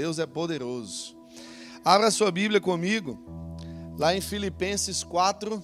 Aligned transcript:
Deus 0.00 0.18
é 0.18 0.24
poderoso. 0.24 1.14
Abra 1.84 2.10
sua 2.10 2.32
Bíblia 2.32 2.58
comigo, 2.58 3.18
lá 3.98 4.16
em 4.16 4.20
Filipenses 4.22 5.04
4, 5.04 5.62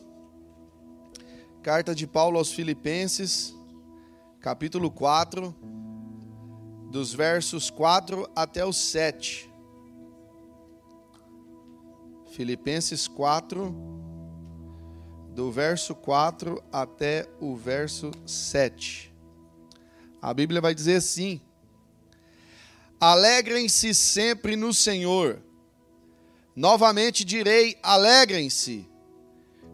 carta 1.63 1.95
de 1.95 2.07
Paulo 2.07 2.37
aos 2.37 2.53
Filipenses, 2.53 3.57
capítulo 4.39 4.91
4, 4.91 5.57
dos 6.91 7.15
versos 7.15 7.71
4 7.71 8.29
até 8.37 8.63
o 8.63 8.75
7. 8.75 9.51
Filipenses 12.33 13.09
4, 13.09 13.75
do 15.35 15.51
verso 15.51 15.95
4 15.95 16.63
até 16.71 17.27
o 17.41 17.57
verso 17.57 18.11
7. 18.27 19.15
A 20.21 20.35
Bíblia 20.35 20.61
vai 20.61 20.75
dizer 20.75 20.97
assim: 20.97 21.41
Alegrem-se 23.01 23.93
sempre 23.93 24.57
no 24.57 24.73
Senhor. 24.73 25.43
Novamente 26.55 27.25
direi: 27.25 27.77
alegrem-se. 27.83 28.89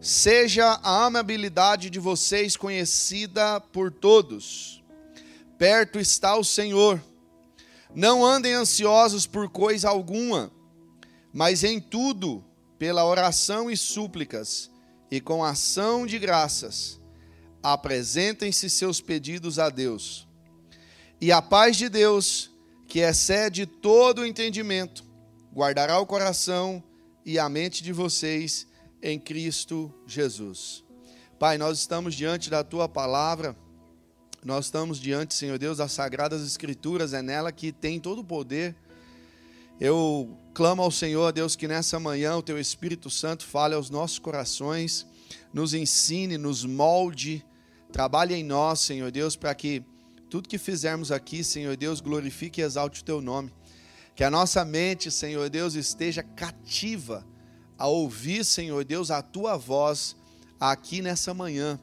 Seja 0.01 0.79
a 0.83 1.05
amabilidade 1.05 1.89
de 1.89 1.99
vocês 1.99 2.57
conhecida 2.57 3.61
por 3.61 3.89
todos. 3.89 4.83
Perto 5.57 5.97
está 5.97 6.35
o 6.35 6.43
Senhor. 6.43 7.01
Não 7.95 8.25
andem 8.25 8.53
ansiosos 8.53 9.25
por 9.25 9.47
coisa 9.47 9.87
alguma, 9.87 10.51
mas 11.31 11.63
em 11.63 11.79
tudo, 11.79 12.43
pela 12.77 13.05
oração 13.05 13.71
e 13.71 13.77
súplicas, 13.77 14.69
e 15.09 15.21
com 15.21 15.43
ação 15.43 16.05
de 16.05 16.19
graças, 16.19 16.99
apresentem-se 17.61 18.69
seus 18.69 18.99
pedidos 18.99 19.57
a 19.57 19.69
Deus. 19.69 20.27
E 21.21 21.31
a 21.31 21.41
paz 21.41 21.77
de 21.77 21.87
Deus, 21.87 22.52
que 22.93 22.99
excede 22.99 23.65
todo 23.65 24.21
o 24.21 24.25
entendimento, 24.25 25.03
guardará 25.51 25.97
o 25.97 26.05
coração 26.05 26.83
e 27.25 27.39
a 27.39 27.49
mente 27.49 27.81
de 27.81 27.91
vocês 27.91 28.67
em 29.01 29.17
Cristo 29.17 29.91
Jesus. 30.05 30.83
Pai, 31.39 31.57
nós 31.57 31.79
estamos 31.79 32.13
diante 32.13 32.51
da 32.51 32.63
tua 32.63 32.87
palavra, 32.87 33.55
nós 34.45 34.65
estamos 34.65 34.99
diante, 34.99 35.33
Senhor 35.33 35.57
Deus, 35.57 35.79
das 35.79 35.91
sagradas 35.91 36.45
escrituras, 36.45 37.13
é 37.13 37.23
nela 37.23 37.51
que 37.51 37.71
tem 37.71 37.99
todo 37.99 38.19
o 38.19 38.23
poder. 38.23 38.75
Eu 39.79 40.37
clamo 40.53 40.83
ao 40.83 40.91
Senhor, 40.91 41.33
Deus, 41.33 41.55
que 41.55 41.67
nessa 41.67 41.99
manhã 41.99 42.35
o 42.35 42.43
teu 42.43 42.59
Espírito 42.59 43.09
Santo 43.09 43.43
fale 43.43 43.73
aos 43.73 43.89
nossos 43.89 44.19
corações, 44.19 45.03
nos 45.51 45.73
ensine, 45.73 46.37
nos 46.37 46.63
molde, 46.63 47.43
trabalhe 47.91 48.35
em 48.35 48.43
nós, 48.43 48.81
Senhor 48.81 49.09
Deus, 49.09 49.35
para 49.35 49.55
que 49.55 49.83
tudo 50.33 50.49
que 50.49 50.57
fizermos 50.57 51.11
aqui, 51.11 51.43
Senhor 51.43 51.77
Deus, 51.77 52.01
glorifique 52.01 52.59
e 52.59 52.63
exalte 52.63 53.01
o 53.01 53.05
teu 53.05 53.21
nome. 53.21 53.53
Que 54.15 54.23
a 54.23 54.31
nossa 54.31 54.65
mente, 54.65 55.11
Senhor 55.11 55.47
Deus, 55.47 55.75
esteja 55.75 56.23
cativa 56.23 57.23
a 57.77 57.85
ouvir, 57.85 58.43
Senhor 58.43 58.83
Deus, 58.83 59.11
a 59.11 59.21
tua 59.21 59.55
voz 59.57 60.15
aqui 60.59 61.03
nessa 61.03 61.35
manhã. 61.35 61.79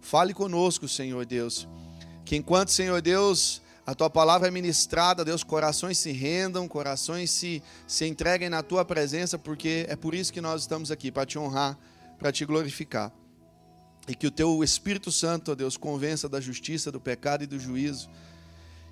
Fale 0.00 0.32
conosco, 0.32 0.88
Senhor 0.88 1.26
Deus. 1.26 1.68
Que 2.24 2.36
enquanto, 2.36 2.70
Senhor 2.70 3.02
Deus, 3.02 3.60
a 3.84 3.94
tua 3.94 4.08
palavra 4.08 4.48
é 4.48 4.50
ministrada, 4.50 5.22
Deus, 5.22 5.44
corações 5.44 5.98
se 5.98 6.10
rendam, 6.10 6.66
corações 6.66 7.30
se, 7.30 7.62
se 7.86 8.06
entreguem 8.06 8.48
na 8.48 8.62
tua 8.62 8.82
presença, 8.82 9.38
porque 9.38 9.84
é 9.90 9.94
por 9.94 10.14
isso 10.14 10.32
que 10.32 10.40
nós 10.40 10.62
estamos 10.62 10.90
aqui, 10.90 11.12
para 11.12 11.26
te 11.26 11.38
honrar, 11.38 11.78
para 12.18 12.32
te 12.32 12.46
glorificar. 12.46 13.12
E 14.08 14.14
que 14.14 14.26
o 14.26 14.30
teu 14.30 14.64
Espírito 14.64 15.12
Santo, 15.12 15.52
ó 15.52 15.54
Deus, 15.54 15.76
convença 15.76 16.28
da 16.28 16.40
justiça, 16.40 16.90
do 16.90 17.00
pecado 17.00 17.44
e 17.44 17.46
do 17.46 17.58
juízo. 17.58 18.08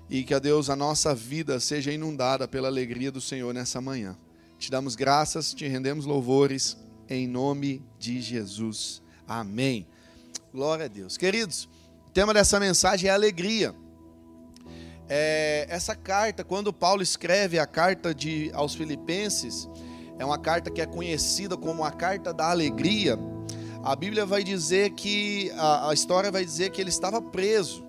E 0.09 0.23
que, 0.23 0.33
ó 0.33 0.39
Deus, 0.39 0.69
a 0.69 0.75
nossa 0.75 1.13
vida 1.13 1.59
seja 1.59 1.91
inundada 1.91 2.47
pela 2.47 2.67
alegria 2.67 3.11
do 3.11 3.21
Senhor 3.21 3.53
nessa 3.53 3.81
manhã. 3.81 4.17
Te 4.57 4.71
damos 4.71 4.95
graças, 4.95 5.53
te 5.53 5.67
rendemos 5.67 6.05
louvores, 6.05 6.77
em 7.09 7.27
nome 7.27 7.81
de 7.97 8.21
Jesus. 8.21 9.01
Amém. 9.27 9.87
Glória 10.53 10.85
a 10.85 10.87
Deus. 10.87 11.15
Queridos, 11.15 11.69
o 12.07 12.11
tema 12.11 12.33
dessa 12.33 12.59
mensagem 12.59 13.09
é 13.09 13.13
alegria. 13.13 13.73
É, 15.07 15.65
essa 15.69 15.95
carta, 15.95 16.43
quando 16.43 16.71
Paulo 16.71 17.01
escreve 17.01 17.57
a 17.57 17.65
carta 17.65 18.13
de, 18.13 18.51
aos 18.53 18.75
Filipenses, 18.75 19.67
é 20.19 20.25
uma 20.25 20.37
carta 20.37 20.69
que 20.69 20.81
é 20.81 20.85
conhecida 20.85 21.55
como 21.55 21.83
a 21.83 21.91
carta 21.91 22.33
da 22.33 22.49
alegria 22.49 23.17
a 23.83 23.95
Bíblia 23.95 24.25
vai 24.25 24.43
dizer 24.43 24.91
que, 24.91 25.51
a, 25.55 25.89
a 25.89 25.93
história 25.93 26.31
vai 26.31 26.43
dizer 26.43 26.71
que 26.71 26.81
ele 26.81 26.89
estava 26.89 27.21
preso. 27.21 27.87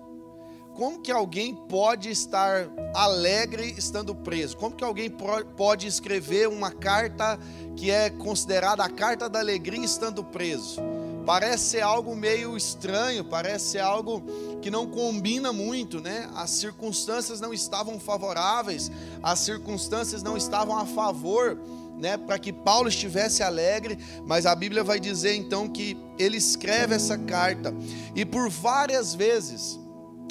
Como 0.73 1.01
que 1.01 1.11
alguém 1.11 1.53
pode 1.53 2.09
estar 2.09 2.69
alegre 2.93 3.75
estando 3.77 4.15
preso? 4.15 4.55
Como 4.55 4.75
que 4.75 4.83
alguém 4.83 5.09
pode 5.57 5.85
escrever 5.85 6.47
uma 6.47 6.71
carta 6.71 7.37
que 7.75 7.91
é 7.91 8.09
considerada 8.09 8.83
a 8.83 8.89
carta 8.89 9.29
da 9.29 9.39
alegria 9.39 9.83
estando 9.83 10.23
preso? 10.23 10.81
Parece 11.25 11.65
ser 11.65 11.81
algo 11.81 12.15
meio 12.15 12.57
estranho, 12.57 13.23
parece 13.23 13.71
ser 13.71 13.79
algo 13.79 14.23
que 14.61 14.71
não 14.71 14.87
combina 14.87 15.53
muito, 15.53 15.99
né? 15.99 16.27
As 16.33 16.49
circunstâncias 16.49 17.39
não 17.39 17.53
estavam 17.53 17.99
favoráveis, 17.99 18.89
as 19.21 19.39
circunstâncias 19.39 20.23
não 20.23 20.35
estavam 20.35 20.75
a 20.77 20.85
favor 20.85 21.59
né, 22.01 22.17
para 22.17 22.39
que 22.39 22.51
Paulo 22.51 22.89
estivesse 22.89 23.43
alegre, 23.43 23.97
mas 24.25 24.47
a 24.47 24.55
Bíblia 24.55 24.83
vai 24.83 24.99
dizer 24.99 25.35
então 25.35 25.69
que 25.69 25.95
ele 26.17 26.35
escreve 26.35 26.95
essa 26.95 27.15
carta 27.15 27.71
e 28.15 28.25
por 28.25 28.49
várias 28.49 29.13
vezes, 29.13 29.79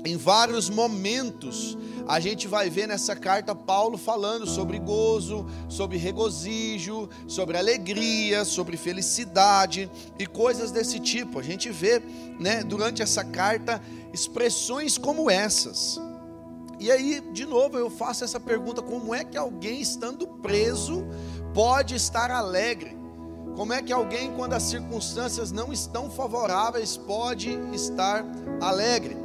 em 0.04 0.16
vários 0.16 0.68
momentos, 0.68 1.78
a 2.08 2.18
gente 2.18 2.48
vai 2.48 2.68
ver 2.68 2.88
nessa 2.88 3.14
carta 3.14 3.54
Paulo 3.54 3.96
falando 3.96 4.46
sobre 4.46 4.80
gozo, 4.80 5.46
sobre 5.68 5.96
regozijo, 5.96 7.08
sobre 7.28 7.56
alegria, 7.56 8.44
sobre 8.44 8.76
felicidade 8.76 9.88
e 10.18 10.26
coisas 10.26 10.72
desse 10.72 10.98
tipo. 10.98 11.38
A 11.38 11.42
gente 11.42 11.70
vê, 11.70 12.02
né, 12.40 12.64
durante 12.64 13.00
essa 13.00 13.22
carta 13.22 13.80
expressões 14.12 14.98
como 14.98 15.30
essas. 15.30 16.00
E 16.80 16.90
aí, 16.90 17.20
de 17.32 17.44
novo, 17.44 17.76
eu 17.76 17.90
faço 17.90 18.24
essa 18.24 18.40
pergunta: 18.40 18.80
como 18.80 19.14
é 19.14 19.22
que 19.22 19.36
alguém 19.36 19.82
estando 19.82 20.26
preso 20.26 21.06
pode 21.54 21.94
estar 21.94 22.30
alegre? 22.30 22.96
Como 23.56 23.72
é 23.72 23.82
que 23.82 23.92
alguém, 23.92 24.32
quando 24.32 24.54
as 24.54 24.62
circunstâncias 24.62 25.52
não 25.52 25.72
estão 25.72 26.10
favoráveis, 26.10 26.96
pode 26.96 27.50
estar 27.72 28.24
alegre? 28.60 29.16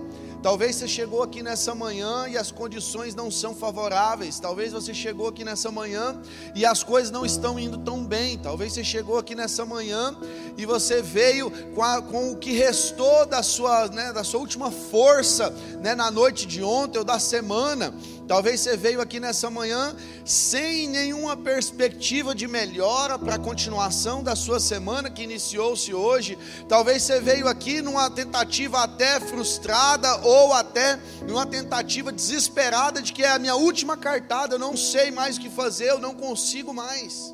Talvez 0.46 0.76
você 0.76 0.88
chegou 0.88 1.24
aqui 1.24 1.42
nessa 1.42 1.74
manhã 1.74 2.28
e 2.28 2.38
as 2.38 2.52
condições 2.52 3.16
não 3.16 3.32
são 3.32 3.56
favoráveis. 3.56 4.40
Talvez 4.40 4.74
você 4.74 4.94
chegou 4.94 5.28
aqui 5.28 5.44
nessa 5.44 5.72
manhã 5.72 6.22
e 6.54 6.64
as 6.64 6.84
coisas 6.84 7.10
não 7.10 7.26
estão 7.26 7.58
indo 7.58 7.80
tão 7.80 8.06
bem. 8.06 8.38
Talvez 8.38 8.74
você 8.74 8.84
chegou 8.84 9.18
aqui 9.18 9.34
nessa 9.34 9.66
manhã 9.66 10.16
e 10.56 10.64
você 10.64 11.02
veio 11.02 11.50
com, 11.74 11.82
a, 11.82 12.00
com 12.00 12.32
o 12.32 12.38
que 12.38 12.52
restou 12.52 13.26
da 13.26 13.42
sua, 13.42 13.88
né, 13.88 14.14
da 14.14 14.24
sua 14.24 14.40
última 14.40 14.70
força 14.70 15.50
né, 15.82 15.96
na 15.96 16.12
noite 16.12 16.46
de 16.46 16.62
ontem 16.62 17.00
ou 17.00 17.04
da 17.04 17.18
semana. 17.18 17.92
Talvez 18.28 18.62
você 18.62 18.76
veio 18.76 19.02
aqui 19.02 19.20
nessa 19.20 19.52
manhã 19.52 19.96
sem 20.26 20.88
nenhuma 20.88 21.38
perspectiva 21.38 22.34
de 22.34 22.48
melhora 22.48 23.20
para 23.20 23.36
a 23.36 23.40
continuação 23.40 24.24
da 24.24 24.36
sua 24.36 24.60
semana 24.60 25.12
que 25.12 25.22
iniciou-se 25.22 25.94
hoje. 25.94 26.38
Talvez 26.68 27.04
você 27.04 27.20
veio 27.20 27.48
aqui 27.48 27.84
numa 27.84 28.10
tentativa 28.10 28.82
até 28.82 29.20
frustrada 29.20 30.16
ou 30.24 30.54
até 30.54 31.00
numa 31.28 31.46
tentativa 31.46 32.12
desesperada 32.12 33.00
de 33.00 33.14
que 33.14 33.24
é 33.24 33.30
a 33.30 33.40
minha 33.40 33.56
última 33.56 33.96
cartada, 33.96 34.56
eu 34.56 34.60
não 34.60 34.76
sei 34.76 35.12
mais 35.12 35.38
o 35.38 35.42
que 35.42 35.50
fazer, 35.50 35.92
eu 35.92 36.00
não 36.00 36.16
consigo 36.16 36.74
mais. 36.74 37.34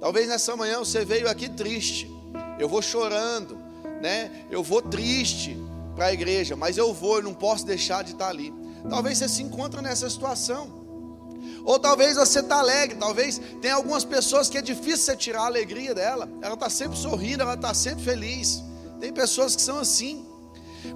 Talvez 0.00 0.28
nessa 0.28 0.54
manhã 0.54 0.78
você 0.80 1.02
veio 1.02 1.28
aqui 1.28 1.48
triste. 1.48 2.10
Eu 2.58 2.68
vou 2.68 2.82
chorando, 2.82 3.56
né? 4.02 4.44
Eu 4.50 4.62
vou 4.62 4.82
triste 4.82 5.56
para 5.96 6.06
a 6.06 6.12
igreja, 6.12 6.54
mas 6.54 6.76
eu 6.76 6.92
vou, 6.92 7.16
eu 7.16 7.22
não 7.22 7.34
posso 7.34 7.64
deixar 7.64 8.04
de 8.04 8.12
estar 8.12 8.28
ali. 8.28 8.52
Talvez 8.88 9.18
você 9.18 9.28
se 9.28 9.42
encontre 9.42 9.80
nessa 9.80 10.08
situação. 10.08 10.78
Ou 11.64 11.78
talvez 11.78 12.16
você 12.16 12.40
está 12.40 12.58
alegre, 12.58 12.96
talvez 12.96 13.40
tem 13.60 13.70
algumas 13.70 14.04
pessoas 14.04 14.48
que 14.48 14.56
é 14.56 14.62
difícil 14.62 14.98
você 15.04 15.16
tirar 15.16 15.42
a 15.42 15.46
alegria 15.46 15.94
dela. 15.94 16.28
Ela 16.40 16.54
está 16.54 16.70
sempre 16.70 16.96
sorrindo, 16.96 17.42
ela 17.42 17.54
está 17.54 17.74
sempre 17.74 18.02
feliz. 18.02 18.62
Tem 19.00 19.12
pessoas 19.12 19.54
que 19.54 19.62
são 19.62 19.78
assim. 19.78 20.26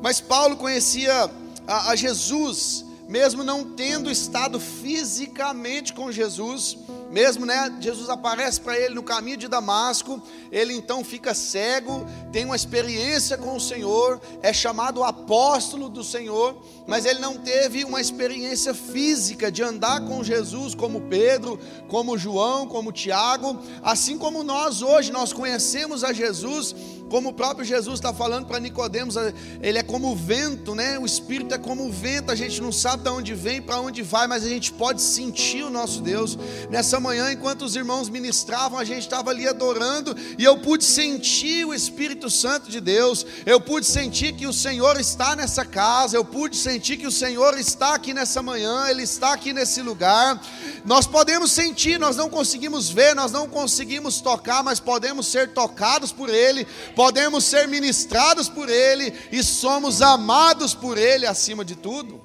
Mas 0.01 0.21
Paulo 0.21 0.57
conhecia 0.57 1.31
a, 1.67 1.91
a 1.91 1.97
Jesus, 1.97 2.85
mesmo 3.13 3.45
não 3.45 3.63
tendo 3.63 4.11
estado 4.11 4.59
fisicamente 4.59 5.93
com 5.93 6.11
Jesus, 6.11 6.79
mesmo, 7.11 7.45
né? 7.45 7.71
Jesus 7.79 8.09
aparece 8.09 8.59
para 8.59 8.79
ele 8.81 8.95
no 8.95 9.03
caminho 9.03 9.37
de 9.37 9.49
Damasco, 9.49 10.23
ele 10.51 10.73
então 10.73 11.05
fica 11.05 11.35
cego, 11.35 12.07
tem 12.33 12.47
uma 12.47 12.57
experiência 12.57 13.37
com 13.37 13.55
o 13.55 13.61
Senhor, 13.61 14.19
é 14.41 14.51
chamado 14.51 15.05
apóstolo 15.05 15.91
do 15.91 16.03
Senhor, 16.03 16.57
mas 16.87 17.05
ele 17.05 17.21
não 17.21 17.37
teve 17.37 17.85
uma 17.85 18.01
experiência 18.01 18.73
física 18.73 19.53
de 19.53 19.63
andar 19.63 20.07
com 20.07 20.25
Jesus, 20.25 20.75
como 20.75 21.03
Pedro, 21.03 21.61
como 21.89 22.17
João, 22.17 22.67
como 22.67 22.91
Tiago, 22.91 23.61
assim 23.83 24.17
como 24.17 24.43
nós 24.43 24.81
hoje 24.81 25.13
nós 25.13 25.35
conhecemos 25.35 26.03
a 26.03 26.15
Jesus 26.15 26.75
como 27.13 27.29
o 27.29 27.33
próprio 27.35 27.63
Jesus 27.63 27.97
está 27.97 28.11
falando 28.11 28.47
para 28.47 28.59
Nicodemos, 28.59 29.17
ele 29.61 29.77
é 29.77 29.83
como 29.83 30.13
o 30.13 30.17
vento, 30.17 30.75
né? 30.75 30.99
O 30.99 31.05
Espírito 31.05 31.55
é 31.55 31.59
como 31.59 31.87
o 31.87 31.93
vento, 31.93 32.33
a 32.33 32.35
gente 32.35 32.59
não 32.63 32.73
sabe 32.73 33.03
de 33.03 33.11
onde 33.11 33.35
vem, 33.35 33.61
para 33.61 33.79
onde 33.79 34.01
vai, 34.01 34.27
mas 34.27 34.43
a 34.43 34.49
gente 34.49 34.73
pode 34.73 35.03
sentir 35.03 35.63
o 35.63 35.69
nosso 35.69 36.01
Deus. 36.01 36.39
Nessa 36.71 36.99
manhã, 36.99 37.31
enquanto 37.31 37.67
os 37.67 37.77
irmãos 37.77 38.09
ministravam, 38.09 38.79
a 38.79 38.85
gente 38.85 39.01
estava 39.01 39.29
ali 39.29 39.47
adorando 39.47 40.17
e 40.39 40.43
eu 40.43 40.57
pude 40.61 40.85
sentir 40.85 41.67
o 41.67 41.75
Espírito 41.75 42.31
Santo 42.31 42.71
de 42.71 42.81
Deus, 42.81 43.27
eu 43.45 43.61
pude 43.61 43.85
sentir 43.85 44.33
que 44.33 44.47
o 44.47 44.53
Senhor 44.53 44.99
está 44.99 45.37
nessa 45.37 45.67
casa, 45.67 46.17
eu 46.17 46.25
pude 46.25 46.57
sentir 46.57 46.97
que 46.97 47.07
o 47.07 47.13
Senhor 47.13 47.59
está 47.59 47.95
aqui 47.95 48.15
nessa 48.15 48.43
manhã, 48.43 48.87
Ele 48.89 49.03
está 49.03 49.35
aqui 49.35 49.53
nesse 49.53 49.83
lugar. 49.83 50.41
Nós 50.83 51.07
podemos 51.07 51.53
sentir, 51.53 52.01
nós 52.01 52.17
não 52.17 52.31
conseguimos 52.31 52.89
ver, 52.89 53.15
nós 53.15 53.31
não 53.31 53.47
conseguimos 53.47 54.23
tocar, 54.23 54.63
mas 54.63 54.81
podemos 54.81 55.27
ser 55.27 55.53
tocados 55.53 56.11
por 56.11 56.31
Ele 56.31 56.67
podemos 57.03 57.43
ser 57.43 57.67
ministrados 57.67 58.49
por 58.49 58.69
Ele 58.69 59.13
e 59.33 59.43
somos 59.43 60.01
amados 60.01 60.73
por 60.73 60.97
Ele 60.97 61.27
acima 61.27 61.65
de 61.65 61.75
tudo. 61.75 62.21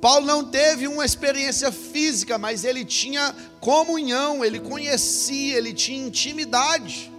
Paulo 0.00 0.24
não 0.24 0.44
teve 0.44 0.86
uma 0.86 1.04
experiência 1.04 1.72
física, 1.72 2.38
mas 2.38 2.62
ele 2.62 2.84
tinha 2.84 3.34
comunhão, 3.60 4.44
ele 4.44 4.60
conhecia, 4.60 5.56
ele 5.56 5.74
tinha 5.74 6.06
intimidade. 6.06 7.10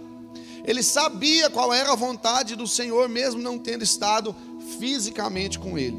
Ele 0.64 0.82
sabia 0.82 1.50
qual 1.50 1.74
era 1.74 1.92
a 1.92 1.96
vontade 1.96 2.56
do 2.56 2.66
Senhor, 2.66 3.10
mesmo 3.10 3.42
não 3.42 3.58
tendo 3.58 3.84
estado 3.84 4.34
fisicamente 4.78 5.58
com 5.58 5.76
ele. 5.76 5.98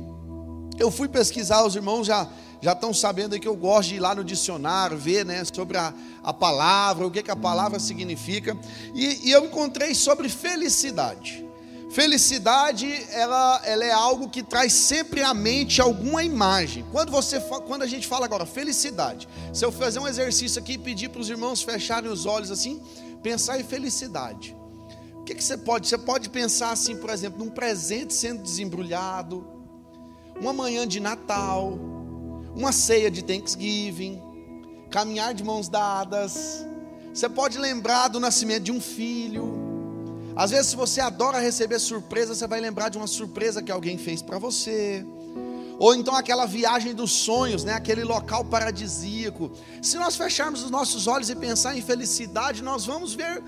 Eu 0.80 0.90
fui 0.90 1.08
pesquisar, 1.08 1.64
os 1.64 1.76
irmãos 1.76 2.08
já 2.08 2.28
já 2.62 2.74
estão 2.74 2.94
sabendo 2.94 3.40
que 3.40 3.48
eu 3.48 3.56
gosto 3.56 3.90
de 3.90 3.96
ir 3.96 4.00
lá 4.00 4.14
no 4.14 4.24
dicionário, 4.24 4.98
ver 4.98 5.26
né, 5.26 5.44
sobre 5.46 5.78
a, 5.78 5.94
a 6.22 6.34
palavra, 6.34 7.08
o 7.08 7.12
que, 7.12 7.24
que 7.24 7.32
a 7.32 7.36
palavra 7.36 7.80
significa. 7.80 8.58
E, 8.94 9.30
e 9.30 9.32
eu 9.32 9.46
encontrei 9.46 9.96
sobre 9.96 10.28
felicidade. 10.28 11.46
Felicidade, 11.90 12.88
ela, 13.12 13.62
ela 13.64 13.84
é 13.84 13.92
algo 13.92 14.30
que 14.30 14.44
traz 14.44 14.74
sempre 14.74 15.24
à 15.24 15.34
mente 15.34 15.82
alguma 15.82 16.24
imagem. 16.24 16.86
Quando, 16.92 17.12
você, 17.12 17.40
quando 17.66 17.82
a 17.82 17.88
gente 17.88 18.06
fala 18.06 18.26
agora 18.26 18.46
felicidade, 18.46 19.28
se 19.52 19.66
eu 19.66 19.72
fazer 19.72 20.00
um 20.00 20.08
exercício 20.08 20.62
aqui 20.62 20.74
e 20.74 20.78
pedir 20.78 21.10
para 21.10 21.22
os 21.22 21.30
irmãos 21.30 21.64
fecharem 21.64 22.12
os 22.12 22.28
olhos 22.28 22.52
assim, 22.52 22.80
pensar 23.24 23.60
em 23.60 23.64
felicidade. 23.64 24.56
O 25.16 25.24
que, 25.24 25.34
que 25.34 25.44
você 25.44 25.58
pode? 25.58 25.88
Você 25.88 25.98
pode 25.98 26.30
pensar 26.30 26.72
assim, 26.72 26.96
por 26.96 27.10
exemplo, 27.10 27.44
num 27.44 27.50
presente 27.50 28.14
sendo 28.14 28.44
desembrulhado, 28.44 29.48
uma 30.40 30.54
manhã 30.54 30.88
de 30.88 31.00
Natal, 31.00 31.99
uma 32.56 32.72
ceia 32.72 33.10
de 33.10 33.24
Thanksgiving, 33.24 34.22
caminhar 34.90 35.34
de 35.34 35.44
mãos 35.44 35.68
dadas. 35.68 36.66
Você 37.14 37.28
pode 37.30 37.58
lembrar 37.58 38.08
do 38.08 38.20
nascimento 38.20 38.64
de 38.64 38.72
um 38.72 38.82
filho. 38.82 39.58
Às 40.36 40.52
vezes, 40.52 40.68
se 40.68 40.76
você 40.76 41.02
adora 41.02 41.40
receber 41.40 41.80
surpresa, 41.80 42.34
você 42.34 42.48
vai 42.48 42.62
lembrar 42.62 42.90
de 42.90 42.98
uma 42.98 43.08
surpresa 43.08 43.62
que 43.62 43.72
alguém 43.72 43.98
fez 43.98 44.22
para 44.22 44.38
você. 44.38 45.06
Ou 45.78 45.96
então 45.96 46.14
aquela 46.14 46.46
viagem 46.46 46.94
dos 46.94 47.12
sonhos, 47.12 47.64
né? 47.64 47.74
aquele 47.74 48.04
local 48.04 48.44
paradisíaco. 48.46 49.52
Se 49.82 49.98
nós 49.98 50.16
fecharmos 50.16 50.64
os 50.64 50.70
nossos 50.70 51.08
olhos 51.08 51.30
e 51.30 51.36
pensar 51.36 51.78
em 51.78 51.82
felicidade, 51.82 52.62
nós 52.62 52.86
vamos 52.86 53.14
ver 53.14 53.42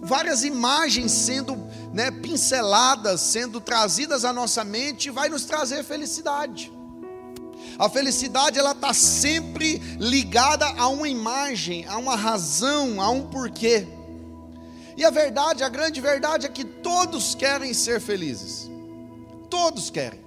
várias 0.00 0.44
imagens 0.44 1.12
sendo 1.12 1.56
né, 1.92 2.10
pinceladas, 2.10 3.20
sendo 3.20 3.60
trazidas 3.60 4.24
à 4.24 4.32
nossa 4.32 4.64
mente, 4.64 5.08
e 5.08 5.10
vai 5.10 5.28
nos 5.28 5.44
trazer 5.44 5.84
felicidade. 5.84 6.72
A 7.78 7.88
felicidade 7.88 8.58
ela 8.58 8.72
está 8.72 8.94
sempre 8.94 9.78
ligada 9.98 10.66
a 10.66 10.88
uma 10.88 11.08
imagem, 11.08 11.84
a 11.86 11.96
uma 11.98 12.16
razão, 12.16 13.00
a 13.00 13.10
um 13.10 13.28
porquê. 13.28 13.86
E 14.96 15.04
a 15.04 15.10
verdade, 15.10 15.62
a 15.62 15.68
grande 15.68 16.00
verdade 16.00 16.46
é 16.46 16.48
que 16.48 16.64
todos 16.64 17.34
querem 17.34 17.74
ser 17.74 18.00
felizes. 18.00 18.70
Todos 19.50 19.90
querem. 19.90 20.24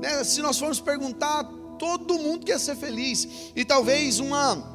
Né? 0.00 0.24
Se 0.24 0.40
nós 0.40 0.58
formos 0.58 0.80
perguntar, 0.80 1.44
todo 1.78 2.18
mundo 2.18 2.46
quer 2.46 2.58
ser 2.58 2.74
feliz. 2.76 3.52
E 3.54 3.64
talvez 3.64 4.18
uma 4.18 4.74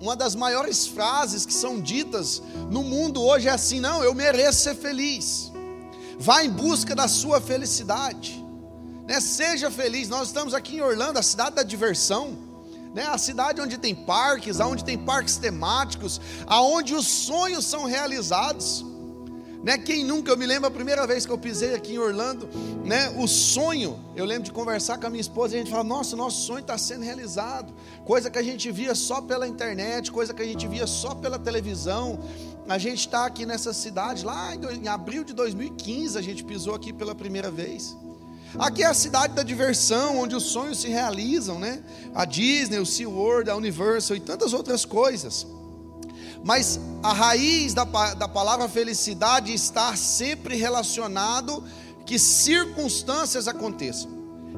uma 0.00 0.14
das 0.14 0.34
maiores 0.36 0.86
frases 0.86 1.44
que 1.44 1.52
são 1.52 1.80
ditas 1.80 2.40
no 2.70 2.84
mundo 2.84 3.22
hoje 3.22 3.48
é 3.48 3.50
assim: 3.50 3.80
não, 3.80 4.02
eu 4.02 4.14
mereço 4.14 4.60
ser 4.60 4.76
feliz. 4.76 5.52
Vá 6.18 6.44
em 6.44 6.50
busca 6.50 6.94
da 6.94 7.08
sua 7.08 7.40
felicidade. 7.40 8.44
Né? 9.08 9.20
Seja 9.20 9.70
feliz. 9.70 10.10
Nós 10.10 10.28
estamos 10.28 10.52
aqui 10.52 10.76
em 10.76 10.82
Orlando, 10.82 11.18
a 11.18 11.22
cidade 11.22 11.56
da 11.56 11.62
diversão. 11.62 12.36
Né? 12.94 13.06
A 13.06 13.16
cidade 13.16 13.58
onde 13.58 13.78
tem 13.78 13.94
parques, 13.94 14.60
onde 14.60 14.84
tem 14.84 14.98
parques 14.98 15.38
temáticos, 15.38 16.20
aonde 16.46 16.94
os 16.94 17.06
sonhos 17.06 17.64
são 17.64 17.86
realizados. 17.86 18.84
Né? 19.64 19.78
Quem 19.78 20.04
nunca, 20.04 20.30
eu 20.30 20.36
me 20.36 20.46
lembro 20.46 20.68
a 20.68 20.70
primeira 20.70 21.06
vez 21.06 21.24
que 21.24 21.32
eu 21.32 21.38
pisei 21.38 21.74
aqui 21.74 21.94
em 21.94 21.98
Orlando, 21.98 22.48
né? 22.84 23.08
o 23.18 23.26
sonho, 23.26 23.98
eu 24.14 24.24
lembro 24.24 24.44
de 24.44 24.52
conversar 24.52 24.98
com 24.98 25.06
a 25.06 25.10
minha 25.10 25.20
esposa 25.20 25.54
e 25.54 25.56
a 25.56 25.58
gente 25.60 25.70
fala, 25.70 25.84
nossa, 25.84 26.14
nosso 26.14 26.46
sonho 26.46 26.60
está 26.60 26.78
sendo 26.78 27.02
realizado, 27.02 27.74
coisa 28.04 28.30
que 28.30 28.38
a 28.38 28.42
gente 28.42 28.70
via 28.70 28.94
só 28.94 29.20
pela 29.20 29.48
internet, 29.48 30.12
coisa 30.12 30.32
que 30.32 30.42
a 30.42 30.44
gente 30.44 30.68
via 30.68 30.86
só 30.86 31.14
pela 31.14 31.38
televisão, 31.38 32.20
a 32.68 32.78
gente 32.78 33.00
está 33.00 33.26
aqui 33.26 33.44
nessa 33.44 33.72
cidade, 33.72 34.24
lá 34.24 34.54
em 34.54 34.86
abril 34.86 35.24
de 35.24 35.32
2015 35.32 36.16
a 36.16 36.22
gente 36.22 36.44
pisou 36.44 36.74
aqui 36.74 36.92
pela 36.92 37.14
primeira 37.14 37.50
vez, 37.50 37.96
Aqui 38.56 38.82
é 38.82 38.86
a 38.86 38.94
cidade 38.94 39.34
da 39.34 39.42
diversão, 39.42 40.18
onde 40.18 40.34
os 40.34 40.44
sonhos 40.44 40.80
se 40.80 40.88
realizam, 40.88 41.58
né? 41.58 41.82
A 42.14 42.24
Disney, 42.24 42.78
o 42.78 42.86
SeaWorld, 42.86 43.50
a 43.50 43.56
Universal 43.56 44.16
e 44.16 44.20
tantas 44.20 44.52
outras 44.52 44.84
coisas. 44.84 45.46
Mas 46.42 46.80
a 47.02 47.12
raiz 47.12 47.74
da, 47.74 47.84
da 47.84 48.28
palavra 48.28 48.68
felicidade 48.68 49.52
está 49.52 49.94
sempre 49.96 50.56
relacionado 50.56 51.62
que 52.06 52.18
circunstâncias 52.18 53.48
aconteçam. 53.48 54.10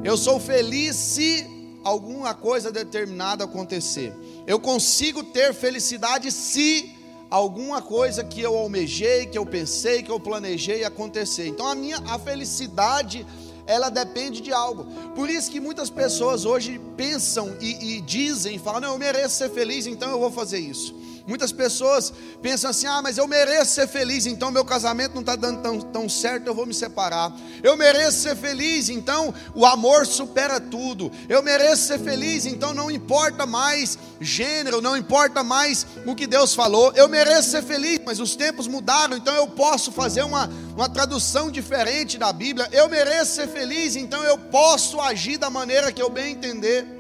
Eu 0.04 0.16
sou 0.16 0.38
feliz 0.38 0.94
se 0.94 1.46
alguma 1.82 2.32
coisa 2.32 2.70
determinada 2.70 3.44
acontecer. 3.44 4.14
Eu 4.46 4.60
consigo 4.60 5.25
ter 5.25 5.52
felicidade 5.52 6.31
se 6.31 6.94
alguma 7.28 7.81
coisa 7.81 8.22
que 8.25 8.40
eu 8.40 8.56
almejei, 8.56 9.26
que 9.26 9.38
eu 9.38 9.46
pensei, 9.46 10.02
que 10.02 10.10
eu 10.10 10.20
planejei 10.20 10.84
acontecer. 10.84 11.48
Então 11.48 11.66
a 11.66 11.75
minha 11.75 11.98
a 12.06 12.19
felicidade 12.19 13.26
ela 13.70 13.88
depende 13.88 14.40
de 14.40 14.52
algo. 14.52 14.84
Por 15.14 15.31
isso 15.31 15.50
que 15.50 15.61
muitas 15.61 15.88
pessoas 15.88 16.44
hoje 16.44 16.81
pensam 16.96 17.56
e, 17.61 17.96
e 17.96 18.00
dizem, 18.00 18.58
falam, 18.58 18.81
não, 18.81 18.93
eu 18.93 18.99
mereço 18.99 19.37
ser 19.37 19.50
feliz, 19.50 19.87
então 19.87 20.11
eu 20.11 20.19
vou 20.19 20.31
fazer 20.31 20.58
isso. 20.58 20.94
Muitas 21.26 21.52
pessoas 21.52 22.12
pensam 22.43 22.70
assim: 22.70 22.87
ah, 22.87 23.00
mas 23.02 23.19
eu 23.19 23.26
mereço 23.26 23.72
ser 23.72 23.87
feliz, 23.87 24.26
então 24.26 24.50
meu 24.50 24.64
casamento 24.64 25.14
não 25.14 25.20
está 25.20 25.37
dando 25.37 25.61
tão, 25.61 25.81
tão 25.81 26.08
certo, 26.08 26.46
eu 26.46 26.55
vou 26.55 26.67
me 26.67 26.75
separar. 26.75 27.32
Eu 27.62 27.76
mereço 27.76 28.19
ser 28.22 28.37
feliz, 28.37 28.88
então 28.88 29.32
o 29.55 29.67
amor 29.67 30.06
supera 30.06 30.61
tudo. 30.61 31.11
Eu 31.28 31.43
mereço 31.43 31.84
ser 31.84 31.99
feliz, 31.99 32.46
então 32.46 32.72
não 32.75 32.90
importa 32.90 33.46
mais 33.46 33.99
gênero, 34.20 34.81
não 34.81 34.96
importa 34.96 35.43
mais 35.43 35.87
o 36.06 36.14
que 36.14 36.26
Deus 36.26 36.55
falou. 36.55 36.93
Eu 36.94 37.08
mereço 37.08 37.50
ser 37.50 37.62
feliz, 37.62 38.00
mas 38.05 38.20
os 38.20 38.36
tempos 38.36 38.67
mudaram, 38.67 39.17
então 39.17 39.34
eu 39.34 39.46
posso 39.46 39.93
fazer 39.93 40.22
uma, 40.22 40.50
uma 40.74 40.89
tradução 40.89 41.50
diferente 41.50 42.19
da 42.19 42.32
Bíblia. 42.32 42.69
Eu 42.72 42.89
mereço 42.89 43.34
ser 43.34 43.48
feliz, 43.48 43.96
então 43.96 44.22
eu 44.24 44.39
posso 44.39 45.00
agir 45.00 45.39
da 45.39 45.50
maneira 45.50 45.93
que 45.93 46.03
eu 46.03 46.10
bem 46.10 46.32
entender. 46.32 46.99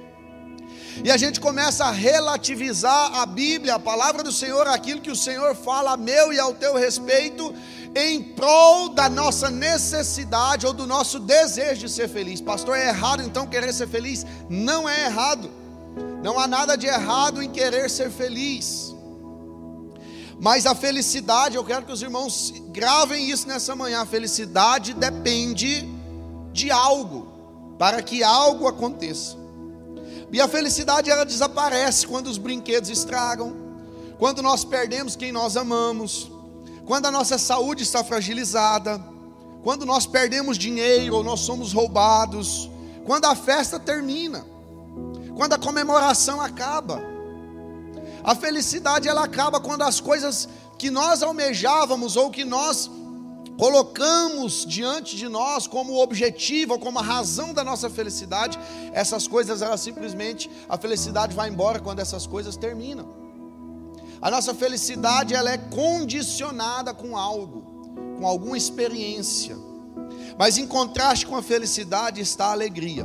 E 1.02 1.10
a 1.10 1.16
gente 1.16 1.40
começa 1.40 1.86
a 1.86 1.90
relativizar 1.90 3.18
a 3.18 3.24
Bíblia, 3.24 3.76
a 3.76 3.78
palavra 3.78 4.22
do 4.22 4.30
Senhor, 4.30 4.66
aquilo 4.68 5.00
que 5.00 5.10
o 5.10 5.16
Senhor 5.16 5.54
fala 5.54 5.92
a 5.92 5.96
meu 5.96 6.30
e 6.32 6.38
ao 6.38 6.52
teu 6.52 6.74
respeito, 6.74 7.54
em 7.96 8.22
prol 8.22 8.90
da 8.90 9.08
nossa 9.08 9.50
necessidade 9.50 10.66
ou 10.66 10.74
do 10.74 10.86
nosso 10.86 11.18
desejo 11.18 11.86
de 11.86 11.88
ser 11.88 12.08
feliz. 12.08 12.40
Pastor, 12.40 12.76
é 12.76 12.88
errado 12.88 13.22
então 13.22 13.46
querer 13.46 13.72
ser 13.72 13.88
feliz? 13.88 14.26
Não 14.48 14.86
é 14.86 15.06
errado. 15.06 15.50
Não 16.22 16.38
há 16.38 16.46
nada 16.46 16.76
de 16.76 16.86
errado 16.86 17.42
em 17.42 17.50
querer 17.50 17.88
ser 17.88 18.10
feliz. 18.10 18.94
Mas 20.38 20.66
a 20.66 20.74
felicidade, 20.74 21.56
eu 21.56 21.64
quero 21.64 21.86
que 21.86 21.92
os 21.92 22.02
irmãos 22.02 22.52
gravem 22.68 23.30
isso 23.30 23.48
nessa 23.48 23.74
manhã. 23.74 24.02
A 24.02 24.06
felicidade 24.06 24.92
depende 24.92 25.88
de 26.52 26.70
algo, 26.70 27.74
para 27.78 28.02
que 28.02 28.22
algo 28.22 28.66
aconteça. 28.66 29.39
E 30.32 30.40
a 30.40 30.46
felicidade 30.46 31.10
ela 31.10 31.24
desaparece 31.24 32.06
quando 32.06 32.28
os 32.28 32.38
brinquedos 32.38 32.88
estragam, 32.88 33.54
quando 34.18 34.42
nós 34.42 34.64
perdemos 34.64 35.16
quem 35.16 35.32
nós 35.32 35.56
amamos, 35.56 36.30
quando 36.86 37.06
a 37.06 37.10
nossa 37.10 37.38
saúde 37.38 37.82
está 37.82 38.04
fragilizada, 38.04 39.02
quando 39.62 39.84
nós 39.84 40.06
perdemos 40.06 40.56
dinheiro 40.56 41.16
ou 41.16 41.24
nós 41.24 41.40
somos 41.40 41.72
roubados, 41.72 42.70
quando 43.04 43.26
a 43.26 43.34
festa 43.34 43.78
termina, 43.78 44.44
quando 45.36 45.54
a 45.54 45.58
comemoração 45.58 46.40
acaba. 46.40 47.02
A 48.22 48.34
felicidade 48.34 49.08
ela 49.08 49.24
acaba 49.24 49.60
quando 49.60 49.82
as 49.82 50.00
coisas 50.00 50.48
que 50.78 50.90
nós 50.90 51.22
almejávamos 51.22 52.16
ou 52.16 52.30
que 52.30 52.44
nós 52.44 52.90
colocamos 53.60 54.64
diante 54.66 55.18
de 55.18 55.28
nós 55.28 55.66
como 55.66 56.00
objetivo, 56.00 56.78
como 56.78 56.98
a 56.98 57.02
razão 57.02 57.52
da 57.52 57.62
nossa 57.62 57.90
felicidade, 57.90 58.58
essas 58.90 59.28
coisas, 59.28 59.60
elas 59.60 59.82
simplesmente, 59.82 60.50
a 60.66 60.78
felicidade 60.78 61.36
vai 61.36 61.50
embora 61.50 61.78
quando 61.78 62.00
essas 62.00 62.26
coisas 62.26 62.56
terminam. 62.56 63.06
A 64.22 64.30
nossa 64.30 64.54
felicidade, 64.54 65.34
ela 65.34 65.50
é 65.50 65.58
condicionada 65.58 66.94
com 66.94 67.18
algo. 67.18 67.68
com 68.18 68.26
alguma 68.26 68.56
experiência. 68.56 69.56
Mas 70.38 70.56
em 70.56 70.66
contraste 70.66 71.26
com 71.26 71.36
a 71.36 71.42
felicidade 71.42 72.18
está 72.22 72.46
a 72.46 72.52
alegria. 72.52 73.04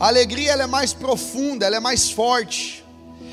A 0.00 0.08
alegria 0.08 0.52
ela 0.52 0.62
é 0.62 0.66
mais 0.66 0.94
profunda, 0.94 1.66
ela 1.66 1.76
é 1.76 1.80
mais 1.80 2.10
forte. 2.10 2.82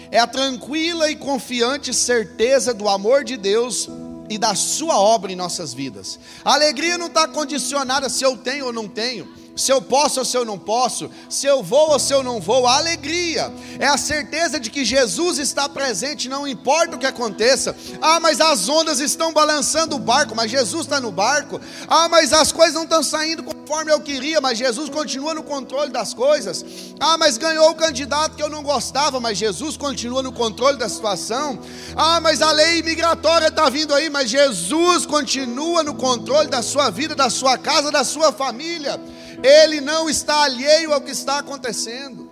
É 0.10 0.20
a 0.20 0.28
tranquila 0.28 1.10
e 1.10 1.16
confiante 1.16 1.94
certeza 1.94 2.74
do 2.74 2.90
amor 2.90 3.24
de 3.24 3.38
Deus 3.38 3.90
e 4.32 4.38
da 4.38 4.56
sua 4.56 4.98
obra 4.98 5.32
em 5.32 5.36
nossas 5.36 5.74
vidas. 5.74 6.20
A 6.44 6.54
alegria 6.54 6.98
não 6.98 7.08
está 7.08 7.28
condicionada 7.28 8.10
se 8.10 8.24
eu 8.24 8.38
tenho 8.38 8.68
ou 8.68 8.74
não 8.74 8.88
tenho 8.88 9.41
se 9.56 9.72
eu 9.72 9.82
posso 9.82 10.20
ou 10.20 10.26
se 10.26 10.38
eu 10.38 10.46
não 10.46 10.58
posso, 10.58 11.10
se 11.30 11.46
eu 11.46 11.62
vou 11.62 11.92
ou 11.92 12.00
se 12.00 12.14
eu 12.14 12.24
não 12.24 12.40
vou. 12.40 12.68
A 12.68 12.78
alegria 12.78 13.52
é 13.80 13.88
a 13.88 13.98
certeza 13.98 14.60
de 14.60 14.70
que 14.70 14.86
Jesus 14.86 15.38
está 15.40 15.68
presente, 15.68 16.30
não 16.30 16.48
importa 16.48 16.96
o 16.96 17.00
que 17.00 17.06
aconteça. 17.06 17.76
Ah, 18.02 18.20
mas 18.20 18.40
as 18.40 18.70
ondas 18.70 19.00
estão 19.00 19.34
balançando 19.34 19.96
o 19.96 20.00
barco, 20.00 20.36
mas 20.36 20.52
Jesus 20.52 20.84
está 20.84 21.00
no 21.00 21.12
barco. 21.12 21.60
Ah, 21.88 22.08
mas 22.10 22.34
as 22.34 22.52
coisas 22.52 22.76
não 22.76 22.84
estão 22.84 23.04
saindo 23.04 23.44
conforme 23.44 23.92
eu 23.92 24.00
queria, 24.00 24.42
mas 24.42 24.58
Jesus 24.58 24.90
continua 24.90 25.34
no 25.34 25.44
controle 25.44 25.92
das 25.92 26.14
coisas. 26.14 26.66
Ah, 27.00 27.18
mas 27.18 27.38
ganhou 27.38 27.70
o 27.70 27.76
candidato 27.76 28.36
que 28.36 28.44
eu 28.44 28.50
não 28.50 28.64
gostava, 28.64 29.20
mas 29.20 29.38
Jesus 29.38 29.78
continua 29.78 30.22
no 30.22 30.32
controle 30.32 30.78
da 30.78 30.90
situação. 30.90 31.60
Ah, 31.96 32.20
mas 32.20 32.42
a 32.42 32.52
lei 32.52 32.82
migratória 32.82 33.48
está 33.48 33.70
vindo 33.70 33.94
aí, 33.94 34.10
mas 34.10 34.30
Jesus 34.30 35.06
continua 35.06 35.84
no 35.84 35.94
controle 35.94 36.50
da 36.50 36.62
sua 36.62 36.90
vida, 36.90 37.16
da 37.16 37.30
sua 37.30 37.58
casa, 37.58 37.92
da 37.92 38.04
sua 38.04 38.32
família. 38.32 39.00
Ele 39.44 39.82
não 39.82 40.10
está 40.10 40.44
alheio 40.44 40.94
ao 40.94 41.02
que 41.02 41.12
está 41.12 41.40
acontecendo. 41.40 42.32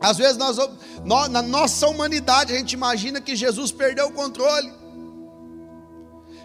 Às 0.00 0.16
vezes, 0.16 0.36
nós, 0.36 0.56
nós, 1.04 1.28
na 1.28 1.42
nossa 1.42 1.86
humanidade, 1.86 2.52
a 2.52 2.56
gente 2.56 2.72
imagina 2.72 3.20
que 3.20 3.36
Jesus 3.36 3.70
perdeu 3.70 4.06
o 4.08 4.12
controle, 4.12 4.72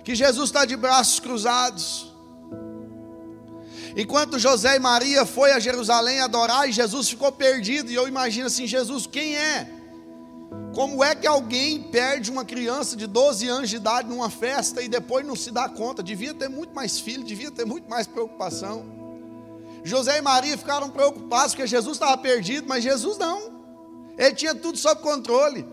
que 0.03 0.13
Jesus 0.13 0.49
está 0.49 0.65
de 0.65 0.75
braços 0.75 1.19
cruzados. 1.19 2.13
Enquanto 3.95 4.37
José 4.37 4.75
e 4.75 4.79
Maria 4.79 5.25
foi 5.25 5.53
a 5.53 5.59
Jerusalém 5.59 6.19
adorar 6.19 6.67
e 6.67 6.73
Jesus 6.73 7.09
ficou 7.09 7.31
perdido, 7.31 7.89
e 7.89 7.95
eu 7.95 8.07
imagino 8.07 8.47
assim: 8.47 8.67
Jesus, 8.67 9.07
quem 9.07 9.37
é? 9.37 9.71
Como 10.73 11.01
é 11.01 11.15
que 11.15 11.25
alguém 11.25 11.81
perde 11.81 12.29
uma 12.29 12.43
criança 12.43 12.97
de 12.97 13.07
12 13.07 13.47
anos 13.47 13.69
de 13.69 13.77
idade 13.77 14.09
numa 14.09 14.29
festa 14.29 14.81
e 14.81 14.89
depois 14.89 15.25
não 15.25 15.35
se 15.35 15.49
dá 15.49 15.69
conta? 15.69 16.03
Devia 16.03 16.33
ter 16.33 16.49
muito 16.49 16.75
mais 16.75 16.99
filho, 16.99 17.23
devia 17.23 17.49
ter 17.49 17.65
muito 17.65 17.89
mais 17.89 18.05
preocupação. 18.05 18.94
José 19.85 20.17
e 20.17 20.21
Maria 20.21 20.57
ficaram 20.57 20.89
preocupados 20.89 21.53
porque 21.53 21.67
Jesus 21.67 21.95
estava 21.95 22.17
perdido, 22.17 22.67
mas 22.67 22.83
Jesus 22.83 23.19
não. 23.19 23.53
Ele 24.17 24.33
tinha 24.33 24.55
tudo 24.55 24.79
sob 24.79 24.99
controle. 24.99 25.63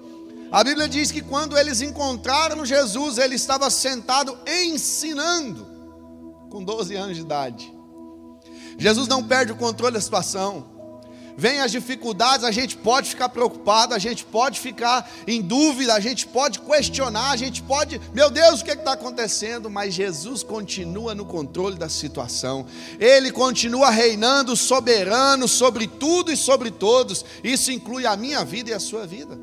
A 0.51 0.63
Bíblia 0.63 0.87
diz 0.87 1.11
que 1.11 1.23
quando 1.23 1.57
eles 1.57 1.81
encontraram 1.81 2.63
Jesus, 2.63 3.17
ele 3.17 3.37
estava 3.37 3.71
sentado 3.71 4.39
ensinando, 4.47 5.67
com 6.51 6.63
12 6.63 6.95
anos 6.95 7.17
de 7.17 7.23
idade. 7.23 7.75
Jesus 8.77 9.09
não 9.09 9.27
perde 9.27 9.53
o 9.53 9.57
controle 9.57 9.95
da 9.95 10.01
situação. 10.01 10.72
Vem 11.37 11.61
as 11.61 11.73
dificuldades, 11.73 12.45
a 12.45 12.51
gente 12.51 12.77
pode 12.77 13.09
ficar 13.09 13.29
preocupado, 13.31 13.95
a 13.95 13.99
gente 13.99 14.25
pode 14.25 14.61
ficar 14.61 15.11
em 15.27 15.41
dúvida, 15.41 15.95
a 15.95 16.01
gente 16.01 16.27
pode 16.27 16.61
questionar, 16.61 17.31
a 17.31 17.37
gente 17.37 17.63
pode, 17.63 18.01
meu 18.13 18.31
Deus, 18.31 18.61
o 18.61 18.65
que 18.65 18.71
é 18.71 18.75
está 18.75 18.93
acontecendo? 18.93 19.71
Mas 19.71 19.95
Jesus 19.95 20.43
continua 20.43 21.15
no 21.15 21.25
controle 21.25 21.77
da 21.77 21.89
situação, 21.89 22.67
Ele 22.99 23.31
continua 23.31 23.91
reinando 23.91 24.57
soberano 24.57 25.49
sobre 25.49 25.87
tudo 25.87 26.31
e 26.31 26.37
sobre 26.37 26.71
todos, 26.71 27.25
isso 27.43 27.73
inclui 27.73 28.05
a 28.05 28.17
minha 28.17 28.45
vida 28.45 28.71
e 28.71 28.75
a 28.75 28.81
sua 28.81 29.07
vida. 29.07 29.39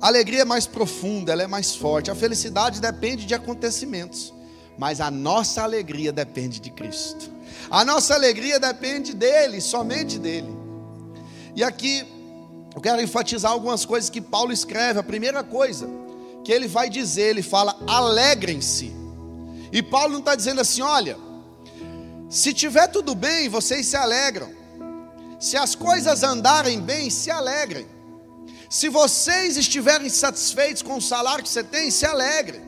A 0.00 0.08
alegria 0.08 0.42
é 0.42 0.44
mais 0.44 0.66
profunda, 0.66 1.32
ela 1.32 1.42
é 1.42 1.46
mais 1.46 1.74
forte, 1.74 2.10
a 2.10 2.14
felicidade 2.14 2.80
depende 2.80 3.24
de 3.24 3.34
acontecimentos, 3.34 4.34
mas 4.76 5.00
a 5.00 5.10
nossa 5.10 5.62
alegria 5.62 6.12
depende 6.12 6.60
de 6.60 6.70
Cristo. 6.70 7.30
A 7.74 7.84
nossa 7.84 8.14
alegria 8.14 8.60
depende 8.60 9.12
dele, 9.12 9.60
somente 9.60 10.16
dele. 10.16 10.48
E 11.56 11.64
aqui 11.64 12.06
eu 12.72 12.80
quero 12.80 13.02
enfatizar 13.02 13.50
algumas 13.50 13.84
coisas 13.84 14.08
que 14.08 14.20
Paulo 14.20 14.52
escreve. 14.52 15.00
A 15.00 15.02
primeira 15.02 15.42
coisa 15.42 15.88
que 16.44 16.52
ele 16.52 16.68
vai 16.68 16.88
dizer, 16.88 17.30
ele 17.30 17.42
fala: 17.42 17.76
alegrem-se. 17.84 18.94
E 19.72 19.82
Paulo 19.82 20.12
não 20.12 20.20
está 20.20 20.36
dizendo 20.36 20.60
assim, 20.60 20.82
olha, 20.82 21.18
se 22.30 22.54
tiver 22.54 22.86
tudo 22.86 23.12
bem, 23.12 23.48
vocês 23.48 23.86
se 23.86 23.96
alegram. 23.96 24.52
Se 25.40 25.56
as 25.56 25.74
coisas 25.74 26.22
andarem 26.22 26.80
bem, 26.80 27.10
se 27.10 27.28
alegrem. 27.28 27.88
Se 28.70 28.88
vocês 28.88 29.56
estiverem 29.56 30.08
satisfeitos 30.08 30.80
com 30.80 30.98
o 30.98 31.02
salário 31.02 31.42
que 31.42 31.50
você 31.50 31.64
tem, 31.64 31.90
se 31.90 32.06
alegrem. 32.06 32.62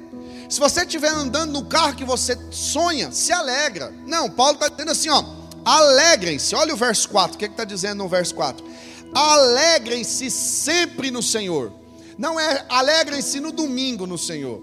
Se 0.48 0.60
você 0.60 0.82
estiver 0.82 1.10
andando 1.10 1.52
no 1.52 1.64
carro 1.64 1.96
que 1.96 2.04
você 2.04 2.38
sonha, 2.50 3.10
se 3.10 3.32
alegra. 3.32 3.92
Não, 4.06 4.30
Paulo 4.30 4.54
está 4.54 4.68
dizendo 4.68 4.92
assim, 4.92 5.08
ó, 5.08 5.24
alegrem-se. 5.64 6.54
Olha 6.54 6.72
o 6.72 6.76
verso 6.76 7.08
4, 7.08 7.34
o 7.34 7.38
que 7.38 7.46
está 7.46 7.64
dizendo 7.64 7.98
no 7.98 8.08
verso 8.08 8.34
4? 8.34 8.64
Alegrem-se 9.12 10.30
sempre 10.30 11.10
no 11.10 11.22
Senhor. 11.22 11.72
Não 12.16 12.38
é 12.38 12.64
alegrem-se 12.68 13.40
no 13.40 13.50
domingo 13.50 14.06
no 14.06 14.16
Senhor. 14.16 14.62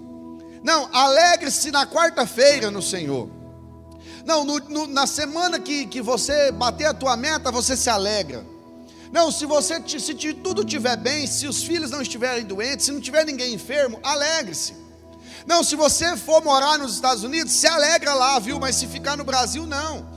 Não, 0.63 0.90
alegre-se 0.94 1.72
na 1.72 1.86
quarta-feira 1.86 2.72
no 2.72 2.82
Senhor. 2.82 3.30
Não, 4.25 4.46
no, 4.46 4.60
no, 4.60 4.88
na 4.88 5.06
semana 5.06 5.60
que, 5.60 5.86
que 5.86 6.02
você 6.02 6.52
bater 6.52 6.86
a 6.86 6.94
tua 6.94 7.18
meta, 7.18 7.52
você 7.52 7.75
se 7.75 7.90
alegra. 7.90 8.46
Não, 9.12 9.30
se 9.30 9.46
você 9.46 9.82
se 9.86 10.34
tudo 10.34 10.62
estiver 10.62 10.96
bem, 10.96 11.28
se 11.28 11.46
os 11.46 11.63
filhos 11.63 11.92
não 11.92 12.02
estiverem 12.02 12.46
doentes, 12.46 12.86
se 12.86 12.92
não 12.92 13.02
tiver 13.02 13.25
ninguém 13.25 13.54
enfermo, 13.54 14.00
alegre-se. 14.02 14.83
Não, 15.46 15.64
se 15.64 15.76
você 15.76 16.16
for 16.16 16.44
morar 16.44 16.78
nos 16.78 16.94
Estados 16.94 17.24
Unidos, 17.24 17.54
se 17.54 17.68
alegra 17.68 18.14
lá, 18.14 18.40
viu? 18.40 18.60
Mas 18.60 18.76
se 18.76 18.88
ficar 18.88 19.18
no 19.18 19.24
Brasil, 19.24 19.66
não. 19.66 20.08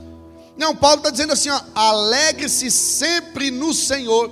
Não, 0.57 0.75
Paulo 0.75 0.99
está 0.99 1.11
dizendo 1.11 1.33
assim, 1.33 1.51
alegre-se 1.75 2.71
sempre 2.71 3.51
no 3.51 3.75
Senhor. 3.75 4.31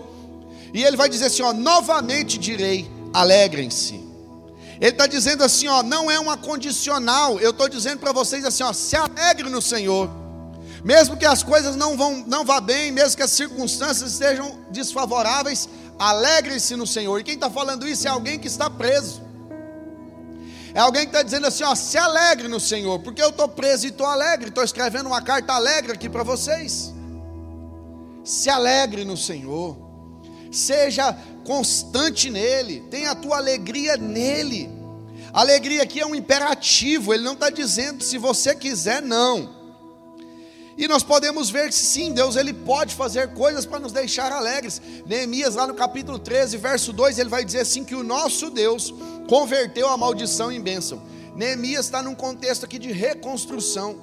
E 0.72 0.82
ele 0.82 0.96
vai 0.96 1.08
dizer 1.08 1.26
assim, 1.26 1.42
ó, 1.42 1.52
novamente 1.52 2.38
direi, 2.38 2.90
alegrem-se. 3.12 4.02
Ele 4.80 4.90
está 4.90 5.06
dizendo 5.06 5.44
assim, 5.44 5.68
ó, 5.68 5.82
não 5.82 6.10
é 6.10 6.18
uma 6.18 6.36
condicional. 6.36 7.38
Eu 7.38 7.50
estou 7.50 7.68
dizendo 7.68 7.98
para 7.98 8.12
vocês 8.12 8.44
assim, 8.44 8.62
ó, 8.62 8.72
se 8.72 8.96
alegre 8.96 9.48
no 9.48 9.62
Senhor. 9.62 10.10
Mesmo 10.82 11.16
que 11.16 11.24
as 11.24 11.42
coisas 11.42 11.76
não 11.76 11.96
vão, 11.96 12.24
não 12.26 12.44
vá 12.44 12.60
bem, 12.60 12.92
mesmo 12.92 13.16
que 13.16 13.22
as 13.22 13.30
circunstâncias 13.30 14.12
estejam 14.12 14.58
desfavoráveis, 14.70 15.68
alegre-se 15.98 16.76
no 16.76 16.86
Senhor. 16.86 17.18
E 17.18 17.24
quem 17.24 17.34
está 17.34 17.48
falando 17.48 17.88
isso 17.88 18.06
é 18.06 18.10
alguém 18.10 18.38
que 18.38 18.48
está 18.48 18.68
preso. 18.68 19.23
É 20.74 20.80
alguém 20.80 21.02
que 21.02 21.10
está 21.10 21.22
dizendo 21.22 21.46
assim: 21.46 21.62
ó, 21.62 21.74
se 21.74 21.96
alegre 21.96 22.48
no 22.48 22.58
Senhor, 22.58 22.98
porque 22.98 23.22
eu 23.22 23.28
estou 23.28 23.48
preso 23.48 23.86
e 23.86 23.90
estou 23.90 24.06
alegre. 24.06 24.48
Estou 24.48 24.64
escrevendo 24.64 25.06
uma 25.06 25.22
carta 25.22 25.52
alegre 25.52 25.92
aqui 25.92 26.08
para 26.08 26.24
vocês. 26.24 26.92
Se 28.24 28.50
alegre 28.50 29.04
no 29.04 29.16
Senhor, 29.16 29.76
seja 30.50 31.16
constante 31.44 32.28
nele, 32.28 32.80
tenha 32.90 33.12
a 33.12 33.14
tua 33.14 33.36
alegria 33.36 33.96
nele. 33.96 34.68
Alegria 35.32 35.82
aqui 35.82 36.00
é 36.00 36.06
um 36.06 36.14
imperativo, 36.14 37.12
ele 37.12 37.24
não 37.24 37.34
está 37.34 37.50
dizendo 37.50 38.02
se 38.02 38.18
você 38.18 38.54
quiser, 38.54 39.02
não. 39.02 39.63
E 40.76 40.88
nós 40.88 41.02
podemos 41.02 41.50
ver 41.50 41.68
que 41.68 41.74
sim, 41.74 42.12
Deus 42.12 42.36
ele 42.36 42.52
pode 42.52 42.94
fazer 42.94 43.32
coisas 43.32 43.64
para 43.64 43.78
nos 43.78 43.92
deixar 43.92 44.32
alegres. 44.32 44.82
Neemias, 45.06 45.54
lá 45.54 45.66
no 45.66 45.74
capítulo 45.74 46.18
13, 46.18 46.56
verso 46.56 46.92
2, 46.92 47.18
ele 47.18 47.28
vai 47.28 47.44
dizer 47.44 47.60
assim: 47.60 47.84
que 47.84 47.94
o 47.94 48.02
nosso 48.02 48.50
Deus 48.50 48.92
converteu 49.28 49.88
a 49.88 49.96
maldição 49.96 50.50
em 50.50 50.60
bênção. 50.60 51.02
Neemias 51.36 51.86
está 51.86 52.02
num 52.02 52.14
contexto 52.14 52.64
aqui 52.64 52.78
de 52.78 52.90
reconstrução, 52.92 53.96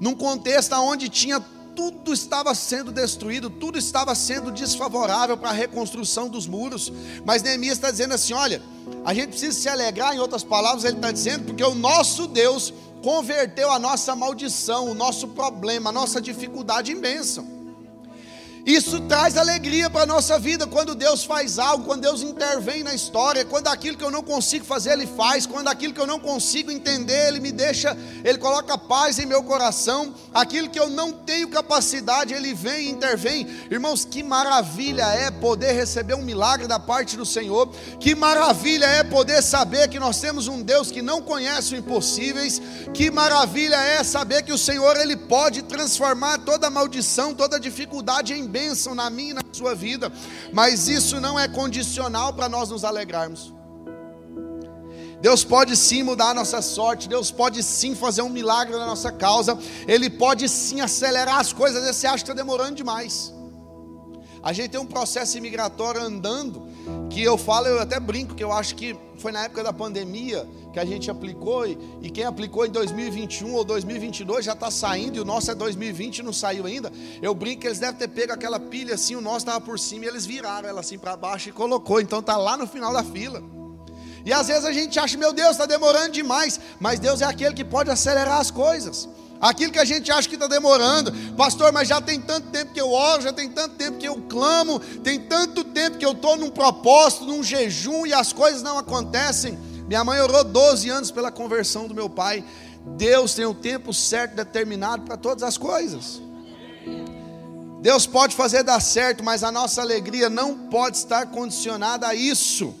num 0.00 0.14
contexto 0.14 0.74
onde 0.76 1.08
tinha 1.08 1.40
tudo 1.76 2.12
estava 2.12 2.54
sendo 2.54 2.90
destruído, 2.90 3.48
tudo 3.48 3.78
estava 3.78 4.14
sendo 4.14 4.50
desfavorável 4.50 5.36
para 5.36 5.50
a 5.50 5.52
reconstrução 5.52 6.28
dos 6.28 6.46
muros. 6.46 6.92
Mas 7.24 7.42
Neemias 7.42 7.74
está 7.74 7.90
dizendo 7.90 8.14
assim: 8.14 8.32
olha, 8.32 8.62
a 9.04 9.14
gente 9.14 9.28
precisa 9.28 9.58
se 9.58 9.68
alegrar, 9.68 10.14
em 10.14 10.18
outras 10.18 10.42
palavras, 10.42 10.84
ele 10.84 10.96
está 10.96 11.12
dizendo, 11.12 11.44
porque 11.44 11.64
o 11.64 11.74
nosso 11.74 12.26
Deus 12.26 12.72
converteu 13.02 13.70
a 13.70 13.78
nossa 13.78 14.14
maldição, 14.14 14.90
o 14.90 14.94
nosso 14.94 15.28
problema, 15.28 15.90
a 15.90 15.92
nossa 15.92 16.20
dificuldade 16.20 16.92
em 16.92 17.00
bênção. 17.00 17.59
Isso 18.66 19.00
traz 19.02 19.36
alegria 19.36 19.88
para 19.88 20.02
a 20.02 20.06
nossa 20.06 20.38
vida. 20.38 20.66
Quando 20.66 20.94
Deus 20.94 21.24
faz 21.24 21.58
algo, 21.58 21.84
quando 21.84 22.02
Deus 22.02 22.22
intervém 22.22 22.82
na 22.82 22.94
história, 22.94 23.44
quando 23.44 23.68
aquilo 23.68 23.96
que 23.96 24.04
eu 24.04 24.10
não 24.10 24.22
consigo 24.22 24.64
fazer, 24.64 24.92
Ele 24.92 25.06
faz, 25.06 25.46
quando 25.46 25.68
aquilo 25.68 25.94
que 25.94 26.00
eu 26.00 26.06
não 26.06 26.20
consigo 26.20 26.70
entender, 26.70 27.28
Ele 27.28 27.40
me 27.40 27.52
deixa, 27.52 27.96
Ele 28.22 28.38
coloca 28.38 28.76
paz 28.76 29.18
em 29.18 29.26
meu 29.26 29.42
coração, 29.42 30.14
aquilo 30.32 30.68
que 30.68 30.78
eu 30.78 30.90
não 30.90 31.12
tenho 31.12 31.48
capacidade, 31.48 32.34
Ele 32.34 32.52
vem 32.52 32.88
e 32.88 32.90
intervém. 32.90 33.46
Irmãos, 33.70 34.04
que 34.04 34.22
maravilha 34.22 35.04
é 35.04 35.30
poder 35.30 35.72
receber 35.72 36.14
um 36.14 36.22
milagre 36.22 36.66
da 36.66 36.78
parte 36.78 37.16
do 37.16 37.24
Senhor, 37.24 37.68
que 37.98 38.14
maravilha 38.14 38.86
é 38.86 39.02
poder 39.02 39.42
saber 39.42 39.88
que 39.88 39.98
nós 39.98 40.20
temos 40.20 40.48
um 40.48 40.62
Deus 40.62 40.90
que 40.90 41.00
não 41.00 41.22
conhece 41.22 41.74
o 41.74 41.78
impossíveis, 41.78 42.60
que 42.92 43.10
maravilha 43.10 43.76
é 43.76 44.04
saber 44.04 44.42
que 44.42 44.52
o 44.52 44.58
Senhor, 44.58 44.96
Ele 44.96 45.16
pode 45.16 45.62
transformar 45.62 46.38
toda 46.38 46.68
maldição, 46.68 47.34
toda 47.34 47.58
dificuldade 47.58 48.34
em 48.34 48.49
bênção 48.50 48.94
na 48.94 49.08
minha 49.08 49.30
e 49.30 49.34
na 49.34 49.42
sua 49.52 49.74
vida, 49.74 50.12
mas 50.52 50.88
isso 50.88 51.20
não 51.20 51.38
é 51.38 51.46
condicional 51.48 52.32
para 52.34 52.48
nós 52.48 52.68
nos 52.68 52.84
alegrarmos. 52.84 53.54
Deus 55.20 55.44
pode 55.44 55.76
sim 55.76 56.02
mudar 56.02 56.30
a 56.30 56.34
nossa 56.34 56.62
sorte, 56.62 57.08
Deus 57.08 57.30
pode 57.30 57.62
sim 57.62 57.94
fazer 57.94 58.22
um 58.22 58.30
milagre 58.30 58.76
na 58.76 58.86
nossa 58.86 59.12
causa, 59.12 59.58
Ele 59.86 60.08
pode 60.08 60.48
sim 60.48 60.80
acelerar 60.80 61.38
as 61.38 61.52
coisas, 61.52 61.84
você 61.84 62.06
acha 62.06 62.24
que 62.24 62.30
está 62.30 62.34
demorando 62.34 62.74
demais. 62.74 63.32
A 64.42 64.52
gente 64.52 64.70
tem 64.70 64.80
um 64.80 64.86
processo 64.86 65.36
imigratório 65.36 66.00
andando, 66.00 66.66
que 67.10 67.22
eu 67.22 67.36
falo, 67.36 67.66
eu 67.66 67.80
até 67.80 68.00
brinco, 68.00 68.34
que 68.34 68.42
eu 68.42 68.52
acho 68.52 68.74
que 68.74 68.96
foi 69.18 69.32
na 69.32 69.44
época 69.44 69.62
da 69.62 69.72
pandemia 69.72 70.48
que 70.72 70.78
a 70.78 70.84
gente 70.84 71.10
aplicou, 71.10 71.66
e, 71.66 71.76
e 72.00 72.10
quem 72.10 72.24
aplicou 72.24 72.64
em 72.64 72.70
2021 72.70 73.52
ou 73.52 73.64
2022 73.64 74.44
já 74.44 74.52
está 74.52 74.70
saindo, 74.70 75.16
e 75.16 75.20
o 75.20 75.24
nosso 75.24 75.50
é 75.50 75.54
2020 75.54 76.18
e 76.18 76.22
não 76.22 76.32
saiu 76.32 76.64
ainda. 76.64 76.92
Eu 77.20 77.34
brinco 77.34 77.62
que 77.62 77.66
eles 77.66 77.78
devem 77.78 77.96
ter 77.96 78.08
pego 78.08 78.32
aquela 78.32 78.60
pilha 78.60 78.94
assim, 78.94 79.16
o 79.16 79.20
nosso 79.20 79.38
estava 79.38 79.60
por 79.60 79.78
cima, 79.78 80.04
e 80.04 80.08
eles 80.08 80.24
viraram 80.24 80.68
ela 80.68 80.80
assim 80.80 80.98
para 80.98 81.16
baixo 81.16 81.48
e 81.48 81.52
colocou, 81.52 82.00
então 82.00 82.20
está 82.20 82.36
lá 82.36 82.56
no 82.56 82.66
final 82.66 82.92
da 82.92 83.02
fila. 83.02 83.42
E 84.24 84.32
às 84.32 84.48
vezes 84.48 84.64
a 84.64 84.72
gente 84.72 84.98
acha, 84.98 85.16
meu 85.16 85.32
Deus, 85.32 85.52
está 85.52 85.66
demorando 85.66 86.12
demais. 86.12 86.60
Mas 86.78 86.98
Deus 86.98 87.20
é 87.20 87.24
aquele 87.24 87.54
que 87.54 87.64
pode 87.64 87.90
acelerar 87.90 88.38
as 88.38 88.50
coisas. 88.50 89.08
Aquilo 89.40 89.72
que 89.72 89.78
a 89.78 89.84
gente 89.86 90.12
acha 90.12 90.28
que 90.28 90.34
está 90.34 90.46
demorando, 90.46 91.10
pastor, 91.34 91.72
mas 91.72 91.88
já 91.88 91.98
tem 92.00 92.20
tanto 92.20 92.48
tempo 92.48 92.74
que 92.74 92.80
eu 92.80 92.92
oro, 92.92 93.22
já 93.22 93.32
tem 93.32 93.48
tanto 93.48 93.74
tempo 93.76 93.96
que 93.96 94.06
eu 94.06 94.16
clamo, 94.28 94.78
tem 95.02 95.18
tanto 95.18 95.64
tempo 95.64 95.96
que 95.96 96.04
eu 96.04 96.12
estou 96.12 96.36
num 96.36 96.50
propósito, 96.50 97.24
num 97.24 97.42
jejum 97.42 98.06
e 98.06 98.12
as 98.12 98.34
coisas 98.34 98.62
não 98.62 98.76
acontecem. 98.76 99.58
Minha 99.88 100.04
mãe 100.04 100.20
orou 100.20 100.44
12 100.44 100.90
anos 100.90 101.10
pela 101.10 101.32
conversão 101.32 101.88
do 101.88 101.94
meu 101.94 102.10
pai. 102.10 102.44
Deus 102.98 103.34
tem 103.34 103.46
o 103.46 103.54
tempo 103.54 103.94
certo 103.94 104.34
determinado 104.34 105.04
para 105.04 105.16
todas 105.16 105.42
as 105.42 105.56
coisas. 105.56 106.20
Deus 107.80 108.06
pode 108.06 108.36
fazer 108.36 108.62
dar 108.62 108.80
certo, 108.80 109.24
mas 109.24 109.42
a 109.42 109.50
nossa 109.50 109.80
alegria 109.80 110.28
não 110.28 110.68
pode 110.68 110.98
estar 110.98 111.26
condicionada 111.26 112.06
a 112.06 112.14
isso. 112.14 112.74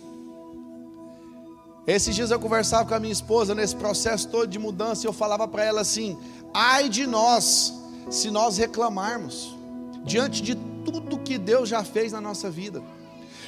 Esses 1.86 2.14
dias 2.14 2.30
eu 2.30 2.38
conversava 2.38 2.86
com 2.86 2.94
a 2.94 3.00
minha 3.00 3.12
esposa 3.12 3.54
nesse 3.54 3.74
processo 3.74 4.28
todo 4.28 4.46
de 4.46 4.58
mudança 4.58 5.04
e 5.04 5.08
eu 5.08 5.12
falava 5.12 5.48
para 5.48 5.64
ela 5.64 5.80
assim: 5.80 6.18
ai 6.52 6.88
de 6.88 7.06
nós, 7.06 7.72
se 8.10 8.30
nós 8.30 8.56
reclamarmos, 8.56 9.56
diante 10.04 10.42
de 10.42 10.54
tudo 10.84 11.18
que 11.18 11.38
Deus 11.38 11.68
já 11.68 11.84
fez 11.84 12.12
na 12.12 12.20
nossa 12.20 12.50
vida. 12.50 12.82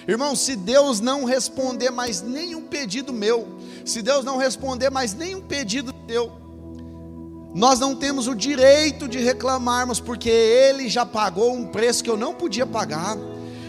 Irmão, 0.06 0.34
se 0.34 0.56
Deus 0.56 1.00
não 1.00 1.24
responder 1.24 1.90
mais 1.90 2.22
nenhum 2.22 2.62
pedido 2.62 3.12
meu, 3.12 3.48
se 3.84 4.02
Deus 4.02 4.24
não 4.24 4.36
responder 4.36 4.90
mais 4.90 5.14
nenhum 5.14 5.40
pedido 5.40 5.92
teu, 6.06 6.32
nós 7.54 7.78
não 7.78 7.94
temos 7.94 8.26
o 8.26 8.34
direito 8.34 9.06
de 9.06 9.18
reclamarmos, 9.18 10.00
porque 10.00 10.30
Ele 10.30 10.88
já 10.88 11.04
pagou 11.04 11.54
um 11.54 11.66
preço 11.66 12.02
que 12.02 12.10
eu 12.10 12.16
não 12.16 12.34
podia 12.34 12.66
pagar, 12.66 13.16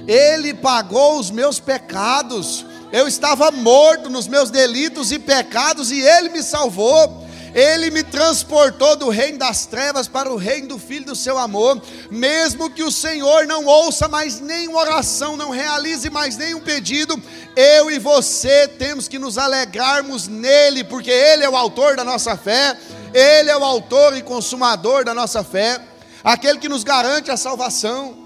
Ele 0.07 0.53
pagou 0.53 1.19
os 1.19 1.29
meus 1.29 1.59
pecados, 1.59 2.65
eu 2.91 3.07
estava 3.07 3.51
morto 3.51 4.09
nos 4.09 4.27
meus 4.27 4.49
delitos 4.49 5.11
e 5.11 5.19
pecados 5.19 5.91
e 5.91 5.99
Ele 5.99 6.29
me 6.29 6.41
salvou. 6.41 7.22
Ele 7.53 7.91
me 7.91 8.01
transportou 8.03 8.95
do 8.95 9.09
reino 9.09 9.37
das 9.37 9.65
trevas 9.65 10.07
para 10.07 10.31
o 10.31 10.37
reino 10.37 10.69
do 10.69 10.79
Filho 10.79 11.05
do 11.05 11.15
seu 11.15 11.37
amor. 11.37 11.79
Mesmo 12.09 12.69
que 12.69 12.81
o 12.83 12.91
Senhor 12.91 13.45
não 13.45 13.65
ouça 13.65 14.07
mais 14.07 14.39
nenhuma 14.39 14.79
oração, 14.79 15.37
não 15.37 15.51
realize 15.51 16.09
mais 16.09 16.35
nenhum 16.35 16.59
pedido, 16.59 17.21
eu 17.55 17.91
e 17.91 17.99
você 17.99 18.67
temos 18.67 19.07
que 19.07 19.19
nos 19.19 19.37
alegrarmos 19.37 20.27
nele, 20.27 20.83
porque 20.83 21.11
Ele 21.11 21.43
é 21.43 21.49
o 21.49 21.55
autor 21.55 21.95
da 21.95 22.03
nossa 22.03 22.35
fé, 22.35 22.75
Ele 23.13 23.51
é 23.51 23.57
o 23.57 23.63
autor 23.63 24.17
e 24.17 24.23
consumador 24.23 25.05
da 25.05 25.13
nossa 25.13 25.43
fé, 25.43 25.79
aquele 26.23 26.57
que 26.57 26.69
nos 26.69 26.83
garante 26.83 27.29
a 27.29 27.37
salvação. 27.37 28.17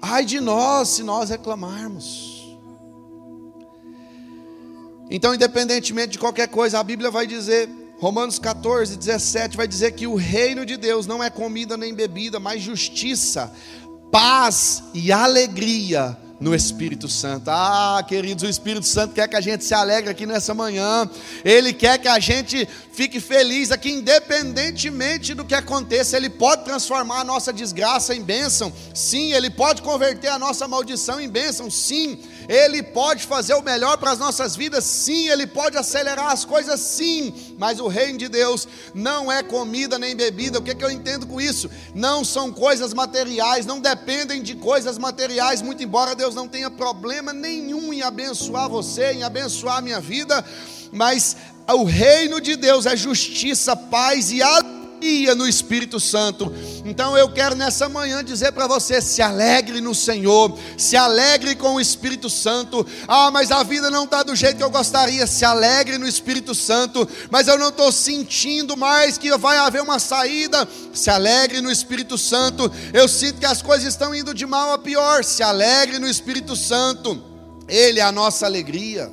Ai 0.00 0.24
de 0.24 0.40
nós 0.40 0.88
se 0.88 1.02
nós 1.02 1.30
reclamarmos. 1.30 2.23
Então, 5.10 5.34
independentemente 5.34 6.12
de 6.12 6.18
qualquer 6.18 6.48
coisa, 6.48 6.78
a 6.78 6.82
Bíblia 6.82 7.10
vai 7.10 7.26
dizer, 7.26 7.68
Romanos 7.98 8.38
14, 8.38 8.96
17, 8.96 9.56
vai 9.56 9.68
dizer 9.68 9.92
que 9.92 10.06
o 10.06 10.14
reino 10.14 10.64
de 10.64 10.76
Deus 10.76 11.06
não 11.06 11.22
é 11.22 11.30
comida 11.30 11.76
nem 11.76 11.94
bebida, 11.94 12.40
mas 12.40 12.62
justiça, 12.62 13.52
paz 14.10 14.82
e 14.94 15.12
alegria 15.12 16.18
no 16.40 16.54
Espírito 16.54 17.08
Santo. 17.08 17.48
Ah, 17.48 18.04
queridos, 18.06 18.44
o 18.44 18.48
Espírito 18.48 18.86
Santo 18.86 19.14
quer 19.14 19.28
que 19.28 19.36
a 19.36 19.40
gente 19.40 19.64
se 19.64 19.74
alegre 19.74 20.10
aqui 20.10 20.26
nessa 20.26 20.52
manhã. 20.52 21.08
Ele 21.44 21.72
quer 21.72 21.98
que 21.98 22.08
a 22.08 22.18
gente 22.18 22.68
fique 22.92 23.20
feliz 23.20 23.70
aqui, 23.70 23.90
independentemente 23.90 25.34
do 25.34 25.44
que 25.44 25.54
aconteça. 25.54 26.16
Ele 26.16 26.30
pode 26.30 26.64
transformar 26.64 27.20
a 27.20 27.24
nossa 27.24 27.52
desgraça 27.52 28.14
em 28.14 28.22
bênção. 28.22 28.72
Sim, 28.94 29.32
ele 29.32 29.50
pode 29.50 29.82
converter 29.82 30.28
a 30.28 30.38
nossa 30.38 30.66
maldição 30.66 31.20
em 31.20 31.28
bênção. 31.28 31.70
Sim, 31.70 32.18
ele 32.48 32.82
pode 32.82 33.24
fazer 33.26 33.54
o 33.54 33.62
melhor 33.62 33.96
para 33.96 34.10
as 34.10 34.18
nossas 34.18 34.56
vidas. 34.56 34.84
Sim, 34.84 35.28
ele 35.28 35.46
pode 35.46 35.76
acelerar 35.76 36.30
as 36.30 36.44
coisas. 36.44 36.80
Sim, 36.80 37.32
mas 37.58 37.80
o 37.80 37.88
reino 37.88 38.18
de 38.18 38.28
Deus 38.28 38.66
não 38.94 39.30
é 39.30 39.42
comida 39.42 39.98
nem 39.98 40.14
bebida. 40.14 40.58
O 40.58 40.62
que, 40.62 40.70
é 40.70 40.74
que 40.74 40.84
eu 40.84 40.90
entendo 40.90 41.26
com 41.26 41.40
isso? 41.40 41.70
Não 41.94 42.24
são 42.24 42.52
coisas 42.52 42.92
materiais, 42.92 43.66
não 43.66 43.80
dependem 43.80 44.42
de 44.42 44.54
coisas 44.54 44.98
materiais, 44.98 45.62
muito 45.62 45.82
embora 45.82 46.14
Deus 46.14 46.23
Deus 46.24 46.34
não 46.34 46.48
tenha 46.48 46.70
problema 46.70 47.34
nenhum 47.34 47.92
em 47.92 48.00
abençoar 48.00 48.66
você, 48.66 49.12
em 49.12 49.22
abençoar 49.22 49.76
a 49.76 49.80
minha 49.82 50.00
vida, 50.00 50.42
mas 50.90 51.36
o 51.68 51.84
reino 51.84 52.40
de 52.40 52.56
Deus 52.56 52.86
é 52.86 52.96
justiça, 52.96 53.76
paz 53.76 54.32
e 54.32 54.42
alegria 54.42 54.83
no 55.36 55.46
Espírito 55.46 56.00
Santo. 56.00 56.50
Então 56.84 57.16
eu 57.16 57.30
quero 57.30 57.54
nessa 57.54 57.88
manhã 57.88 58.24
dizer 58.24 58.52
para 58.52 58.66
você: 58.66 59.00
se 59.02 59.20
alegre 59.20 59.80
no 59.80 59.94
Senhor, 59.94 60.58
se 60.78 60.96
alegre 60.96 61.54
com 61.54 61.74
o 61.74 61.80
Espírito 61.80 62.30
Santo. 62.30 62.86
Ah, 63.06 63.30
mas 63.30 63.50
a 63.50 63.62
vida 63.62 63.90
não 63.90 64.04
está 64.04 64.22
do 64.22 64.34
jeito 64.34 64.56
que 64.56 64.62
eu 64.62 64.70
gostaria. 64.70 65.26
Se 65.26 65.44
alegre 65.44 65.98
no 65.98 66.08
Espírito 66.08 66.54
Santo, 66.54 67.06
mas 67.30 67.48
eu 67.48 67.58
não 67.58 67.68
estou 67.68 67.92
sentindo 67.92 68.76
mais 68.76 69.18
que 69.18 69.36
vai 69.36 69.58
haver 69.58 69.82
uma 69.82 69.98
saída. 69.98 70.66
Se 70.92 71.10
alegre 71.10 71.60
no 71.60 71.70
Espírito 71.70 72.16
Santo. 72.16 72.70
Eu 72.92 73.06
sinto 73.06 73.38
que 73.38 73.46
as 73.46 73.60
coisas 73.60 73.86
estão 73.86 74.14
indo 74.14 74.32
de 74.32 74.46
mal 74.46 74.72
a 74.72 74.78
pior. 74.78 75.22
Se 75.22 75.42
alegre 75.42 75.98
no 75.98 76.08
Espírito 76.08 76.56
Santo. 76.56 77.22
Ele 77.68 78.00
é 78.00 78.02
a 78.02 78.12
nossa 78.12 78.46
alegria. 78.46 79.10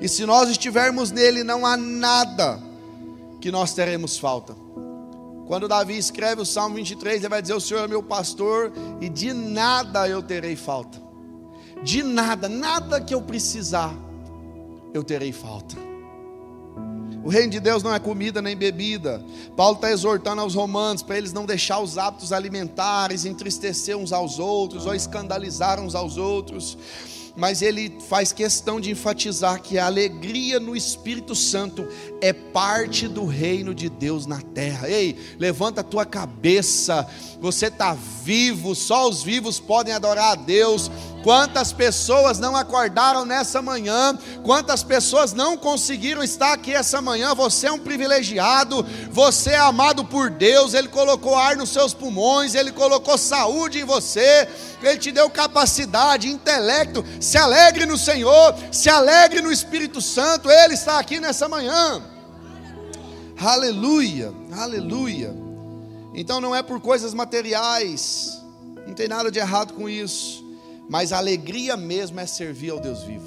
E 0.00 0.08
se 0.08 0.24
nós 0.24 0.48
estivermos 0.50 1.10
nele, 1.10 1.44
não 1.44 1.66
há 1.66 1.76
nada 1.76 2.60
que 3.40 3.50
nós 3.50 3.72
teremos 3.72 4.18
falta. 4.18 4.54
Quando 5.50 5.66
Davi 5.66 5.98
escreve 5.98 6.40
o 6.42 6.46
Salmo 6.46 6.76
23, 6.76 7.22
ele 7.22 7.28
vai 7.28 7.42
dizer: 7.42 7.54
O 7.54 7.60
Senhor 7.60 7.82
é 7.82 7.88
meu 7.88 8.04
pastor 8.04 8.72
e 9.00 9.08
de 9.08 9.32
nada 9.32 10.08
eu 10.08 10.22
terei 10.22 10.54
falta. 10.54 11.02
De 11.82 12.04
nada, 12.04 12.48
nada 12.48 13.00
que 13.00 13.12
eu 13.12 13.20
precisar, 13.20 13.92
eu 14.94 15.02
terei 15.02 15.32
falta. 15.32 15.74
O 17.24 17.28
reino 17.28 17.50
de 17.50 17.58
Deus 17.58 17.82
não 17.82 17.92
é 17.92 17.98
comida 17.98 18.40
nem 18.40 18.56
bebida. 18.56 19.24
Paulo 19.56 19.74
está 19.74 19.90
exortando 19.90 20.40
aos 20.40 20.54
romanos 20.54 21.02
para 21.02 21.18
eles 21.18 21.32
não 21.32 21.44
deixar 21.44 21.80
os 21.80 21.98
hábitos 21.98 22.32
alimentares 22.32 23.24
entristecer 23.24 23.96
uns 23.96 24.12
aos 24.12 24.38
outros 24.38 24.86
ou 24.86 24.94
escandalizar 24.94 25.80
uns 25.80 25.96
aos 25.96 26.16
outros 26.16 26.78
mas 27.40 27.62
ele 27.62 27.96
faz 28.06 28.34
questão 28.34 28.78
de 28.78 28.90
enfatizar 28.90 29.62
que 29.62 29.78
a 29.78 29.86
alegria 29.86 30.60
no 30.60 30.76
Espírito 30.76 31.34
Santo 31.34 31.88
é 32.20 32.34
parte 32.34 33.08
do 33.08 33.24
reino 33.24 33.74
de 33.74 33.88
Deus 33.88 34.26
na 34.26 34.42
terra. 34.42 34.90
Ei, 34.90 35.18
levanta 35.38 35.80
a 35.80 35.84
tua 35.84 36.04
cabeça, 36.04 37.08
você 37.40 37.68
está 37.68 37.96
vivo, 38.22 38.74
só 38.74 39.08
os 39.08 39.22
vivos 39.22 39.58
podem 39.58 39.94
adorar 39.94 40.32
a 40.32 40.34
Deus. 40.34 40.90
Quantas 41.22 41.72
pessoas 41.72 42.38
não 42.38 42.54
acordaram 42.54 43.24
nessa 43.24 43.62
manhã, 43.62 44.18
quantas 44.42 44.82
pessoas 44.82 45.32
não 45.32 45.56
conseguiram 45.56 46.22
estar 46.22 46.52
aqui 46.52 46.74
essa 46.74 47.00
manhã. 47.00 47.34
Você 47.34 47.68
é 47.68 47.72
um 47.72 47.78
privilegiado, 47.78 48.84
você 49.10 49.50
é 49.50 49.58
amado 49.58 50.04
por 50.04 50.28
Deus, 50.28 50.74
Ele 50.74 50.88
colocou 50.88 51.34
ar 51.34 51.56
nos 51.56 51.70
seus 51.70 51.94
pulmões, 51.94 52.54
Ele 52.54 52.70
colocou 52.70 53.16
saúde 53.16 53.80
em 53.80 53.84
você, 53.84 54.46
Ele 54.82 54.98
te 54.98 55.12
deu 55.12 55.28
capacidade, 55.28 56.28
intelecto. 56.28 57.04
Se 57.20 57.36
alegre 57.36 57.86
no 57.86 57.98
Senhor, 57.98 58.54
se 58.72 58.88
alegre 58.88 59.40
no 59.40 59.52
Espírito 59.52 60.00
Santo, 60.00 60.50
Ele 60.50 60.74
está 60.74 60.98
aqui 60.98 61.20
nessa 61.20 61.48
manhã. 61.48 62.02
Aleluia, 63.38 64.32
aleluia. 64.52 65.34
Então 66.14 66.40
não 66.40 66.54
é 66.54 66.62
por 66.62 66.80
coisas 66.80 67.14
materiais, 67.14 68.38
não 68.86 68.94
tem 68.94 69.08
nada 69.08 69.30
de 69.30 69.38
errado 69.38 69.74
com 69.74 69.88
isso 69.88 70.50
mas 70.90 71.12
a 71.12 71.18
alegria 71.18 71.76
mesmo 71.76 72.18
é 72.18 72.26
servir 72.26 72.70
ao 72.70 72.80
Deus 72.80 73.04
vivo. 73.04 73.24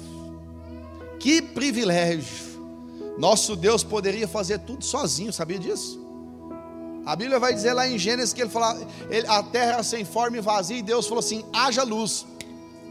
Que 1.18 1.40
privilégio! 1.40 2.52
Nosso 3.16 3.56
Deus 3.56 3.82
poderia 3.82 4.28
fazer 4.28 4.58
tudo 4.58 4.84
sozinho, 4.84 5.32
sabia 5.32 5.58
disso? 5.58 5.98
A 7.06 7.14
Bíblia 7.14 7.38
vai 7.38 7.52
dizer 7.52 7.74
lá 7.74 7.86
em 7.86 7.98
Gênesis 7.98 8.32
que 8.32 8.40
ele 8.40 8.50
falou, 8.50 8.86
ele, 9.10 9.26
a 9.26 9.42
terra 9.42 9.72
era 9.74 9.82
sem 9.82 10.04
forma 10.04 10.38
e 10.38 10.40
vazia, 10.40 10.78
e 10.78 10.82
Deus 10.82 11.06
falou 11.06 11.20
assim: 11.20 11.44
haja 11.52 11.82
luz. 11.82 12.26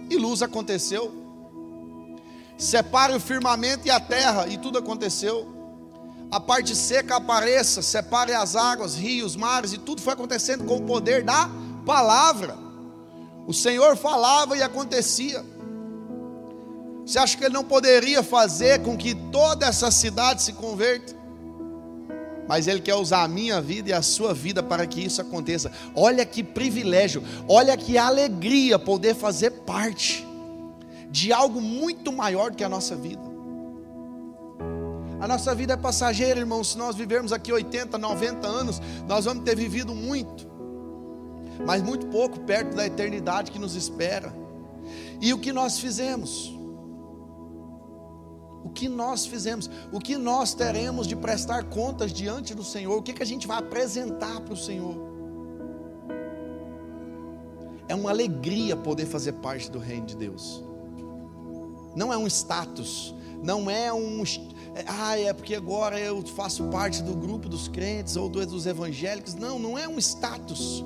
E 0.10 0.18
luz 0.18 0.42
aconteceu. 0.42 1.12
Separe 2.58 3.16
o 3.16 3.20
firmamento 3.20 3.88
e 3.88 3.92
a 3.92 4.00
terra, 4.00 4.48
e 4.48 4.58
tudo 4.58 4.78
aconteceu. 4.78 5.52
A 6.30 6.40
parte 6.40 6.76
seca 6.76 7.16
apareça, 7.16 7.82
separe 7.82 8.34
as 8.34 8.56
águas, 8.56 8.96
rios, 8.96 9.36
mares, 9.36 9.74
e 9.74 9.78
tudo 9.78 10.02
foi 10.02 10.14
acontecendo 10.14 10.64
com 10.64 10.78
o 10.78 10.84
poder 10.84 11.24
da 11.24 11.50
palavra. 11.86 12.58
O 13.48 13.54
Senhor 13.54 13.98
falava 13.98 14.56
e 14.56 14.62
acontecia. 14.62 15.44
Você 17.06 17.20
acha 17.20 17.38
que 17.38 17.44
ele 17.44 17.54
não 17.54 17.64
poderia 17.64 18.24
fazer 18.24 18.82
com 18.82 18.96
que 18.96 19.14
toda 19.14 19.66
essa 19.66 19.92
cidade 19.92 20.42
se 20.42 20.54
converta? 20.54 21.23
Mas 22.48 22.68
ele 22.68 22.82
quer 22.82 22.96
usar 22.96 23.24
a 23.24 23.28
minha 23.28 23.62
vida 23.62 23.90
e 23.90 23.94
a 23.94 24.02
sua 24.02 24.34
vida 24.34 24.62
para 24.62 24.86
que 24.86 25.02
isso 25.02 25.22
aconteça. 25.22 25.72
Olha 25.96 26.26
que 26.26 26.44
privilégio, 26.44 27.24
olha 27.48 27.76
que 27.78 27.98
alegria 27.98 28.78
poder 28.78 29.16
fazer 29.16 29.52
parte 29.52 30.26
de 31.10 31.32
algo 31.32 31.62
muito 31.62 32.12
maior 32.12 32.52
do 32.52 32.58
que 32.58 32.64
a 32.64 32.70
nossa 32.70 32.96
vida. 32.96 33.22
A 35.22 35.28
nossa 35.28 35.56
vida 35.56 35.74
é 35.74 35.78
passageira, 35.78 36.40
irmãos. 36.40 36.72
Se 36.72 36.78
nós 36.78 36.96
vivermos 36.98 37.32
aqui 37.32 37.54
80, 37.54 37.98
90 37.98 38.46
anos, 38.46 38.82
nós 39.08 39.24
vamos 39.24 39.46
ter 39.46 39.56
vivido 39.56 39.96
muito, 39.96 40.46
mas 41.66 41.82
muito 41.82 42.08
pouco 42.08 42.42
perto 42.42 42.76
da 42.76 42.86
eternidade 42.86 43.50
que 43.50 43.58
nos 43.58 43.74
espera. 43.74 44.36
E 45.22 45.34
o 45.34 45.40
que 45.40 45.54
nós 45.54 45.80
fizemos? 45.80 46.54
O 48.64 48.70
que 48.70 48.88
nós 48.88 49.26
fizemos? 49.26 49.70
O 49.92 50.00
que 50.00 50.18
nós 50.18 50.54
teremos 50.54 51.06
de 51.06 51.16
prestar 51.16 51.66
contas 51.66 52.14
diante 52.14 52.56
do 52.56 52.64
Senhor? 52.64 52.98
O 52.98 53.02
que, 53.02 53.14
que 53.14 53.22
a 53.22 53.26
gente 53.26 53.46
vai 53.46 53.58
apresentar 53.58 54.40
para 54.42 54.54
o 54.54 54.58
Senhor? 54.58 54.96
É 57.88 57.94
uma 57.94 58.10
alegria 58.10 58.76
poder 58.76 59.06
fazer 59.06 59.34
parte 59.34 59.70
do 59.70 59.80
reino 59.80 60.06
de 60.06 60.16
Deus. 60.16 60.64
Não 61.96 62.12
é 62.12 62.18
um 62.18 62.26
status, 62.26 63.14
não 63.44 63.70
é 63.70 63.92
um. 63.94 64.24
É, 64.76 64.86
ah, 64.88 65.20
é 65.20 65.34
porque 65.34 65.54
agora 65.54 66.00
eu 66.00 66.26
faço 66.26 66.64
parte 66.66 67.04
do 67.04 67.14
grupo 67.14 67.50
dos 67.50 67.68
crentes 67.68 68.16
ou 68.16 68.30
dos 68.30 68.66
evangélicos. 68.66 69.36
Não, 69.36 69.60
não 69.60 69.78
é 69.78 69.88
um 69.88 70.00
status 70.00 70.84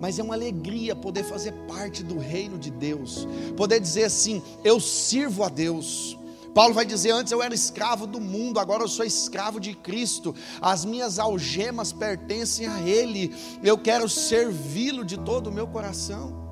mas 0.00 0.18
é 0.18 0.22
uma 0.22 0.34
alegria 0.34 0.96
poder 0.96 1.22
fazer 1.24 1.52
parte 1.68 2.02
do 2.02 2.18
reino 2.18 2.58
de 2.58 2.70
Deus, 2.70 3.28
poder 3.56 3.78
dizer 3.78 4.04
assim: 4.04 4.42
eu 4.64 4.80
sirvo 4.80 5.44
a 5.44 5.50
Deus. 5.50 6.16
Paulo 6.54 6.74
vai 6.74 6.84
dizer: 6.84 7.12
Antes 7.12 7.32
eu 7.32 7.42
era 7.42 7.54
escravo 7.54 8.06
do 8.06 8.20
mundo, 8.20 8.58
agora 8.58 8.82
eu 8.82 8.88
sou 8.88 9.04
escravo 9.04 9.60
de 9.60 9.74
Cristo, 9.74 10.34
as 10.60 10.84
minhas 10.84 11.18
algemas 11.18 11.92
pertencem 11.92 12.66
a 12.66 12.80
Ele, 12.80 13.34
eu 13.62 13.78
quero 13.78 14.08
servi-lo 14.08 15.04
de 15.04 15.16
todo 15.18 15.48
o 15.48 15.52
meu 15.52 15.66
coração, 15.66 16.50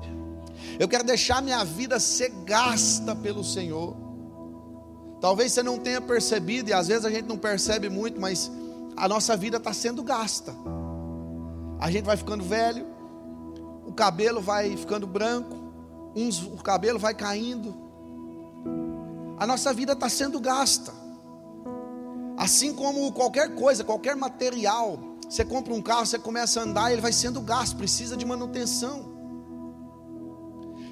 eu 0.79 0.87
quero 0.87 1.03
deixar 1.03 1.41
minha 1.41 1.63
vida 1.63 1.99
ser 1.99 2.29
gasta 2.45 3.15
pelo 3.15 3.43
Senhor. 3.43 3.95
Talvez 5.19 5.51
você 5.51 5.61
não 5.61 5.77
tenha 5.77 5.99
percebido, 5.99 6.69
e 6.69 6.73
às 6.73 6.87
vezes 6.87 7.03
a 7.03 7.09
gente 7.09 7.27
não 7.27 7.37
percebe 7.37 7.89
muito, 7.89 8.21
mas 8.21 8.49
a 8.95 9.07
nossa 9.07 9.35
vida 9.35 9.57
está 9.57 9.73
sendo 9.73 10.01
gasta. 10.01 10.53
A 11.79 11.91
gente 11.91 12.05
vai 12.05 12.15
ficando 12.15 12.43
velho, 12.43 12.85
o 13.85 13.91
cabelo 13.91 14.41
vai 14.41 14.77
ficando 14.77 15.05
branco, 15.05 15.55
uns, 16.15 16.41
o 16.41 16.57
cabelo 16.57 16.97
vai 16.97 17.13
caindo. 17.13 17.88
A 19.39 19.47
nossa 19.47 19.73
vida 19.73 19.93
está 19.93 20.09
sendo 20.09 20.39
gasta. 20.39 20.93
Assim 22.37 22.73
como 22.73 23.11
qualquer 23.13 23.55
coisa, 23.55 23.83
qualquer 23.83 24.15
material, 24.15 24.99
você 25.29 25.45
compra 25.45 25.73
um 25.73 25.81
carro, 25.81 26.05
você 26.05 26.19
começa 26.19 26.59
a 26.59 26.63
andar, 26.63 26.91
ele 26.91 27.01
vai 27.01 27.13
sendo 27.13 27.39
gasto, 27.39 27.77
precisa 27.77 28.17
de 28.17 28.25
manutenção. 28.25 29.17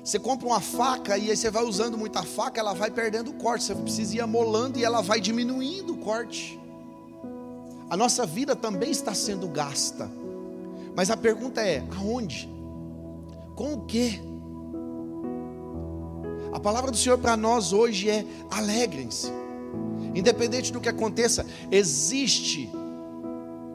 Você 0.03 0.17
compra 0.17 0.47
uma 0.47 0.61
faca 0.61 1.17
e 1.17 1.29
aí 1.29 1.35
você 1.35 1.49
vai 1.49 1.65
usando 1.65 1.97
muita 1.97 2.23
faca, 2.23 2.59
ela 2.59 2.73
vai 2.73 2.89
perdendo 2.89 3.31
o 3.31 3.33
corte, 3.33 3.65
você 3.65 3.75
precisa 3.75 4.15
ir 4.15 4.21
amolando 4.21 4.79
e 4.79 4.85
ela 4.85 5.01
vai 5.01 5.19
diminuindo 5.19 5.93
o 5.93 5.97
corte. 5.97 6.57
A 7.89 7.97
nossa 7.97 8.25
vida 8.25 8.55
também 8.55 8.91
está 8.91 9.13
sendo 9.13 9.47
gasta. 9.49 10.09
Mas 10.95 11.11
a 11.11 11.17
pergunta 11.17 11.61
é: 11.61 11.83
aonde? 11.97 12.49
Com 13.55 13.73
o 13.73 13.85
que? 13.85 14.21
A 16.51 16.59
palavra 16.59 16.91
do 16.91 16.97
Senhor 16.97 17.17
para 17.17 17.35
nós 17.35 17.73
hoje 17.73 18.09
é: 18.09 18.25
alegrem-se. 18.49 19.31
Independente 20.15 20.71
do 20.71 20.81
que 20.81 20.89
aconteça, 20.89 21.45
existe 21.71 22.69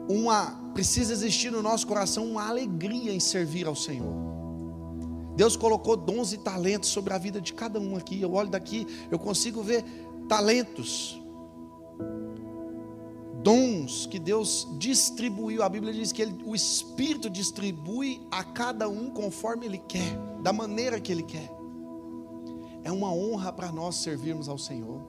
uma, 0.09 0.59
precisa 0.73 1.13
existir 1.13 1.51
no 1.51 1.61
nosso 1.61 1.87
coração 1.87 2.25
uma 2.25 2.47
alegria 2.47 3.13
em 3.13 3.19
servir 3.19 3.65
ao 3.67 3.75
Senhor. 3.75 4.13
Deus 5.35 5.55
colocou 5.55 5.95
dons 5.95 6.33
e 6.33 6.37
talentos 6.37 6.89
sobre 6.89 7.13
a 7.13 7.17
vida 7.17 7.41
de 7.41 7.53
cada 7.53 7.79
um 7.79 7.95
aqui. 7.95 8.21
Eu 8.21 8.33
olho 8.33 8.49
daqui, 8.49 8.85
eu 9.09 9.17
consigo 9.17 9.63
ver 9.63 9.83
talentos, 10.27 11.19
dons 13.41 14.05
que 14.05 14.19
Deus 14.19 14.67
distribuiu. 14.77 15.63
A 15.63 15.69
Bíblia 15.69 15.93
diz 15.93 16.11
que 16.11 16.21
ele, 16.21 16.43
o 16.45 16.55
Espírito 16.55 17.29
distribui 17.29 18.21
a 18.31 18.43
cada 18.43 18.87
um 18.87 19.09
conforme 19.09 19.65
Ele 19.65 19.77
quer, 19.77 20.17
da 20.41 20.53
maneira 20.53 20.99
que 20.99 21.11
Ele 21.11 21.23
quer. 21.23 21.62
É 22.83 22.91
uma 22.91 23.11
honra 23.13 23.51
para 23.51 23.71
nós 23.71 23.95
servirmos 23.95 24.49
ao 24.49 24.57
Senhor. 24.57 25.01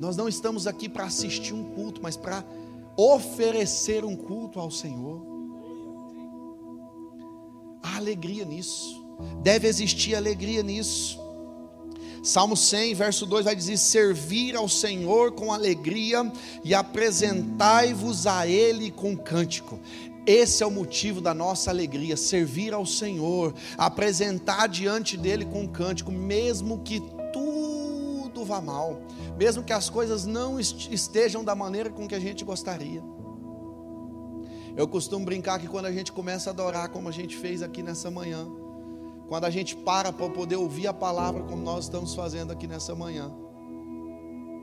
Nós 0.00 0.16
não 0.16 0.28
estamos 0.28 0.66
aqui 0.66 0.88
para 0.88 1.04
assistir 1.04 1.54
um 1.54 1.62
culto, 1.74 2.00
mas 2.02 2.16
para 2.16 2.44
oferecer 2.96 4.04
um 4.04 4.16
culto 4.16 4.58
ao 4.58 4.70
Senhor. 4.70 5.22
Há 7.82 7.96
alegria 7.96 8.44
nisso, 8.44 9.04
deve 9.42 9.68
existir 9.68 10.14
alegria 10.14 10.62
nisso. 10.62 11.20
Salmo 12.22 12.56
100, 12.56 12.94
verso 12.94 13.26
2 13.26 13.44
vai 13.44 13.56
dizer: 13.56 13.76
Servir 13.76 14.54
ao 14.54 14.68
Senhor 14.68 15.32
com 15.32 15.52
alegria 15.52 16.30
e 16.62 16.72
apresentai-vos 16.72 18.26
a 18.26 18.46
Ele 18.46 18.90
com 18.90 19.16
cântico. 19.16 19.78
Esse 20.26 20.62
é 20.62 20.66
o 20.66 20.70
motivo 20.70 21.20
da 21.20 21.34
nossa 21.34 21.70
alegria, 21.70 22.16
servir 22.16 22.72
ao 22.72 22.86
Senhor, 22.86 23.54
apresentar 23.76 24.68
diante 24.68 25.16
dele 25.16 25.44
com 25.44 25.66
cântico, 25.66 26.12
mesmo 26.12 26.78
que 26.82 27.00
tudo 27.32 28.44
vá 28.44 28.60
mal, 28.60 29.02
mesmo 29.36 29.64
que 29.64 29.72
as 29.72 29.90
coisas 29.90 30.24
não 30.24 30.60
estejam 30.60 31.42
da 31.42 31.54
maneira 31.54 31.90
com 31.90 32.06
que 32.06 32.14
a 32.14 32.20
gente 32.20 32.44
gostaria. 32.44 33.02
Eu 34.76 34.86
costumo 34.86 35.24
brincar 35.24 35.58
que 35.58 35.66
quando 35.66 35.86
a 35.86 35.92
gente 35.92 36.12
começa 36.12 36.50
a 36.50 36.52
adorar, 36.52 36.88
como 36.88 37.08
a 37.08 37.12
gente 37.12 37.36
fez 37.36 37.60
aqui 37.60 37.82
nessa 37.82 38.10
manhã, 38.10 38.48
quando 39.28 39.44
a 39.44 39.50
gente 39.50 39.74
para 39.76 40.12
para 40.12 40.28
poder 40.30 40.56
ouvir 40.56 40.86
a 40.86 40.94
palavra, 40.94 41.42
como 41.42 41.62
nós 41.62 41.84
estamos 41.84 42.14
fazendo 42.14 42.52
aqui 42.52 42.66
nessa 42.66 42.94
manhã. 42.94 43.41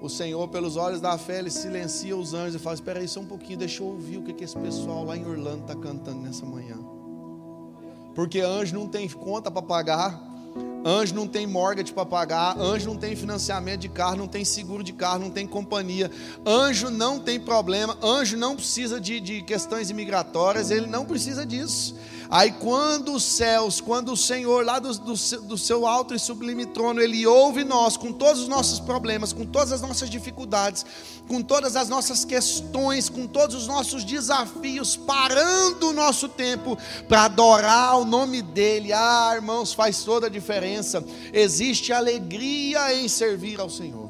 O 0.02 0.10
Senhor, 0.10 0.48
pelos 0.48 0.78
olhos 0.78 1.02
da 1.02 1.18
fé, 1.18 1.40
ele 1.40 1.50
silencia 1.50 2.16
os 2.16 2.34
anjos 2.34 2.56
e 2.56 2.60
fala: 2.60 2.76
Espera 2.76 3.00
aí 3.00 3.08
só 3.08 3.20
um 3.20 3.26
pouquinho, 3.26 3.60
deixa 3.60 3.84
eu 3.84 3.88
ouvir 3.88 4.18
o 4.18 4.24
que, 4.24 4.34
que 4.34 4.44
esse 4.44 4.58
pessoal 4.58 5.04
lá 5.04 5.18
em 5.18 5.26
Orlando 5.26 5.62
está 5.62 5.76
cantando 5.76 6.22
nessa 6.22 6.46
manhã. 6.46 6.78
Porque 8.16 8.40
anjo 8.40 8.76
não 8.76 8.88
tem 8.88 9.08
conta 9.10 9.52
para 9.52 9.62
pagar, 9.62 10.30
Anjo 10.84 11.14
não 11.14 11.28
tem 11.28 11.46
mortgage 11.46 11.92
para 11.92 12.06
pagar, 12.06 12.58
anjo 12.58 12.90
não 12.90 12.96
tem 12.96 13.14
financiamento 13.14 13.82
de 13.82 13.90
carro, 13.90 14.16
não 14.16 14.28
tem 14.28 14.46
seguro 14.46 14.82
de 14.82 14.94
carro, 14.94 15.20
não 15.20 15.30
tem 15.30 15.46
companhia. 15.46 16.10
Anjo 16.46 16.90
não 16.90 17.20
tem 17.20 17.38
problema, 17.40 17.98
anjo 18.02 18.38
não 18.38 18.56
precisa 18.56 19.00
de, 19.00 19.20
de 19.20 19.42
questões 19.42 19.90
imigratórias, 19.90 20.72
ele 20.72 20.88
não 20.88 21.06
precisa 21.06 21.46
disso. 21.46 21.96
Aí 22.32 22.52
quando 22.52 23.14
os 23.14 23.24
céus, 23.24 23.82
quando 23.82 24.14
o 24.14 24.18
Senhor 24.18 24.64
lá 24.64 24.78
do, 24.78 24.94
do, 25.00 25.14
do, 25.14 25.58
seu 25.58 25.88
alto 25.88 26.14
e 26.14 26.20
sublime 26.20 26.64
trono, 26.64 27.02
Ele 27.02 27.26
ouve 27.26 27.64
nós 27.64 27.98
com 27.98 28.14
todos 28.14 28.44
os 28.44 28.48
nossos 28.48 28.80
problemas, 28.80 29.34
com 29.34 29.44
todas 29.46 29.72
as 29.72 29.82
nossas 29.82 30.12
dificuldades, 30.12 30.86
com 31.28 31.42
todas 31.42 31.76
as 31.76 31.90
nossas 31.90 32.24
questões, 32.24 33.10
com 33.10 33.26
todos 33.26 33.56
os 33.56 33.66
nossos 33.66 34.04
desafios, 34.04 34.96
parando 34.96 35.90
o 35.90 35.94
nosso 35.94 36.30
tempo 36.30 36.78
para 37.08 37.24
adorar 37.24 37.98
o 37.98 38.06
nome 38.06 38.44
dEle. 38.44 38.94
Ah, 38.94 39.32
irmãos, 39.34 39.74
faz 39.74 40.04
toda 40.04 40.28
a 40.28 40.30
diferença. 40.30 41.04
Existe 41.34 41.92
alegria 41.92 42.94
em 42.94 43.08
servir 43.08 43.60
ao 43.60 43.72
Senhor. 43.72 44.08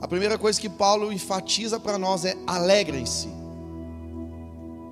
A 0.00 0.06
primeira 0.06 0.38
coisa 0.38 0.60
que 0.60 0.68
Paulo 0.68 1.12
enfatiza 1.12 1.80
para 1.80 1.98
nós 1.98 2.24
é 2.24 2.36
alegrem-se 2.46 3.41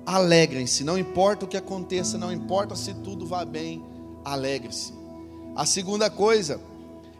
alegrem-se, 0.05 0.83
não 0.83 0.97
importa 0.97 1.45
o 1.45 1.47
que 1.47 1.57
aconteça, 1.57 2.17
não 2.17 2.31
importa 2.31 2.75
se 2.75 2.93
tudo 2.93 3.25
vá 3.25 3.45
bem, 3.45 3.83
alegre-se. 4.23 4.93
A 5.55 5.65
segunda 5.65 6.09
coisa, 6.09 6.59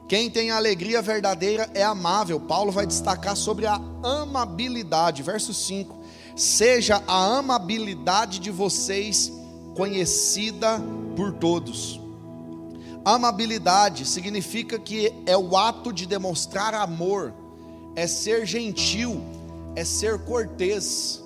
quem 0.08 0.30
tem 0.30 0.52
alegria 0.52 1.02
verdadeira 1.02 1.70
é 1.74 1.84
amável. 1.84 2.40
Paulo 2.40 2.72
vai 2.72 2.86
destacar 2.86 3.36
sobre 3.36 3.66
a 3.66 3.80
amabilidade, 4.04 5.24
verso 5.24 5.54
5. 5.54 6.00
Seja 6.36 7.02
a 7.08 7.38
amabilidade 7.38 8.40
de 8.40 8.52
vocês 8.52 9.32
conhecida 9.76 10.82
por 11.16 11.34
todos. 11.34 12.00
Amabilidade 13.04 14.06
significa 14.06 14.78
que 14.78 15.14
é 15.26 15.36
o 15.36 15.58
ato 15.58 15.92
de 15.92 16.06
demonstrar 16.06 16.74
amor, 16.74 17.34
é 17.96 18.06
ser 18.06 18.46
gentil, 18.46 19.22
é 19.76 19.84
ser 19.84 20.20
cortês 20.20 21.21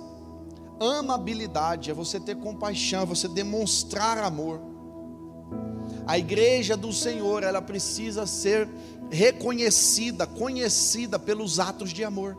Amabilidade 0.79 1.89
é 1.89 1.93
você 1.93 2.19
ter 2.19 2.35
compaixão, 2.35 3.03
é 3.03 3.05
você 3.05 3.27
demonstrar 3.27 4.17
amor. 4.17 4.61
A 6.05 6.17
igreja 6.17 6.75
do 6.75 6.91
Senhor, 6.91 7.43
ela 7.43 7.61
precisa 7.61 8.25
ser 8.25 8.69
reconhecida, 9.09 10.27
conhecida 10.27 11.17
pelos 11.17 11.59
atos 11.59 11.91
de 11.91 12.03
amor. 12.03 12.38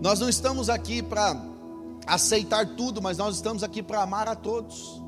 Nós 0.00 0.20
não 0.20 0.28
estamos 0.28 0.68
aqui 0.68 1.02
para 1.02 1.40
aceitar 2.06 2.76
tudo, 2.76 3.00
mas 3.00 3.16
nós 3.16 3.36
estamos 3.36 3.62
aqui 3.62 3.82
para 3.82 4.02
amar 4.02 4.28
a 4.28 4.34
todos. 4.34 5.02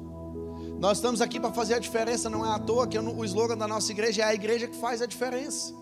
Nós 0.79 0.99
estamos 0.99 1.21
aqui 1.21 1.41
para 1.41 1.53
fazer 1.53 1.75
a 1.75 1.79
diferença, 1.79 2.31
não 2.31 2.47
é 2.47 2.55
à 2.55 2.59
toa 2.59 2.87
que 2.87 2.99
o 2.99 3.25
slogan 3.25 3.57
da 3.57 3.67
nossa 3.67 3.91
igreja 3.91 4.23
é 4.23 4.27
a 4.27 4.35
igreja 4.35 4.69
que 4.69 4.77
faz 4.77 5.03
a 5.03 5.07
diferença. 5.07 5.75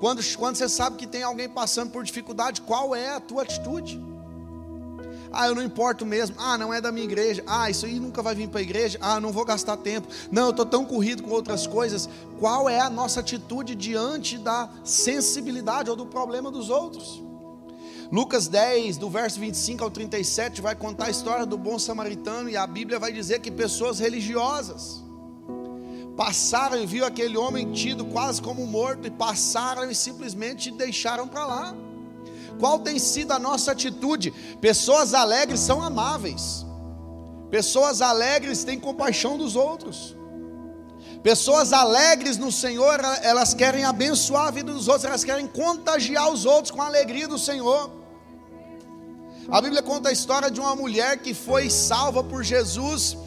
Quando, 0.00 0.22
quando 0.36 0.56
você 0.56 0.68
sabe 0.68 0.96
que 0.96 1.06
tem 1.06 1.22
alguém 1.22 1.48
passando 1.48 1.90
por 1.90 2.02
dificuldade, 2.02 2.62
qual 2.62 2.94
é 2.94 3.14
a 3.14 3.20
tua 3.20 3.42
atitude? 3.42 4.11
Ah, 5.32 5.46
eu 5.46 5.54
não 5.54 5.62
importo 5.62 6.04
mesmo. 6.04 6.36
Ah, 6.38 6.58
não 6.58 6.72
é 6.72 6.80
da 6.80 6.92
minha 6.92 7.04
igreja. 7.04 7.42
Ah, 7.46 7.70
isso 7.70 7.86
aí 7.86 7.98
nunca 7.98 8.22
vai 8.22 8.34
vir 8.34 8.48
para 8.48 8.60
a 8.60 8.62
igreja. 8.62 8.98
Ah, 9.00 9.20
não 9.20 9.32
vou 9.32 9.44
gastar 9.44 9.76
tempo. 9.76 10.08
Não, 10.30 10.44
eu 10.44 10.50
estou 10.50 10.66
tão 10.66 10.84
corrido 10.84 11.22
com 11.22 11.30
outras 11.30 11.66
coisas. 11.66 12.08
Qual 12.38 12.68
é 12.68 12.80
a 12.80 12.90
nossa 12.90 13.20
atitude 13.20 13.74
diante 13.74 14.38
da 14.38 14.68
sensibilidade 14.84 15.88
ou 15.88 15.96
do 15.96 16.06
problema 16.06 16.50
dos 16.50 16.70
outros? 16.70 17.22
Lucas 18.10 18.46
10, 18.46 18.98
do 18.98 19.08
verso 19.08 19.40
25 19.40 19.82
ao 19.82 19.90
37, 19.90 20.60
vai 20.60 20.74
contar 20.74 21.06
a 21.06 21.10
história 21.10 21.46
do 21.46 21.56
bom 21.56 21.78
samaritano 21.78 22.50
e 22.50 22.58
a 22.58 22.66
Bíblia 22.66 22.98
vai 22.98 23.10
dizer 23.10 23.40
que 23.40 23.50
pessoas 23.50 23.98
religiosas 23.98 25.02
passaram 26.14 26.78
e 26.78 26.84
viu 26.84 27.06
aquele 27.06 27.38
homem 27.38 27.72
tido 27.72 28.04
quase 28.04 28.42
como 28.42 28.66
morto 28.66 29.06
e 29.06 29.10
passaram 29.10 29.90
e 29.90 29.94
simplesmente 29.94 30.70
deixaram 30.70 31.26
para 31.26 31.46
lá. 31.46 31.74
Qual 32.62 32.78
tem 32.78 32.96
sido 32.96 33.32
a 33.32 33.40
nossa 33.40 33.72
atitude? 33.72 34.30
Pessoas 34.60 35.14
alegres 35.14 35.58
são 35.58 35.82
amáveis. 35.82 36.64
Pessoas 37.50 38.00
alegres 38.00 38.62
têm 38.62 38.78
compaixão 38.78 39.36
dos 39.36 39.56
outros. 39.56 40.14
Pessoas 41.24 41.72
alegres 41.72 42.38
no 42.38 42.52
Senhor, 42.52 43.00
elas 43.22 43.52
querem 43.52 43.84
abençoar 43.84 44.46
a 44.46 44.50
vida 44.52 44.72
dos 44.72 44.86
outros, 44.86 45.04
elas 45.04 45.24
querem 45.24 45.48
contagiar 45.48 46.30
os 46.30 46.46
outros 46.46 46.70
com 46.70 46.80
a 46.80 46.86
alegria 46.86 47.26
do 47.26 47.36
Senhor. 47.36 47.90
A 49.50 49.60
Bíblia 49.60 49.82
conta 49.82 50.10
a 50.10 50.12
história 50.12 50.48
de 50.48 50.60
uma 50.60 50.76
mulher 50.76 51.18
que 51.18 51.34
foi 51.34 51.68
salva 51.68 52.22
por 52.22 52.44
Jesus 52.44 53.18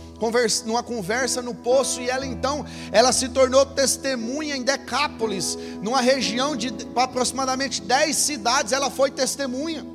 numa 0.65 0.81
conversa 0.81 1.41
no 1.41 1.53
poço 1.53 2.01
e 2.01 2.09
ela 2.09 2.25
então 2.25 2.65
ela 2.91 3.11
se 3.11 3.29
tornou 3.29 3.65
testemunha 3.65 4.55
em 4.55 4.63
Decápolis, 4.63 5.57
numa 5.81 6.01
região 6.01 6.55
de 6.55 6.73
aproximadamente 6.95 7.81
10 7.81 8.15
cidades, 8.15 8.71
ela 8.71 8.89
foi 8.89 9.11
testemunha. 9.11 9.85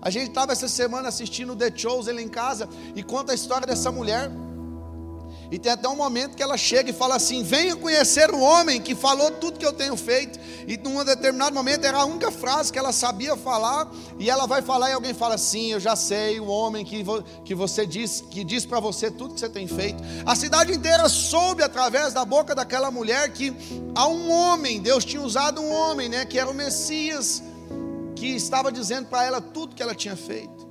A 0.00 0.10
gente 0.10 0.28
estava 0.28 0.52
essa 0.52 0.68
semana 0.68 1.08
assistindo 1.08 1.56
The 1.56 1.72
Chosen 1.74 2.20
em 2.20 2.28
casa 2.28 2.68
e 2.94 3.02
conta 3.02 3.32
a 3.32 3.34
história 3.34 3.66
dessa 3.66 3.90
mulher. 3.90 4.30
E 5.54 5.58
tem 5.58 5.70
até 5.70 5.88
um 5.88 5.94
momento 5.94 6.34
que 6.34 6.42
ela 6.42 6.56
chega 6.56 6.90
e 6.90 6.92
fala 6.92 7.14
assim: 7.14 7.44
Venha 7.44 7.76
conhecer 7.76 8.28
o 8.28 8.40
homem 8.40 8.80
que 8.80 8.92
falou 8.92 9.30
tudo 9.30 9.56
que 9.56 9.64
eu 9.64 9.72
tenho 9.72 9.96
feito. 9.96 10.36
E 10.66 10.76
num 10.76 11.04
determinado 11.04 11.54
momento 11.54 11.84
era 11.84 11.98
a 11.98 12.04
única 12.04 12.32
frase 12.32 12.72
que 12.72 12.78
ela 12.78 12.90
sabia 12.90 13.36
falar. 13.36 13.88
E 14.18 14.28
ela 14.28 14.48
vai 14.48 14.62
falar 14.62 14.90
e 14.90 14.94
alguém 14.94 15.14
fala 15.14 15.36
assim: 15.36 15.70
Eu 15.70 15.78
já 15.78 15.94
sei, 15.94 16.40
o 16.40 16.46
homem 16.46 16.84
que, 16.84 17.04
vo, 17.04 17.22
que 17.44 17.54
você 17.54 17.86
diz, 17.86 18.20
que 18.32 18.42
diz 18.42 18.66
para 18.66 18.80
você 18.80 19.12
tudo 19.12 19.34
que 19.34 19.38
você 19.38 19.48
tem 19.48 19.68
feito. 19.68 20.02
A 20.26 20.34
cidade 20.34 20.72
inteira 20.72 21.08
soube 21.08 21.62
através 21.62 22.12
da 22.12 22.24
boca 22.24 22.52
daquela 22.52 22.90
mulher 22.90 23.32
que 23.32 23.54
há 23.94 24.08
um 24.08 24.32
homem, 24.32 24.80
Deus 24.80 25.04
tinha 25.04 25.22
usado 25.22 25.60
um 25.60 25.72
homem, 25.72 26.08
né, 26.08 26.24
que 26.24 26.36
era 26.36 26.50
o 26.50 26.54
Messias, 26.54 27.40
que 28.16 28.26
estava 28.26 28.72
dizendo 28.72 29.06
para 29.06 29.22
ela 29.24 29.40
tudo 29.40 29.76
que 29.76 29.82
ela 29.84 29.94
tinha 29.94 30.16
feito. 30.16 30.63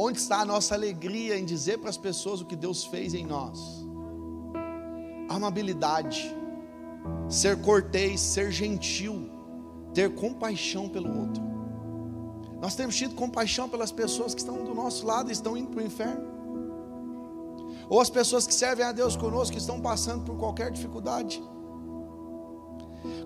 Onde 0.00 0.20
está 0.20 0.42
a 0.42 0.44
nossa 0.44 0.76
alegria 0.76 1.36
em 1.36 1.44
dizer 1.44 1.78
para 1.78 1.90
as 1.90 1.96
pessoas 1.96 2.40
o 2.40 2.44
que 2.44 2.54
Deus 2.54 2.84
fez 2.84 3.14
em 3.14 3.26
nós? 3.26 3.84
Amabilidade, 5.28 6.32
ser 7.28 7.60
cortês, 7.60 8.20
ser 8.20 8.52
gentil, 8.52 9.28
ter 9.92 10.14
compaixão 10.14 10.88
pelo 10.88 11.08
outro. 11.18 11.42
Nós 12.60 12.76
temos 12.76 12.94
tido 12.94 13.16
compaixão 13.16 13.68
pelas 13.68 13.90
pessoas 13.90 14.34
que 14.34 14.40
estão 14.40 14.62
do 14.62 14.72
nosso 14.72 15.04
lado 15.04 15.30
e 15.30 15.32
estão 15.32 15.56
indo 15.56 15.70
para 15.70 15.82
o 15.82 15.86
inferno. 15.86 16.28
Ou 17.88 18.00
as 18.00 18.08
pessoas 18.08 18.46
que 18.46 18.54
servem 18.54 18.86
a 18.86 18.92
Deus 18.92 19.16
conosco 19.16 19.52
que 19.52 19.60
estão 19.60 19.80
passando 19.80 20.24
por 20.24 20.36
qualquer 20.36 20.70
dificuldade. 20.70 21.42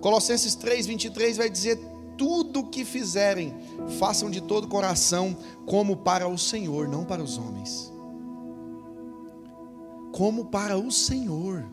Colossenses 0.01 0.55
3, 0.55 0.87
23 0.87 1.37
vai 1.37 1.51
dizer: 1.51 1.79
tudo 2.17 2.61
o 2.61 2.67
que 2.67 2.85
fizerem, 2.85 3.55
façam 3.99 4.31
de 4.31 4.41
todo 4.41 4.65
o 4.65 4.69
coração, 4.69 5.37
como 5.67 5.97
para 5.97 6.29
o 6.29 6.39
Senhor, 6.39 6.89
não 6.89 7.05
para 7.05 7.23
os 7.23 7.39
homens. 7.39 7.93
Como 10.13 10.47
para 10.47 10.79
o 10.79 10.91
Senhor. 10.91 11.65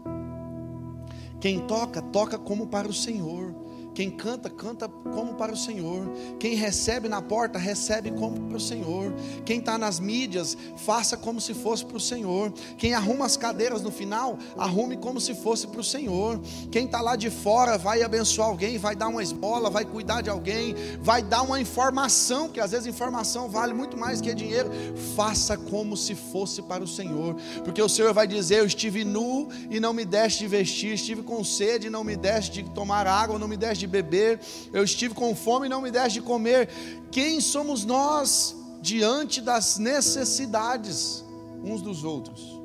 Quem 1.39 1.59
toca, 1.61 2.01
toca 2.01 2.37
como 2.37 2.67
para 2.67 2.87
o 2.87 2.93
Senhor. 2.93 3.53
Quem 3.99 4.09
canta, 4.09 4.49
canta 4.49 4.87
como 4.87 5.33
para 5.33 5.51
o 5.51 5.57
Senhor. 5.57 6.09
Quem 6.39 6.55
recebe 6.55 7.09
na 7.09 7.21
porta, 7.21 7.59
recebe 7.59 8.11
como 8.11 8.39
para 8.47 8.55
o 8.55 8.59
Senhor. 8.59 9.13
Quem 9.45 9.59
está 9.59 9.77
nas 9.77 9.99
mídias, 9.99 10.55
faça 10.77 11.17
como 11.17 11.41
se 11.41 11.53
fosse 11.53 11.83
para 11.83 11.97
o 11.97 11.99
Senhor. 11.99 12.53
Quem 12.77 12.93
arruma 12.93 13.25
as 13.25 13.35
cadeiras 13.35 13.81
no 13.81 13.91
final, 13.91 14.39
arrume 14.57 14.95
como 14.95 15.19
se 15.19 15.35
fosse 15.35 15.67
para 15.67 15.81
o 15.81 15.83
Senhor. 15.83 16.39
Quem 16.71 16.85
está 16.85 17.01
lá 17.01 17.17
de 17.17 17.29
fora, 17.29 17.77
vai 17.77 18.01
abençoar 18.01 18.47
alguém, 18.47 18.77
vai 18.77 18.95
dar 18.95 19.09
uma 19.09 19.21
esmola, 19.21 19.69
vai 19.69 19.83
cuidar 19.83 20.21
de 20.21 20.29
alguém, 20.29 20.73
vai 21.01 21.21
dar 21.21 21.41
uma 21.41 21.59
informação, 21.59 22.47
que 22.47 22.61
às 22.61 22.71
vezes 22.71 22.87
informação 22.87 23.49
vale 23.49 23.73
muito 23.73 23.97
mais 23.97 24.21
que 24.21 24.33
dinheiro. 24.33 24.71
Faça 25.13 25.57
como 25.57 25.97
se 25.97 26.15
fosse 26.15 26.61
para 26.61 26.81
o 26.81 26.87
Senhor, 26.87 27.35
porque 27.65 27.81
o 27.81 27.89
Senhor 27.89 28.13
vai 28.13 28.25
dizer: 28.25 28.59
Eu 28.59 28.65
estive 28.65 29.03
nu 29.03 29.49
e 29.69 29.77
não 29.77 29.91
me 29.91 30.05
deste 30.05 30.39
de 30.39 30.47
vestir, 30.47 30.93
estive 30.93 31.21
com 31.21 31.43
sede 31.43 31.87
e 31.87 31.89
não 31.89 32.05
me 32.05 32.15
deste 32.15 32.63
de 32.63 32.69
tomar 32.69 33.05
água, 33.05 33.37
não 33.37 33.45
me 33.45 33.57
deste 33.57 33.81
de 33.81 33.88
beber, 33.89 34.39
eu 34.71 34.83
estive 34.83 35.13
com 35.13 35.35
fome 35.35 35.65
e 35.65 35.69
não 35.69 35.81
me 35.81 35.91
deste 35.91 36.19
de 36.19 36.21
comer. 36.21 36.69
Quem 37.11 37.41
somos 37.41 37.83
nós 37.83 38.55
diante 38.81 39.41
das 39.41 39.77
necessidades 39.77 41.23
uns 41.63 41.81
dos 41.81 42.03
outros? 42.03 42.59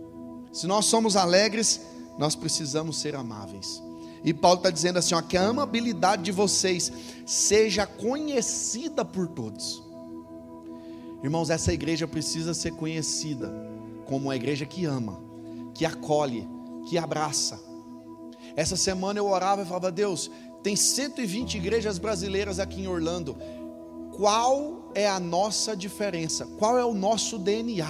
Se 0.52 0.66
nós 0.66 0.84
somos 0.84 1.16
alegres, 1.16 1.80
nós 2.16 2.36
precisamos 2.36 2.98
ser 2.98 3.16
amáveis. 3.16 3.82
E 4.24 4.32
Paulo 4.32 4.58
está 4.58 4.70
dizendo 4.70 4.98
assim: 4.98 5.14
ó, 5.14 5.20
que 5.20 5.36
a 5.36 5.48
amabilidade 5.48 6.22
de 6.22 6.32
vocês 6.32 6.92
seja 7.26 7.86
conhecida 7.86 9.04
por 9.04 9.28
todos. 9.28 9.82
Irmãos, 11.22 11.50
essa 11.50 11.72
igreja 11.72 12.06
precisa 12.06 12.54
ser 12.54 12.72
conhecida 12.72 13.52
como 14.06 14.26
uma 14.26 14.36
igreja 14.36 14.64
que 14.64 14.84
ama, 14.84 15.20
que 15.74 15.84
acolhe, 15.84 16.48
que 16.88 16.96
abraça. 16.96 17.60
Essa 18.56 18.76
semana 18.76 19.18
eu 19.18 19.26
orava 19.26 19.62
e 19.62 19.66
falava: 19.66 19.90
Deus, 19.90 20.30
tem 20.64 20.74
120 20.74 21.58
igrejas 21.58 21.98
brasileiras 21.98 22.58
aqui 22.58 22.80
em 22.80 22.88
Orlando. 22.88 23.36
Qual 24.16 24.90
é 24.94 25.06
a 25.06 25.20
nossa 25.20 25.76
diferença? 25.76 26.46
Qual 26.58 26.78
é 26.78 26.84
o 26.84 26.94
nosso 26.94 27.38
DNA? 27.38 27.86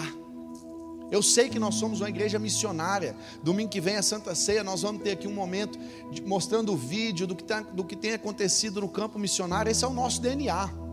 Eu 1.09 1.23
sei 1.23 1.49
que 1.49 1.61
nós 1.61 1.77
somos 1.77 2.01
uma 2.01 2.09
igreja 2.09 2.37
missionária. 2.37 3.15
Domingo 3.45 3.71
que 3.71 3.81
vem 3.81 3.95
a 3.95 4.03
Santa 4.03 4.35
Ceia, 4.35 4.65
nós 4.65 4.83
vamos 4.83 5.05
ter 5.05 5.13
aqui 5.13 5.29
um 5.29 5.33
momento 5.33 5.79
mostrando 6.27 6.73
o 6.73 6.77
vídeo 6.77 7.29
tá, 7.37 7.61
do 7.61 7.85
que 7.85 7.95
tem 7.95 8.15
acontecido 8.15 8.81
no 8.81 8.89
campo 8.89 9.21
missionário. 9.21 9.71
Esse 9.71 9.85
é 9.85 9.89
o 9.89 9.95
nosso 9.95 10.21
DNA 10.21 10.84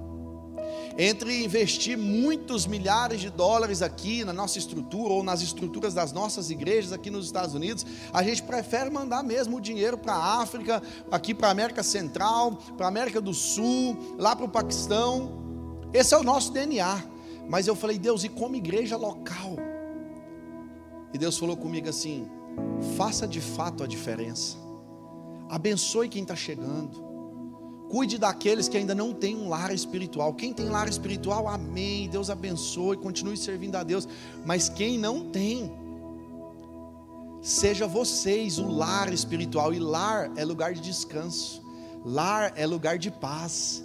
entre 0.98 1.44
investir 1.44 1.98
muitos 1.98 2.66
milhares 2.66 3.22
de 3.22 3.30
dólares 3.30 3.82
aqui 3.82 4.24
na 4.24 4.34
nossa 4.34 4.58
estrutura 4.58 5.14
ou 5.14 5.24
nas 5.24 5.42
estruturas 5.42 5.94
das 5.94 6.12
nossas 6.12 6.50
igrejas 6.50 6.92
aqui 6.92 7.10
nos 7.10 7.26
Estados 7.26 7.56
Unidos, 7.56 7.86
a 8.14 8.24
gente 8.24 8.44
prefere 8.44 8.90
mandar 8.90 9.24
mesmo 9.24 9.58
o 9.58 9.62
dinheiro 9.62 9.98
para 9.98 10.14
a 10.14 10.42
África, 10.42 10.82
aqui 11.10 11.34
para 11.34 11.48
a 11.48 11.52
América 11.52 11.84
Central, 11.84 12.58
para 12.78 12.86
a 12.86 12.90
América 12.90 13.22
do 13.22 13.34
Sul, 13.34 14.16
lá 14.18 14.36
para 14.36 14.46
o 14.46 14.50
Paquistão. 14.50 15.32
Esse 15.94 16.14
é 16.14 16.18
o 16.18 16.24
nosso 16.24 16.52
DNA. 16.52 17.04
Mas 17.50 17.68
eu 17.68 17.76
falei, 17.76 17.98
Deus, 17.98 18.24
e 18.24 18.30
como 18.30 18.56
igreja 18.56 18.96
local? 18.96 19.56
E 21.14 21.18
Deus 21.18 21.38
falou 21.38 21.58
comigo 21.58 21.90
assim: 21.90 22.30
faça 22.96 23.28
de 23.28 23.42
fato 23.42 23.84
a 23.84 23.88
diferença, 23.88 24.58
abençoe 25.50 26.08
quem 26.08 26.22
está 26.22 26.36
chegando 26.36 27.11
Cuide 27.92 28.18
daqueles 28.18 28.70
que 28.70 28.78
ainda 28.78 28.96
não 28.96 29.12
têm 29.12 29.36
um 29.36 29.50
lar 29.50 29.70
espiritual. 29.74 30.34
Quem 30.34 30.54
tem 30.54 30.70
lar 30.70 30.88
espiritual, 30.88 31.46
amém. 31.46 32.08
Deus 32.08 32.30
abençoe, 32.30 32.96
continue 32.96 33.36
servindo 33.36 33.76
a 33.76 33.84
Deus. 33.84 34.08
Mas 34.46 34.70
quem 34.70 34.98
não 34.98 35.30
tem, 35.30 35.70
seja 37.42 37.86
vocês 37.88 38.60
o 38.60 38.68
lar 38.70 39.12
espiritual. 39.12 39.74
E 39.74 39.80
lar 39.80 40.32
é 40.38 40.46
lugar 40.46 40.74
de 40.74 40.80
descanso, 40.80 41.62
lar 42.06 42.54
é 42.56 42.66
lugar 42.66 42.98
de 42.98 43.12
paz, 43.12 43.84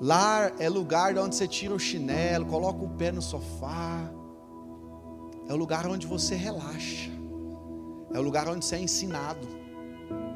lar 0.00 0.54
é 0.58 0.66
lugar 0.70 1.12
de 1.12 1.20
onde 1.20 1.36
você 1.36 1.46
tira 1.46 1.74
o 1.74 1.78
chinelo, 1.78 2.46
coloca 2.46 2.82
o 2.82 2.88
pé 2.96 3.12
no 3.12 3.20
sofá. 3.20 4.10
É 5.46 5.52
o 5.52 5.56
lugar 5.56 5.86
onde 5.86 6.06
você 6.06 6.34
relaxa, 6.34 7.10
é 8.10 8.18
o 8.18 8.22
lugar 8.22 8.48
onde 8.48 8.64
você 8.64 8.76
é 8.76 8.80
ensinado, 8.80 9.46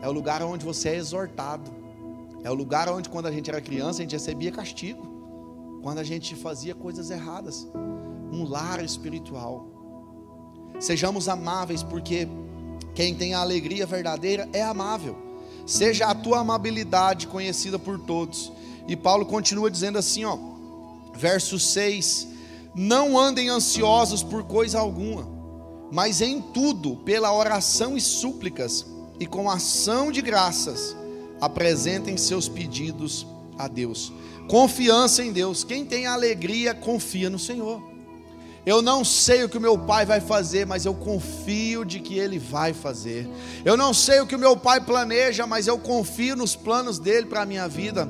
é 0.03 0.07
o 0.07 0.13
lugar 0.13 0.43
onde 0.43 0.67
você 0.67 0.91
é 0.91 0.97
exortado. 0.97 1.78
É 2.49 2.51
o 2.51 2.55
lugar 2.55 2.89
onde, 2.89 3.11
quando 3.11 3.27
a 3.27 3.31
gente 3.31 3.51
era 3.51 3.61
criança, 3.61 3.99
a 3.99 4.03
gente 4.05 4.13
recebia 4.13 4.51
castigo. 4.51 5.07
Quando 5.83 5.99
a 5.99 6.03
gente 6.03 6.35
fazia 6.35 6.75
coisas 6.75 7.11
erradas. 7.11 7.69
Um 8.33 8.45
lar 8.49 8.83
espiritual. 8.83 9.67
Sejamos 10.81 11.29
amáveis, 11.29 11.83
porque 11.83 12.27
quem 12.95 13.15
tem 13.15 13.35
a 13.35 13.41
alegria 13.41 13.85
verdadeira 13.85 14.49
é 14.55 14.63
amável. 14.63 15.15
Seja 15.67 16.07
a 16.07 16.15
tua 16.15 16.39
amabilidade 16.39 17.27
conhecida 17.27 17.79
por 17.79 17.99
todos. 17.99 18.51
E 18.87 18.97
Paulo 18.97 19.27
continua 19.27 19.71
dizendo 19.71 19.99
assim, 19.99 20.25
ó, 20.25 20.39
verso 21.13 21.59
6: 21.59 22.29
Não 22.75 23.19
andem 23.19 23.51
ansiosos 23.51 24.23
por 24.23 24.45
coisa 24.45 24.79
alguma, 24.79 25.29
Mas 25.93 26.23
em 26.23 26.41
tudo, 26.41 26.97
pela 26.97 27.31
oração 27.31 27.95
e 27.95 28.01
súplicas, 28.01 28.87
e 29.21 29.27
com 29.27 29.51
ação 29.51 30.11
de 30.11 30.23
graças, 30.23 30.97
apresentem 31.41 32.17
seus 32.17 32.49
pedidos 32.49 33.27
a 33.59 33.69
Deus. 33.69 34.13
Confiança 34.49 35.23
em 35.23 35.33
Deus. 35.33 35.65
Quem 35.65 35.85
tem 35.85 36.07
alegria, 36.07 36.75
confia 36.75 37.29
no 37.29 37.39
Senhor. 37.39 37.83
Eu 38.65 38.83
não 38.83 39.05
sei 39.05 39.45
o 39.45 39.49
que 39.49 39.57
o 39.57 39.61
meu 39.61 39.79
pai 39.79 40.05
vai 40.05 40.21
fazer, 40.21 40.67
mas 40.67 40.85
eu 40.85 40.93
confio 40.93 41.85
de 41.85 42.01
que 42.01 42.19
ele 42.19 42.39
vai 42.39 42.75
fazer. 42.75 43.29
Eu 43.65 43.77
não 43.77 43.95
sei 43.95 44.21
o 44.21 44.27
que 44.27 44.35
o 44.35 44.39
meu 44.39 44.57
pai 44.57 44.81
planeja, 44.81 45.47
mas 45.47 45.67
eu 45.67 45.79
confio 45.79 46.37
nos 46.37 46.55
planos 46.55 46.99
dele 46.99 47.27
para 47.27 47.43
a 47.43 47.47
minha 47.47 47.67
vida. 47.67 48.09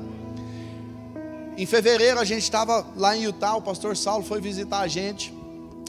Em 1.57 1.65
fevereiro 1.65 2.19
a 2.19 2.25
gente 2.25 2.43
estava 2.43 2.85
lá 2.95 3.15
em 3.15 3.23
Utah, 3.23 3.55
o 3.55 3.61
pastor 3.61 3.95
Saulo 3.95 4.23
foi 4.23 4.41
visitar 4.41 4.79
a 4.79 4.87
gente. 4.87 5.33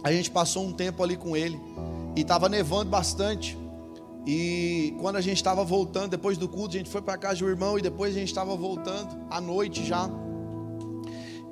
A 0.03 0.13
gente 0.13 0.31
passou 0.31 0.65
um 0.65 0.73
tempo 0.73 1.03
ali 1.03 1.17
com 1.17 1.37
ele 1.37 1.61
e 2.17 2.21
estava 2.21 2.49
nevando 2.49 2.91
bastante. 2.91 3.59
E 4.27 4.95
quando 5.01 5.17
a 5.17 5.21
gente 5.21 5.37
estava 5.37 5.65
voltando, 5.65 6.11
depois 6.11 6.37
do 6.37 6.49
culto, 6.49 6.75
a 6.75 6.79
gente 6.79 6.91
foi 6.91 7.01
para 7.01 7.17
casa 7.17 7.39
do 7.39 7.49
irmão 7.49 7.79
e 7.79 7.83
depois 7.83 8.15
a 8.15 8.19
gente 8.19 8.29
estava 8.29 8.55
voltando 8.55 9.19
à 9.31 9.41
noite 9.41 9.85
já. 9.85 10.11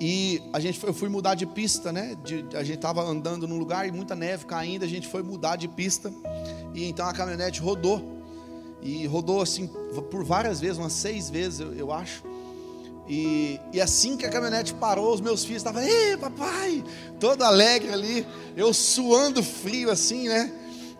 E 0.00 0.40
a 0.52 0.60
gente 0.60 0.78
foi, 0.78 0.90
eu 0.90 0.94
fui 0.94 1.08
mudar 1.08 1.34
de 1.34 1.44
pista, 1.44 1.90
né? 1.90 2.16
De, 2.22 2.44
a 2.54 2.62
gente 2.62 2.76
estava 2.76 3.02
andando 3.02 3.48
num 3.48 3.58
lugar 3.58 3.88
e 3.88 3.90
muita 3.90 4.14
neve 4.14 4.46
caindo, 4.46 4.84
a 4.84 4.88
gente 4.88 5.08
foi 5.08 5.22
mudar 5.22 5.56
de 5.56 5.66
pista. 5.66 6.12
E 6.74 6.84
então 6.88 7.06
a 7.06 7.12
caminhonete 7.12 7.60
rodou. 7.60 8.16
E 8.80 9.06
rodou 9.06 9.40
assim 9.40 9.66
por 9.66 10.24
várias 10.24 10.60
vezes, 10.60 10.78
umas 10.78 10.92
seis 10.92 11.28
vezes, 11.28 11.60
eu, 11.60 11.74
eu 11.74 11.92
acho. 11.92 12.22
E, 13.08 13.58
e, 13.72 13.80
assim 13.80 14.18
que 14.18 14.26
a 14.26 14.28
caminhonete 14.28 14.74
parou, 14.74 15.14
os 15.14 15.20
meus 15.20 15.42
filhos 15.42 15.62
estavam, 15.62 15.80
ei 15.80 16.14
papai, 16.18 16.84
todo 17.18 17.42
alegre 17.42 17.90
ali, 17.90 18.26
eu 18.54 18.74
suando 18.74 19.42
frio 19.42 19.90
assim, 19.90 20.28
né? 20.28 20.52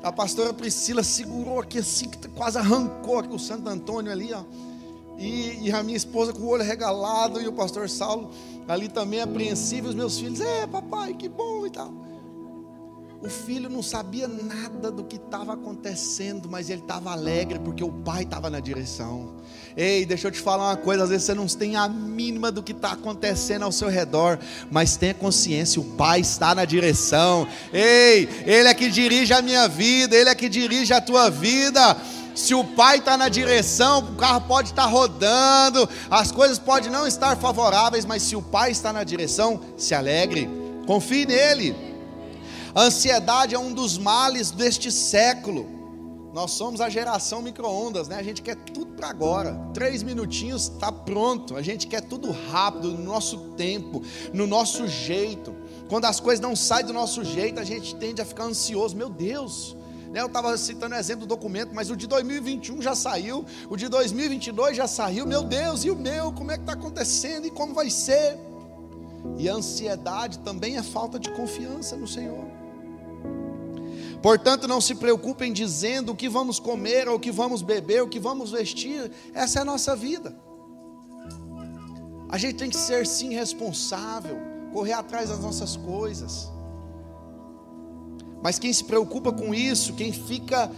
A 0.03 0.13
pastora 0.13 0.53
Priscila 0.53 1.03
segurou 1.03 1.61
aqui 1.61 1.79
assim, 1.79 2.09
que 2.09 2.29
quase 2.29 2.59
arrancou 2.59 3.19
aqui 3.19 3.35
o 3.35 3.39
Santo 3.39 3.69
Antônio 3.69 4.13
ali, 4.13 4.33
ó. 4.33 4.45
E, 5.19 5.67
e, 5.67 5.73
a 5.73 5.83
minha 5.83 5.97
esposa 5.97 6.33
com 6.33 6.43
o 6.43 6.47
olho 6.47 6.63
regalado, 6.63 7.41
e 7.41 7.49
o 7.49 7.53
pastor 7.53 7.89
Saulo 7.89 8.31
ali 8.69 8.89
também 8.89 9.21
apreensivo, 9.21 9.89
os 9.89 9.95
meus 9.95 10.19
filhos, 10.19 10.41
é 10.41 10.65
papai, 10.67 11.15
que 11.15 11.29
bom 11.29 11.67
e 11.67 11.71
tal. 11.71 11.93
O 13.21 13.29
filho 13.29 13.69
não 13.69 13.83
sabia 13.83 14.29
nada 14.29 14.93
do 14.93 15.03
que 15.03 15.17
estava 15.17 15.55
acontecendo, 15.55 16.49
mas 16.49 16.71
ele 16.71 16.83
estava 16.83 17.11
alegre 17.11 17.59
porque 17.59 17.83
o 17.83 17.91
pai 17.91 18.23
estava 18.23 18.49
na 18.49 18.61
direção. 18.61 19.35
Ei, 19.81 20.05
deixa 20.05 20.27
eu 20.27 20.33
te 20.33 20.41
falar 20.41 20.71
uma 20.71 20.77
coisa: 20.77 21.05
às 21.05 21.11
vezes 21.11 21.25
você 21.25 21.35
não 21.35 21.47
tem 21.47 21.77
a 21.77 21.89
mínima 21.89 22.51
do 22.51 22.65
que 22.65 22.73
está 22.73 22.91
acontecendo 22.91 23.63
ao 23.63 23.71
seu 23.71 23.89
redor, 23.89 24.37
mas 24.69 24.97
tenha 24.97 25.15
consciência: 25.15 25.81
o 25.81 25.85
pai 25.85 26.19
está 26.19 26.53
na 26.53 26.65
direção. 26.65 27.47
Ei, 27.73 28.29
ele 28.45 28.67
é 28.67 28.75
que 28.75 28.91
dirige 28.91 29.33
a 29.33 29.41
minha 29.41 29.69
vida, 29.69 30.17
ele 30.17 30.29
é 30.29 30.35
que 30.35 30.49
dirige 30.49 30.93
a 30.93 31.01
tua 31.01 31.31
vida. 31.31 31.97
Se 32.35 32.57
o 32.57 32.65
pai 32.65 32.99
está 32.99 33.17
na 33.17 33.29
direção, 33.29 34.01
o 34.01 34.17
carro 34.17 34.41
pode 34.49 34.71
estar 34.71 34.83
tá 34.83 34.89
rodando, 34.89 35.89
as 36.11 36.33
coisas 36.33 36.59
podem 36.59 36.91
não 36.91 37.07
estar 37.07 37.37
favoráveis, 37.37 38.05
mas 38.05 38.23
se 38.23 38.35
o 38.35 38.43
pai 38.43 38.73
está 38.73 38.93
na 38.93 39.05
direção, 39.05 39.61
se 39.77 39.95
alegre, 39.95 40.51
confie 40.87 41.25
nele. 41.25 41.77
A 42.75 42.83
ansiedade 42.83 43.55
é 43.55 43.59
um 43.59 43.73
dos 43.73 43.97
males 43.97 44.51
deste 44.51 44.91
século. 44.91 45.78
Nós 46.39 46.53
somos 46.53 46.81
a 46.81 46.89
geração 46.89 47.43
micro-ondas, 47.43 48.07
né? 48.07 48.15
A 48.15 48.23
gente 48.23 48.43
quer 48.43 48.55
tudo 48.55 48.93
para 48.93 49.09
agora. 49.09 49.61
Três 49.75 50.05
minutinhos 50.05 50.69
está 50.69 50.93
pronto. 50.93 51.57
A 51.57 51.63
gente 51.63 51.89
quer 51.89 52.01
tudo 52.01 52.31
rápido, 52.31 52.93
no 52.93 53.03
nosso 53.03 53.39
tempo, 53.57 54.05
no 54.33 54.47
nosso 54.47 54.87
jeito. 54.87 55.53
Quando 55.89 56.05
as 56.05 56.21
coisas 56.21 56.41
não 56.41 56.55
saem 56.55 56.87
do 56.87 56.93
nosso 56.93 57.25
jeito, 57.25 57.59
a 57.59 57.65
gente 57.65 57.97
tende 57.97 58.23
a 58.23 58.25
ficar 58.25 58.45
ansioso. 58.45 58.97
Meu 58.97 59.09
Deus, 59.09 59.77
né? 60.13 60.21
Eu 60.21 60.27
estava 60.27 60.57
citando 60.57 60.95
o 60.95 60.99
exemplo 60.99 61.27
do 61.27 61.35
documento, 61.35 61.75
mas 61.75 61.91
o 61.91 61.97
de 61.97 62.07
2021 62.07 62.81
já 62.81 62.95
saiu, 62.95 63.45
o 63.69 63.77
de 63.77 63.89
2022 63.89 64.77
já 64.77 64.87
saiu. 64.87 65.27
Meu 65.27 65.43
Deus, 65.43 65.85
e 65.85 65.91
o 65.91 65.97
meu? 65.97 66.31
Como 66.33 66.53
é 66.53 66.55
que 66.55 66.63
está 66.63 66.75
acontecendo 66.75 67.49
e 67.49 67.51
como 67.51 67.75
vai 67.75 67.91
ser? 67.91 68.39
E 69.37 69.49
a 69.49 69.55
ansiedade 69.55 70.39
também 70.39 70.77
é 70.77 70.85
falta 70.85 71.19
de 71.19 71.33
confiança 71.33 71.97
no 71.97 72.07
Senhor. 72.07 72.58
Portanto, 74.23 74.67
não 74.67 74.81
se 74.81 74.95
preocupem 74.95 75.53
dizendo 75.53 76.13
o 76.13 76.17
que 76.17 76.29
vamos 76.29 76.59
comer, 76.59 77.09
ou 77.09 77.17
o 77.17 77.21
que 77.21 77.31
vamos 77.31 77.63
beber, 77.63 78.03
o 78.03 78.09
que 78.09 78.19
vamos 78.19 78.51
vestir. 78.51 79.11
Essa 79.33 79.61
é 79.61 79.63
a 79.63 79.65
nossa 79.65 79.95
vida. 79.95 80.37
A 82.29 82.37
gente 82.37 82.57
tem 82.57 82.69
que 82.69 82.77
ser 82.77 83.07
sim 83.07 83.33
responsável, 83.33 84.37
correr 84.73 84.93
atrás 84.93 85.31
das 85.31 85.39
nossas 85.39 85.77
coisas. 85.77 86.51
Mas 88.43 88.59
quem 88.59 88.73
se 88.73 88.85
preocupa 88.85 89.33
com 89.33 89.55
isso, 89.55 89.95
quem 89.95 90.13
fica 90.13 90.71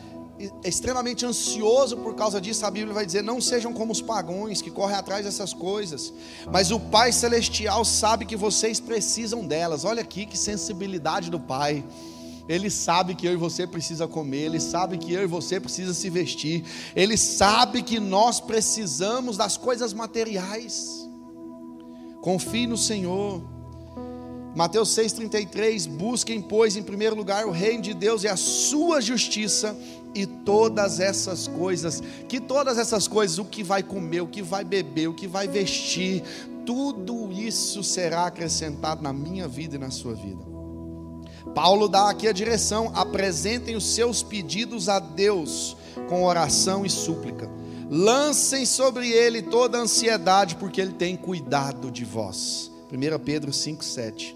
extremamente 0.64 1.26
ansioso 1.26 1.98
por 1.98 2.14
causa 2.14 2.40
disso, 2.40 2.64
a 2.64 2.70
Bíblia 2.70 2.94
vai 2.94 3.04
dizer: 3.04 3.22
não 3.22 3.40
sejam 3.40 3.72
como 3.72 3.92
os 3.92 4.00
pagões 4.00 4.62
que 4.62 4.70
correm 4.70 4.96
atrás 4.96 5.24
dessas 5.24 5.52
coisas, 5.52 6.12
mas 6.50 6.70
o 6.70 6.78
Pai 6.78 7.12
Celestial 7.12 7.84
sabe 7.84 8.24
que 8.24 8.36
vocês 8.36 8.80
precisam 8.80 9.46
delas. 9.46 9.84
Olha 9.84 10.02
aqui 10.02 10.24
que 10.24 10.38
sensibilidade 10.38 11.30
do 11.30 11.40
Pai. 11.40 11.84
Ele 12.48 12.70
sabe 12.70 13.14
que 13.14 13.26
eu 13.26 13.32
e 13.32 13.36
você 13.36 13.66
precisa 13.66 14.08
comer, 14.08 14.46
ele 14.46 14.60
sabe 14.60 14.98
que 14.98 15.12
eu 15.12 15.22
e 15.22 15.26
você 15.26 15.60
precisa 15.60 15.94
se 15.94 16.10
vestir, 16.10 16.64
ele 16.94 17.16
sabe 17.16 17.82
que 17.82 18.00
nós 18.00 18.40
precisamos 18.40 19.36
das 19.36 19.56
coisas 19.56 19.92
materiais. 19.92 21.08
Confie 22.20 22.66
no 22.66 22.76
Senhor. 22.76 23.42
Mateus 24.54 24.90
6,33: 24.90 25.88
Busquem, 25.88 26.42
pois, 26.42 26.76
em 26.76 26.82
primeiro 26.82 27.14
lugar 27.14 27.46
o 27.46 27.50
reino 27.50 27.82
de 27.82 27.94
Deus 27.94 28.24
e 28.24 28.28
a 28.28 28.36
sua 28.36 29.00
justiça, 29.00 29.76
e 30.14 30.26
todas 30.26 30.98
essas 30.98 31.46
coisas, 31.46 32.02
que 32.28 32.40
todas 32.40 32.78
essas 32.78 33.06
coisas, 33.06 33.38
o 33.38 33.44
que 33.44 33.62
vai 33.62 33.82
comer, 33.82 34.20
o 34.20 34.26
que 34.26 34.42
vai 34.42 34.64
beber, 34.64 35.08
o 35.08 35.14
que 35.14 35.28
vai 35.28 35.46
vestir, 35.46 36.22
tudo 36.66 37.30
isso 37.32 37.82
será 37.82 38.26
acrescentado 38.26 39.02
na 39.02 39.12
minha 39.12 39.46
vida 39.46 39.76
e 39.76 39.78
na 39.78 39.90
sua 39.90 40.14
vida. 40.14 40.49
Paulo 41.54 41.88
dá 41.88 42.10
aqui 42.10 42.28
a 42.28 42.32
direção: 42.32 42.92
apresentem 42.94 43.76
os 43.76 43.94
seus 43.94 44.22
pedidos 44.22 44.88
a 44.88 44.98
Deus 44.98 45.76
com 46.08 46.24
oração 46.24 46.84
e 46.84 46.90
súplica. 46.90 47.50
Lancem 47.90 48.64
sobre 48.64 49.10
ele 49.10 49.42
toda 49.42 49.78
a 49.78 49.80
ansiedade, 49.80 50.56
porque 50.56 50.80
ele 50.80 50.92
tem 50.92 51.16
cuidado 51.16 51.90
de 51.90 52.04
vós. 52.04 52.70
1 52.92 53.18
Pedro 53.24 53.50
5,7. 53.50 54.34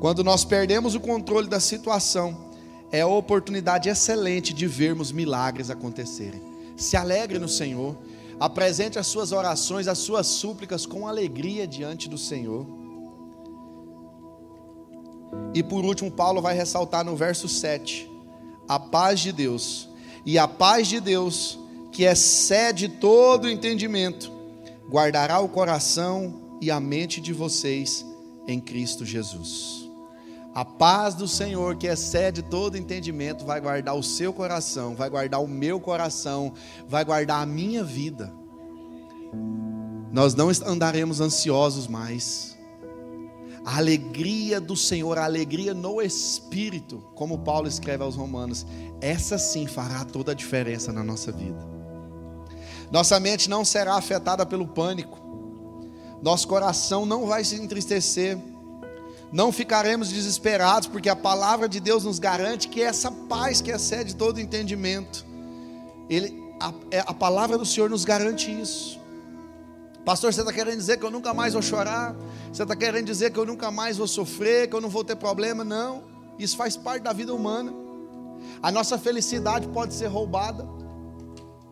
Quando 0.00 0.22
nós 0.22 0.44
perdemos 0.44 0.94
o 0.94 1.00
controle 1.00 1.48
da 1.48 1.58
situação, 1.58 2.50
é 2.92 3.00
a 3.00 3.06
oportunidade 3.06 3.88
excelente 3.88 4.52
de 4.52 4.66
vermos 4.66 5.10
milagres 5.10 5.70
acontecerem. 5.70 6.42
Se 6.76 6.96
alegre 6.96 7.38
no 7.38 7.48
Senhor, 7.48 7.96
apresente 8.38 8.98
as 8.98 9.06
suas 9.06 9.32
orações, 9.32 9.88
as 9.88 9.98
suas 9.98 10.26
súplicas 10.26 10.84
com 10.84 11.08
alegria 11.08 11.66
diante 11.66 12.08
do 12.08 12.18
Senhor. 12.18 12.66
E 15.54 15.62
por 15.62 15.84
último, 15.84 16.10
Paulo 16.10 16.42
vai 16.42 16.54
ressaltar 16.54 17.04
no 17.04 17.16
verso 17.16 17.48
7: 17.48 18.10
a 18.68 18.78
paz 18.78 19.20
de 19.20 19.32
Deus. 19.32 19.88
E 20.24 20.38
a 20.38 20.48
paz 20.48 20.88
de 20.88 20.98
Deus, 20.98 21.58
que 21.92 22.02
excede 22.02 22.88
todo 22.88 23.48
entendimento, 23.48 24.32
guardará 24.90 25.38
o 25.38 25.48
coração 25.48 26.58
e 26.60 26.70
a 26.70 26.80
mente 26.80 27.20
de 27.20 27.32
vocês 27.32 28.04
em 28.46 28.60
Cristo 28.60 29.04
Jesus. 29.04 29.88
A 30.52 30.64
paz 30.64 31.14
do 31.14 31.28
Senhor, 31.28 31.76
que 31.76 31.86
excede 31.86 32.42
todo 32.42 32.78
entendimento, 32.78 33.44
vai 33.44 33.60
guardar 33.60 33.94
o 33.94 34.02
seu 34.02 34.32
coração, 34.32 34.94
vai 34.94 35.10
guardar 35.10 35.42
o 35.42 35.46
meu 35.46 35.78
coração, 35.78 36.54
vai 36.88 37.04
guardar 37.04 37.42
a 37.42 37.46
minha 37.46 37.84
vida. 37.84 38.32
Nós 40.10 40.34
não 40.34 40.48
andaremos 40.64 41.20
ansiosos 41.20 41.86
mais 41.86 42.55
a 43.66 43.78
alegria 43.78 44.60
do 44.60 44.76
Senhor, 44.76 45.18
a 45.18 45.24
alegria 45.24 45.74
no 45.74 46.00
Espírito, 46.00 47.02
como 47.16 47.40
Paulo 47.40 47.66
escreve 47.66 48.04
aos 48.04 48.14
Romanos, 48.14 48.64
essa 49.00 49.38
sim 49.38 49.66
fará 49.66 50.04
toda 50.04 50.30
a 50.30 50.34
diferença 50.36 50.92
na 50.92 51.02
nossa 51.02 51.32
vida. 51.32 51.58
Nossa 52.92 53.18
mente 53.18 53.50
não 53.50 53.64
será 53.64 53.96
afetada 53.96 54.46
pelo 54.46 54.68
pânico, 54.68 55.18
nosso 56.22 56.46
coração 56.46 57.04
não 57.04 57.26
vai 57.26 57.42
se 57.42 57.56
entristecer, 57.56 58.38
não 59.32 59.50
ficaremos 59.50 60.10
desesperados, 60.10 60.86
porque 60.86 61.08
a 61.08 61.16
palavra 61.16 61.68
de 61.68 61.80
Deus 61.80 62.04
nos 62.04 62.20
garante 62.20 62.68
que 62.68 62.80
essa 62.80 63.10
paz 63.10 63.60
que 63.60 63.72
excede 63.72 64.14
todo 64.14 64.40
entendimento, 64.40 65.26
ele, 66.08 66.40
a, 66.60 66.72
é, 66.92 67.00
a 67.00 67.12
palavra 67.12 67.58
do 67.58 67.66
Senhor 67.66 67.90
nos 67.90 68.04
garante 68.04 68.48
isso. 68.48 69.00
Pastor, 70.06 70.32
você 70.32 70.38
está 70.38 70.52
querendo 70.52 70.76
dizer 70.76 70.98
que 70.98 71.04
eu 71.04 71.10
nunca 71.10 71.34
mais 71.34 71.54
vou 71.54 71.60
chorar? 71.60 72.14
Você 72.52 72.62
está 72.62 72.76
querendo 72.76 73.06
dizer 73.06 73.32
que 73.32 73.40
eu 73.40 73.44
nunca 73.44 73.72
mais 73.72 73.96
vou 73.96 74.06
sofrer, 74.06 74.70
que 74.70 74.76
eu 74.76 74.80
não 74.80 74.88
vou 74.88 75.02
ter 75.02 75.16
problema? 75.16 75.64
Não. 75.64 76.04
Isso 76.38 76.56
faz 76.56 76.76
parte 76.76 77.02
da 77.02 77.12
vida 77.12 77.34
humana. 77.34 77.74
A 78.62 78.70
nossa 78.70 78.96
felicidade 78.96 79.66
pode 79.66 79.94
ser 79.94 80.06
roubada. 80.06 80.64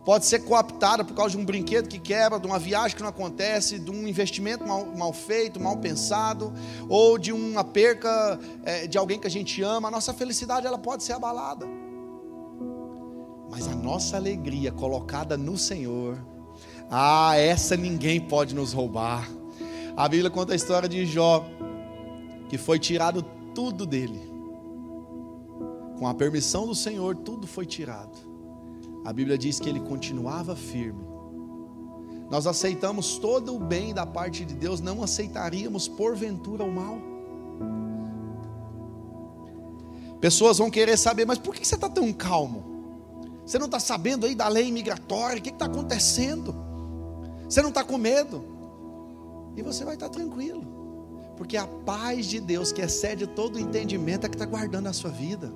pode 0.05 0.27
ser 0.27 0.41
cooptada 0.41 1.05
por 1.05 1.15
causa 1.15 1.31
de 1.31 1.37
um 1.37 1.45
brinquedo 1.45 1.89
que 1.89 2.01
quebra, 2.01 2.41
de 2.41 2.47
uma 2.49 2.59
viagem 2.59 2.97
que 2.97 3.03
não 3.05 3.09
acontece, 3.09 3.79
de 3.79 3.93
um 3.93 4.05
investimento 4.07 4.67
mal, 4.67 4.85
mal 4.85 5.13
feito, 5.13 5.61
mal 5.61 5.77
pensado, 5.77 6.53
ou 6.89 7.17
de 7.17 7.33
uma 7.33 7.63
perca 7.63 8.37
é, 8.65 8.89
de 8.89 8.99
alguém 8.99 9.17
que 9.17 9.29
a 9.29 9.31
gente 9.31 9.63
ama. 9.63 9.87
A 9.87 9.91
nossa 9.93 10.13
felicidade 10.13 10.67
ela 10.67 10.77
pode 10.77 11.05
ser 11.05 11.13
abalada. 11.13 11.67
Mas 13.49 13.69
a 13.69 13.77
nossa 13.77 14.17
alegria 14.17 14.73
colocada 14.73 15.37
no 15.37 15.57
Senhor, 15.57 16.34
ah, 16.91 17.37
essa 17.37 17.77
ninguém 17.77 18.21
pode 18.21 18.55
nos 18.55 18.73
roubar. 18.73 19.29
A 19.97 20.09
Bíblia 20.09 20.31
conta 20.31 20.53
a 20.53 20.57
história 20.57 20.89
de 20.89 21.07
Jó, 21.07 21.45
que 22.49 22.59
foi 22.59 22.79
tirado 22.79 23.23
tudo 23.55 23.87
dele. 23.87 24.21
Com 25.99 26.07
a 26.09 26.15
permissão 26.15 26.67
do 26.67 26.75
Senhor, 26.75 27.17
tudo 27.17 27.47
foi 27.47 27.65
tirado 27.65 28.35
a 29.05 29.13
Bíblia 29.13 29.37
diz 29.37 29.61
que 29.61 29.69
ele 29.69 29.81
continuava 29.81 30.57
firme. 30.57 31.05
Nós 32.31 32.47
aceitamos 32.47 33.19
todo 33.19 33.55
o 33.55 33.59
bem 33.59 33.93
da 33.93 34.07
parte 34.07 34.47
de 34.47 34.55
Deus, 34.55 34.81
não 34.81 35.03
aceitaríamos 35.03 35.87
porventura 35.87 36.65
o 36.65 36.73
mal. 36.73 36.99
Pessoas 40.21 40.57
vão 40.57 40.71
querer 40.71 40.97
saber, 40.97 41.27
mas 41.27 41.39
por 41.39 41.55
que 41.55 41.67
você 41.67 41.75
está 41.75 41.89
tão 41.89 42.11
calmo? 42.15 42.65
Você 43.45 43.59
não 43.59 43.67
está 43.67 43.79
sabendo 43.79 44.25
aí 44.25 44.35
da 44.35 44.49
lei 44.49 44.73
migratória? 44.73 45.39
O 45.39 45.43
que 45.43 45.51
está 45.51 45.67
acontecendo? 45.67 46.57
Você 47.55 47.63
não 47.63 47.69
está 47.69 47.85
com 47.85 47.97
medo? 47.97 48.45
E 49.57 49.63
você 49.63 49.85
vai 49.85 49.95
estar 49.95 50.09
tá 50.09 50.15
tranquilo, 50.15 50.67
porque 51.37 51.57
a 51.57 51.65
paz 51.65 52.27
de 52.27 52.41
Deus, 52.41 52.73
que 52.73 52.83
excede 52.83 53.29
todo 53.29 53.55
o 53.55 53.61
entendimento, 53.61 54.27
é 54.27 54.29
que 54.29 54.35
está 54.35 54.45
guardando 54.45 54.89
a 54.89 54.93
sua 54.93 55.11
vida. 55.11 55.53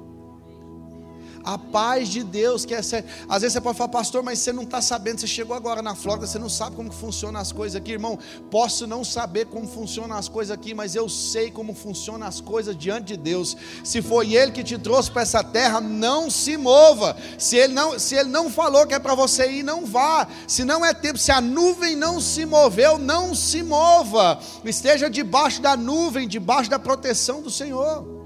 A 1.49 1.57
paz 1.57 2.11
de 2.11 2.23
Deus 2.23 2.67
que 2.67 2.75
é. 2.75 2.79
Às 2.79 3.41
vezes 3.41 3.55
você 3.55 3.61
pode 3.63 3.79
falar, 3.79 3.89
pastor, 3.89 4.23
mas 4.23 4.39
você 4.39 4.53
não 4.53 4.65
está 4.65 4.83
sabendo. 4.83 5.19
Você 5.19 5.27
chegou 5.27 5.57
agora 5.57 5.81
na 5.81 5.95
Flórida, 5.95 6.27
você 6.27 6.39
não 6.39 6.51
sabe 6.51 6.77
como 6.77 6.93
funcionam 6.93 7.41
as 7.41 7.53
coisas 7.53 7.75
aqui, 7.75 7.93
irmão. 7.93 8.19
Posso 8.51 8.87
não 8.87 9.03
saber 9.03 9.47
como 9.47 9.67
funcionam 9.67 10.15
as 10.15 10.29
coisas 10.29 10.53
aqui, 10.53 10.75
mas 10.75 10.95
eu 10.95 11.09
sei 11.09 11.51
como 11.51 11.73
funcionam 11.73 12.27
as 12.27 12.39
coisas 12.39 12.77
diante 12.77 13.07
de 13.07 13.17
Deus. 13.17 13.57
Se 13.83 14.03
foi 14.03 14.35
Ele 14.35 14.53
que 14.53 14.63
te 14.63 14.77
trouxe 14.77 15.11
para 15.11 15.23
essa 15.23 15.43
terra, 15.43 15.81
não 15.81 16.31
se 16.31 16.55
mova. 16.59 17.17
Se 17.39 17.57
Ele 17.57 17.73
não, 17.73 17.99
se 17.99 18.15
ele 18.15 18.29
não 18.29 18.51
falou 18.51 18.87
que 18.87 18.93
é 18.93 18.99
para 18.99 19.15
você 19.15 19.51
ir, 19.51 19.63
não 19.63 19.87
vá. 19.87 20.29
Se 20.47 20.67
não 20.67 20.85
é 20.85 20.93
tempo, 20.93 21.17
se 21.17 21.33
a 21.33 21.41
nuvem 21.41 21.97
não 21.97 22.21
se 22.21 22.45
moveu, 22.45 22.99
não 22.99 23.35
se 23.35 23.63
mova. 23.63 24.39
Esteja 24.67 25.09
debaixo 25.09 25.63
da 25.63 25.79
nuvem, 25.79 26.29
debaixo 26.29 26.69
da 26.69 26.79
proteção 26.79 27.41
do 27.41 27.51
Senhor. 27.51 28.18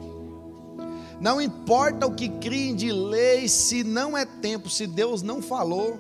Não 1.23 1.41
importa 1.41 2.05
o 2.05 2.13
que 2.13 2.29
criem 2.29 2.75
de 2.75 2.91
lei, 2.91 3.47
se 3.47 3.85
não 3.85 4.19
é 4.19 4.25
tempo, 4.25 4.69
se 4.69 4.89
Deus 4.89 5.23
não 5.23 5.41
falou. 5.41 5.97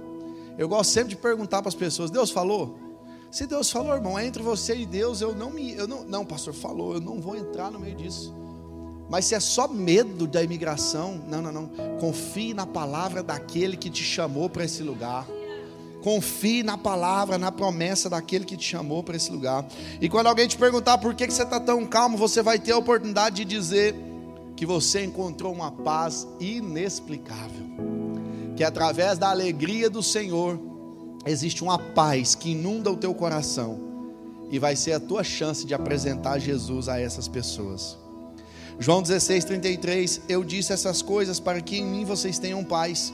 Eu 0.58 0.68
gosto 0.68 0.90
sempre 0.90 1.10
de 1.10 1.16
perguntar 1.16 1.62
para 1.62 1.68
as 1.68 1.76
pessoas: 1.76 2.10
Deus 2.10 2.32
falou? 2.32 2.76
Se 3.30 3.46
Deus 3.46 3.70
falou, 3.70 3.94
irmão, 3.94 4.18
é 4.18 4.26
entre 4.26 4.42
você 4.42 4.74
e 4.74 4.84
Deus, 4.84 5.20
eu 5.20 5.32
não 5.32 5.50
me. 5.50 5.74
Eu 5.74 5.86
não, 5.86 6.02
não, 6.02 6.24
pastor, 6.24 6.52
falou, 6.52 6.94
eu 6.94 7.00
não 7.00 7.20
vou 7.20 7.36
entrar 7.36 7.70
no 7.70 7.78
meio 7.78 7.94
disso. 7.94 8.34
Mas 9.08 9.26
se 9.26 9.36
é 9.36 9.38
só 9.38 9.68
medo 9.68 10.26
da 10.26 10.42
imigração, 10.42 11.22
não, 11.28 11.40
não, 11.40 11.52
não. 11.52 11.70
Confie 12.00 12.52
na 12.52 12.66
palavra 12.66 13.22
daquele 13.22 13.76
que 13.76 13.90
te 13.90 14.02
chamou 14.02 14.50
para 14.50 14.64
esse 14.64 14.82
lugar. 14.82 15.24
Confie 16.02 16.64
na 16.64 16.76
palavra, 16.76 17.38
na 17.38 17.52
promessa 17.52 18.10
daquele 18.10 18.44
que 18.44 18.56
te 18.56 18.64
chamou 18.64 19.04
para 19.04 19.14
esse 19.14 19.30
lugar. 19.30 19.64
E 20.00 20.08
quando 20.08 20.26
alguém 20.26 20.48
te 20.48 20.58
perguntar 20.58 20.98
por 20.98 21.14
que 21.14 21.30
você 21.30 21.44
está 21.44 21.60
tão 21.60 21.86
calmo, 21.86 22.18
você 22.18 22.42
vai 22.42 22.58
ter 22.58 22.72
a 22.72 22.78
oportunidade 22.78 23.36
de 23.36 23.44
dizer 23.44 24.11
que 24.56 24.66
você 24.66 25.04
encontrou 25.04 25.52
uma 25.52 25.70
paz 25.70 26.26
inexplicável, 26.38 27.66
que 28.56 28.64
através 28.64 29.18
da 29.18 29.30
alegria 29.30 29.88
do 29.88 30.02
Senhor 30.02 30.60
existe 31.24 31.62
uma 31.62 31.78
paz 31.78 32.34
que 32.34 32.50
inunda 32.50 32.90
o 32.90 32.96
teu 32.96 33.14
coração 33.14 33.80
e 34.50 34.58
vai 34.58 34.76
ser 34.76 34.92
a 34.92 35.00
tua 35.00 35.24
chance 35.24 35.64
de 35.64 35.74
apresentar 35.74 36.38
Jesus 36.38 36.88
a 36.88 37.00
essas 37.00 37.26
pessoas. 37.26 37.96
João 38.78 39.02
16, 39.02 39.44
33, 39.44 40.20
eu 40.28 40.44
disse 40.44 40.72
essas 40.72 41.00
coisas 41.00 41.40
para 41.40 41.60
que 41.60 41.78
em 41.78 41.84
mim 41.84 42.04
vocês 42.04 42.38
tenham 42.38 42.64
paz. 42.64 43.12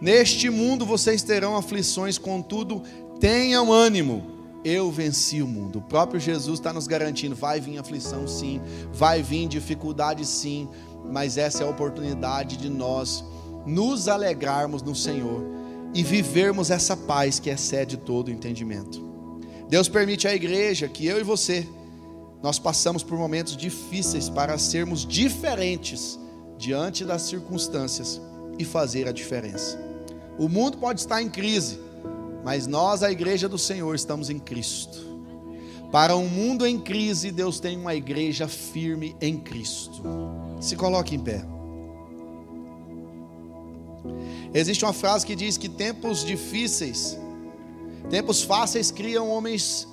Neste 0.00 0.48
mundo 0.48 0.86
vocês 0.86 1.22
terão 1.22 1.56
aflições, 1.56 2.18
contudo, 2.18 2.82
tenham 3.18 3.72
ânimo 3.72 4.37
eu 4.64 4.90
venci 4.90 5.42
o 5.42 5.46
mundo. 5.46 5.78
O 5.78 5.82
próprio 5.82 6.20
Jesus 6.20 6.58
está 6.58 6.72
nos 6.72 6.86
garantindo: 6.86 7.34
vai 7.34 7.60
vir 7.60 7.78
aflição, 7.78 8.26
sim, 8.26 8.60
vai 8.92 9.22
vir 9.22 9.48
dificuldade, 9.48 10.24
sim, 10.24 10.68
mas 11.04 11.36
essa 11.36 11.62
é 11.62 11.66
a 11.66 11.70
oportunidade 11.70 12.56
de 12.56 12.68
nós 12.68 13.24
nos 13.66 14.08
alegrarmos 14.08 14.82
no 14.82 14.94
Senhor 14.94 15.44
e 15.94 16.02
vivermos 16.02 16.70
essa 16.70 16.96
paz 16.96 17.38
que 17.38 17.50
excede 17.50 17.96
todo 17.96 18.30
entendimento. 18.30 19.06
Deus 19.68 19.88
permite 19.88 20.26
à 20.26 20.34
igreja 20.34 20.88
que 20.88 21.06
eu 21.06 21.18
e 21.18 21.22
você 21.22 21.66
nós 22.42 22.58
passamos 22.58 23.02
por 23.02 23.18
momentos 23.18 23.56
difíceis 23.56 24.28
para 24.28 24.56
sermos 24.58 25.04
diferentes 25.04 26.18
diante 26.56 27.04
das 27.04 27.22
circunstâncias 27.22 28.20
e 28.58 28.64
fazer 28.64 29.08
a 29.08 29.12
diferença. 29.12 29.78
O 30.38 30.48
mundo 30.48 30.78
pode 30.78 31.00
estar 31.00 31.20
em 31.20 31.28
crise, 31.28 31.80
mas 32.48 32.66
nós, 32.66 33.02
a 33.02 33.12
igreja 33.12 33.46
do 33.46 33.58
Senhor, 33.58 33.94
estamos 33.94 34.30
em 34.30 34.38
Cristo. 34.38 35.06
Para 35.92 36.16
um 36.16 36.26
mundo 36.26 36.66
em 36.66 36.80
crise, 36.80 37.30
Deus 37.30 37.60
tem 37.60 37.76
uma 37.76 37.94
igreja 37.94 38.48
firme 38.48 39.14
em 39.20 39.36
Cristo. 39.36 40.02
Se 40.58 40.74
coloque 40.74 41.14
em 41.14 41.18
pé. 41.18 41.44
Existe 44.54 44.82
uma 44.82 44.94
frase 44.94 45.26
que 45.26 45.36
diz 45.36 45.58
que 45.58 45.68
tempos 45.68 46.24
difíceis, 46.24 47.18
tempos 48.08 48.42
fáceis 48.42 48.90
criam 48.90 49.28
homens 49.28 49.86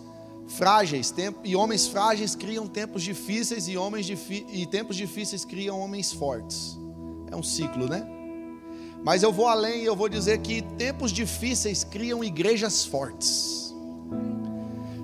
frágeis, 0.47 1.13
e 1.43 1.57
homens 1.57 1.87
frágeis 1.87 2.35
criam 2.35 2.67
tempos 2.67 3.03
difíceis, 3.03 3.67
e, 3.67 3.75
homens 3.75 4.09
e 4.29 4.65
tempos 4.65 4.95
difíceis 4.95 5.43
criam 5.43 5.77
homens 5.77 6.13
fortes. 6.13 6.79
É 7.29 7.35
um 7.35 7.43
ciclo, 7.43 7.89
né? 7.89 8.14
Mas 9.05 9.21
eu 9.21 9.31
vou 9.31 9.47
além 9.47 9.83
e 9.83 9.85
eu 9.85 9.95
vou 9.95 10.09
dizer 10.09 10.39
que 10.39 10.63
tempos 10.63 11.11
difíceis 11.11 11.83
criam 11.83 12.23
igrejas 12.23 12.83
fortes. 12.83 13.71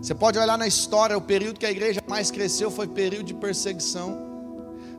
Você 0.01 0.15
pode 0.15 0.39
olhar 0.39 0.57
na 0.57 0.65
história, 0.65 1.15
o 1.15 1.21
período 1.21 1.59
que 1.59 1.67
a 1.67 1.71
igreja 1.71 2.01
mais 2.07 2.31
cresceu 2.31 2.71
foi 2.71 2.87
período 2.87 3.25
de 3.25 3.35
perseguição. 3.35 4.17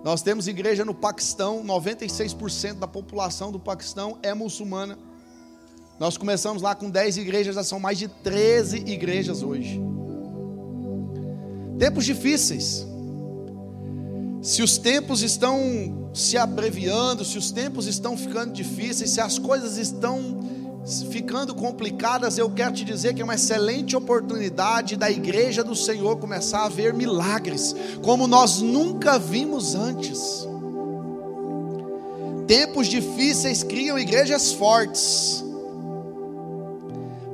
Nós 0.04 0.22
temos 0.22 0.46
igreja 0.46 0.84
no 0.84 0.94
Paquistão, 0.94 1.64
96% 1.64 2.74
da 2.74 2.86
população 2.86 3.50
do 3.50 3.58
Paquistão 3.58 4.18
é 4.22 4.32
muçulmana. 4.34 4.96
Nós 5.98 6.16
começamos 6.16 6.62
lá 6.62 6.72
com 6.76 6.88
10 6.88 7.16
igrejas, 7.16 7.56
já 7.56 7.64
são 7.64 7.80
mais 7.80 7.98
de 7.98 8.06
13 8.06 8.84
igrejas 8.86 9.42
hoje. 9.42 9.82
Tempos 11.76 12.04
difíceis. 12.04 12.86
Se 14.42 14.60
os 14.60 14.76
tempos 14.76 15.22
estão 15.22 16.10
se 16.12 16.36
abreviando, 16.36 17.24
se 17.24 17.38
os 17.38 17.52
tempos 17.52 17.86
estão 17.86 18.16
ficando 18.16 18.52
difíceis, 18.52 19.10
se 19.10 19.20
as 19.20 19.38
coisas 19.38 19.76
estão 19.78 20.40
ficando 21.12 21.54
complicadas, 21.54 22.38
eu 22.38 22.50
quero 22.50 22.72
te 22.72 22.84
dizer 22.84 23.14
que 23.14 23.22
é 23.22 23.24
uma 23.24 23.36
excelente 23.36 23.94
oportunidade 23.94 24.96
da 24.96 25.08
igreja 25.08 25.62
do 25.62 25.76
Senhor 25.76 26.16
começar 26.16 26.64
a 26.64 26.68
ver 26.68 26.92
milagres, 26.92 27.72
como 28.02 28.26
nós 28.26 28.60
nunca 28.60 29.16
vimos 29.16 29.76
antes. 29.76 30.44
Tempos 32.48 32.88
difíceis 32.88 33.62
criam 33.62 33.96
igrejas 33.96 34.52
fortes. 34.52 35.44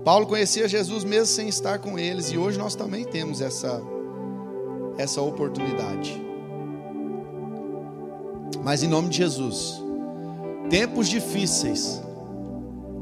Paulo 0.05 0.27
conhecia 0.27 0.69
Jesus 0.69 1.05
mesmo 1.05 1.35
sem 1.35 1.49
estar 1.49 1.79
com 1.79 1.99
eles, 1.99 2.31
e 2.31 2.37
hoje 2.37 2.59
nós 2.59 2.75
também 2.75 3.07
temos 3.07 3.41
essa, 3.41 3.81
essa 4.99 5.23
oportunidade. 5.23 6.28
Mas 8.69 8.83
em 8.83 8.87
nome 8.87 9.09
de 9.09 9.17
Jesus, 9.17 9.83
tempos 10.69 11.09
difíceis, 11.09 12.03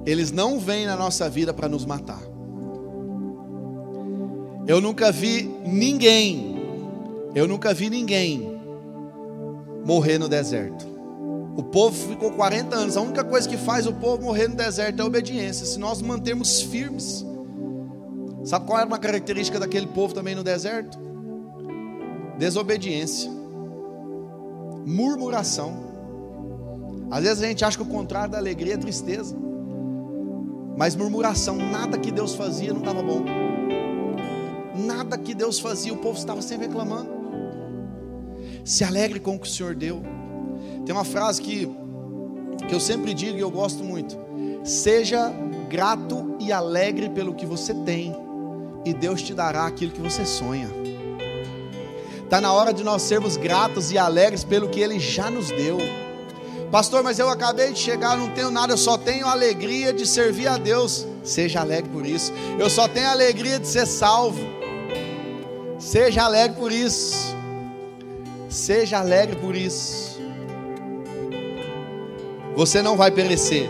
eles 0.07 0.31
não 0.31 0.61
vêm 0.61 0.87
na 0.87 0.95
nossa 0.95 1.29
vida 1.29 1.53
para 1.53 1.69
nos 1.69 1.85
matar. 1.85 2.23
Eu 4.65 4.81
nunca 4.81 5.11
vi 5.11 5.43
ninguém, 5.67 6.57
eu 7.35 7.49
nunca 7.49 7.75
vi 7.75 7.91
ninguém 7.91 8.61
morrer 9.85 10.19
no 10.19 10.29
deserto. 10.29 10.87
O 11.57 11.65
povo 11.65 12.11
ficou 12.11 12.31
40 12.31 12.77
anos, 12.77 12.97
a 12.97 13.01
única 13.01 13.25
coisa 13.25 13.49
que 13.49 13.57
faz 13.57 13.89
o 13.89 13.93
povo 13.93 14.23
morrer 14.23 14.47
no 14.47 14.55
deserto 14.55 15.01
é 15.01 15.03
a 15.03 15.07
obediência. 15.07 15.67
Se 15.67 15.81
nós 15.81 16.01
mantermos 16.01 16.61
firmes, 16.61 17.27
sabe 18.45 18.67
qual 18.67 18.79
era 18.79 18.87
uma 18.87 19.01
característica 19.01 19.59
daquele 19.59 19.89
povo 19.89 20.15
também 20.15 20.37
no 20.37 20.45
deserto? 20.45 20.97
Desobediência 22.39 23.36
murmuração. 24.87 25.85
Às 27.11 27.25
vezes 27.25 27.43
a 27.43 27.47
gente 27.49 27.65
acha 27.65 27.77
que 27.77 27.83
o 27.83 27.87
contrário 27.87 28.31
da 28.31 28.39
alegria 28.39 28.75
é 28.75 28.77
tristeza. 28.77 29.37
Mas 30.77 30.95
murmuração, 30.95 31.57
nada 31.57 31.99
que 31.99 32.13
Deus 32.13 32.35
fazia 32.35 32.73
não 32.73 32.81
estava 32.81 33.03
bom. 33.03 33.25
Nada 34.77 35.19
que 35.19 35.35
Deus 35.35 35.59
fazia, 35.59 35.93
o 35.93 35.97
povo 35.97 36.17
estava 36.17 36.41
sempre 36.41 36.67
reclamando. 36.67 37.11
Se 38.65 38.85
alegre 38.85 39.19
com 39.19 39.35
o 39.35 39.39
que 39.39 39.49
o 39.49 39.51
Senhor 39.51 39.75
deu. 39.75 40.03
Tem 40.85 40.95
uma 40.95 41.05
frase 41.05 41.43
que, 41.43 41.69
que 42.69 42.75
eu 42.75 42.81
sempre 42.81 43.13
digo 43.13 43.39
e 43.39 43.41
eu 43.41 43.51
gosto 43.51 43.83
muito: 43.83 44.17
Seja 44.65 45.33
grato 45.69 46.37
e 46.39 46.53
alegre 46.53 47.09
pelo 47.09 47.35
que 47.35 47.47
você 47.47 47.75
tem, 47.75 48.15
e 48.85 48.93
Deus 48.93 49.23
te 49.23 49.35
dará 49.35 49.67
aquilo 49.67 49.93
que 49.93 50.01
você 50.01 50.25
sonha. 50.25 50.86
Está 52.27 52.41
na 52.41 52.53
hora 52.53 52.75
de 52.75 52.83
nós 52.83 53.03
sermos 53.03 53.37
gratos 53.37 53.93
e 53.93 53.97
alegres 53.99 54.43
pelo 54.43 54.69
que 54.69 54.81
Ele 54.81 54.99
já 54.99 55.31
nos 55.31 55.47
deu. 55.47 55.79
Pastor, 56.73 57.05
mas 57.05 57.21
eu 57.21 57.31
acabei 57.31 57.73
de 57.73 57.79
chegar, 57.79 58.17
não 58.17 58.31
tenho 58.31 58.51
nada, 58.51 58.73
eu 58.73 58.77
só 58.77 58.99
tenho 58.99 59.29
alegria 59.29 59.93
de 59.93 60.05
servir 60.05 60.49
a 60.49 60.59
Deus. 60.59 61.07
Seja 61.23 61.61
alegre 61.61 61.89
por 61.89 62.05
isso. 62.05 62.33
Eu 62.59 62.69
só 62.69 62.89
tenho 62.89 63.09
alegria 63.09 63.61
de 63.61 63.69
ser 63.69 63.87
salvo. 63.87 64.41
Seja 65.79 66.25
alegre 66.25 66.57
por 66.59 66.73
isso. 66.73 67.37
Seja 68.49 68.99
alegre 68.99 69.37
por 69.37 69.55
isso. 69.55 70.19
Você 72.57 72.83
não 72.83 72.97
vai 72.97 73.13
perecer. 73.13 73.69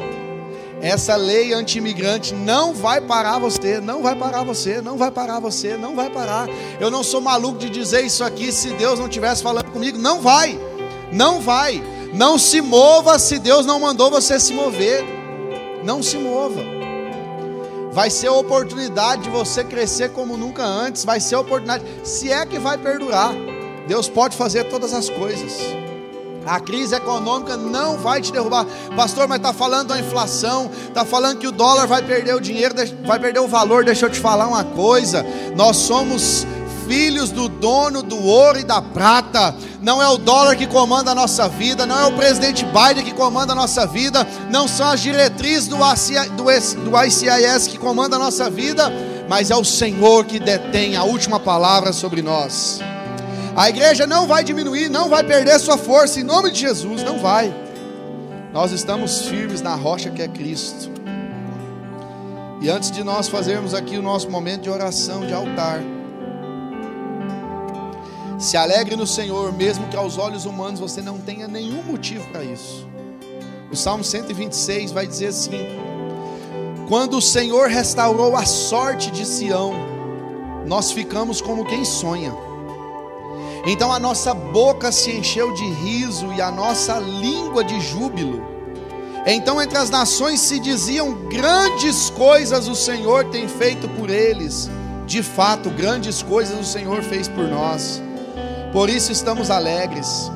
Essa 0.86 1.16
lei 1.16 1.52
anti-imigrante 1.52 2.32
não 2.32 2.72
vai 2.72 3.00
parar 3.00 3.40
você, 3.40 3.80
não 3.80 4.04
vai 4.04 4.14
parar 4.14 4.44
você, 4.44 4.80
não 4.80 4.96
vai 4.96 5.10
parar 5.10 5.40
você, 5.40 5.76
não 5.76 5.96
vai 5.96 6.08
parar. 6.08 6.48
Eu 6.78 6.92
não 6.92 7.02
sou 7.02 7.20
maluco 7.20 7.58
de 7.58 7.68
dizer 7.68 8.02
isso 8.02 8.22
aqui 8.22 8.52
se 8.52 8.68
Deus 8.68 8.96
não 8.96 9.08
estivesse 9.08 9.42
falando 9.42 9.68
comigo. 9.72 9.98
Não 9.98 10.20
vai, 10.20 10.56
não 11.10 11.40
vai. 11.40 11.82
Não 12.14 12.38
se 12.38 12.60
mova 12.60 13.18
se 13.18 13.40
Deus 13.40 13.66
não 13.66 13.80
mandou 13.80 14.12
você 14.12 14.38
se 14.38 14.52
mover. 14.52 15.04
Não 15.82 16.04
se 16.04 16.18
mova. 16.18 16.62
Vai 17.90 18.08
ser 18.08 18.28
a 18.28 18.32
oportunidade 18.34 19.22
de 19.22 19.30
você 19.30 19.64
crescer 19.64 20.12
como 20.12 20.36
nunca 20.36 20.62
antes. 20.62 21.04
Vai 21.04 21.18
ser 21.18 21.34
a 21.34 21.40
oportunidade, 21.40 21.84
se 22.04 22.30
é 22.30 22.46
que 22.46 22.60
vai 22.60 22.78
perdurar. 22.78 23.34
Deus 23.88 24.08
pode 24.08 24.36
fazer 24.36 24.62
todas 24.68 24.94
as 24.94 25.10
coisas. 25.10 25.52
A 26.46 26.60
crise 26.60 26.94
econômica 26.94 27.56
não 27.56 27.98
vai 27.98 28.20
te 28.20 28.30
derrubar. 28.32 28.64
Pastor, 28.94 29.26
mas 29.26 29.38
está 29.38 29.52
falando 29.52 29.88
da 29.88 29.98
inflação, 29.98 30.70
está 30.88 31.04
falando 31.04 31.38
que 31.38 31.46
o 31.48 31.52
dólar 31.52 31.86
vai 31.86 32.02
perder 32.02 32.36
o 32.36 32.40
dinheiro, 32.40 32.74
vai 33.04 33.18
perder 33.18 33.40
o 33.40 33.48
valor. 33.48 33.84
Deixa 33.84 34.06
eu 34.06 34.10
te 34.10 34.20
falar 34.20 34.46
uma 34.46 34.62
coisa: 34.62 35.26
nós 35.56 35.76
somos 35.76 36.46
filhos 36.86 37.30
do 37.30 37.48
dono 37.48 38.02
do 38.02 38.16
ouro 38.24 38.60
e 38.60 38.64
da 38.64 38.80
prata. 38.80 39.54
Não 39.82 40.00
é 40.00 40.08
o 40.08 40.16
dólar 40.16 40.56
que 40.56 40.66
comanda 40.66 41.10
a 41.10 41.14
nossa 41.14 41.48
vida, 41.48 41.84
não 41.84 41.98
é 41.98 42.06
o 42.06 42.12
presidente 42.12 42.64
Biden 42.64 43.04
que 43.04 43.12
comanda 43.12 43.52
a 43.52 43.56
nossa 43.56 43.86
vida, 43.86 44.26
não 44.50 44.66
são 44.68 44.88
as 44.88 45.00
diretrizes 45.00 45.68
do, 45.68 45.76
ICIS 45.84 47.66
que 47.66 47.78
comanda 47.78 48.16
a 48.16 48.18
nossa 48.18 48.48
vida, 48.48 48.90
mas 49.28 49.50
é 49.50 49.56
o 49.56 49.64
Senhor 49.64 50.24
que 50.24 50.38
detém 50.38 50.96
a 50.96 51.04
última 51.04 51.38
palavra 51.38 51.92
sobre 51.92 52.22
nós. 52.22 52.80
A 53.56 53.70
igreja 53.70 54.06
não 54.06 54.26
vai 54.26 54.44
diminuir, 54.44 54.90
não 54.90 55.08
vai 55.08 55.24
perder 55.24 55.58
sua 55.58 55.78
força, 55.78 56.20
em 56.20 56.22
nome 56.22 56.50
de 56.50 56.60
Jesus, 56.60 57.02
não 57.02 57.18
vai. 57.18 57.50
Nós 58.52 58.70
estamos 58.70 59.22
firmes 59.22 59.62
na 59.62 59.74
rocha 59.74 60.10
que 60.10 60.20
é 60.20 60.28
Cristo. 60.28 60.90
E 62.60 62.68
antes 62.68 62.90
de 62.90 63.02
nós 63.02 63.28
fazermos 63.28 63.72
aqui 63.72 63.96
o 63.96 64.02
nosso 64.02 64.30
momento 64.30 64.62
de 64.62 64.70
oração, 64.70 65.26
de 65.26 65.32
altar, 65.32 65.80
se 68.38 68.58
alegre 68.58 68.94
no 68.94 69.06
Senhor, 69.06 69.50
mesmo 69.54 69.88
que 69.88 69.96
aos 69.96 70.18
olhos 70.18 70.44
humanos 70.44 70.78
você 70.78 71.00
não 71.00 71.18
tenha 71.18 71.48
nenhum 71.48 71.82
motivo 71.82 72.28
para 72.28 72.44
isso. 72.44 72.86
O 73.72 73.76
Salmo 73.76 74.04
126 74.04 74.92
vai 74.92 75.06
dizer 75.06 75.28
assim: 75.28 75.66
Quando 76.88 77.16
o 77.16 77.22
Senhor 77.22 77.68
restaurou 77.68 78.36
a 78.36 78.44
sorte 78.44 79.10
de 79.10 79.24
Sião, 79.24 79.72
nós 80.66 80.92
ficamos 80.92 81.40
como 81.40 81.64
quem 81.64 81.86
sonha. 81.86 82.45
Então 83.66 83.92
a 83.92 83.98
nossa 83.98 84.32
boca 84.32 84.92
se 84.92 85.10
encheu 85.10 85.52
de 85.52 85.64
riso 85.64 86.32
e 86.32 86.40
a 86.40 86.50
nossa 86.50 86.98
língua 86.98 87.64
de 87.64 87.80
júbilo. 87.80 88.42
Então 89.26 89.60
entre 89.60 89.76
as 89.76 89.90
nações 89.90 90.40
se 90.40 90.58
diziam: 90.60 91.14
grandes 91.28 92.10
coisas 92.10 92.68
o 92.68 92.74
Senhor 92.74 93.24
tem 93.24 93.48
feito 93.48 93.88
por 93.88 94.08
eles. 94.08 94.70
De 95.06 95.22
fato, 95.22 95.70
grandes 95.70 96.22
coisas 96.22 96.58
o 96.58 96.64
Senhor 96.64 97.02
fez 97.02 97.28
por 97.28 97.44
nós 97.44 98.02
por 98.76 98.90
isso 98.90 99.10
estamos 99.10 99.50
alegres. 99.50 100.30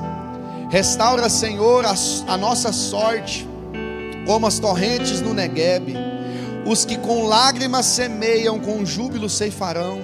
Restaura, 0.70 1.28
Senhor, 1.28 1.84
a, 1.84 1.92
a 2.26 2.38
nossa 2.38 2.72
sorte, 2.72 3.46
como 4.24 4.46
as 4.46 4.58
torrentes 4.58 5.20
no 5.20 5.34
Neguebe. 5.34 5.94
Os 6.64 6.86
que 6.86 6.96
com 6.96 7.26
lágrimas 7.26 7.84
semeiam, 7.84 8.58
com 8.58 8.82
júbilo 8.82 9.28
ceifarão. 9.28 10.00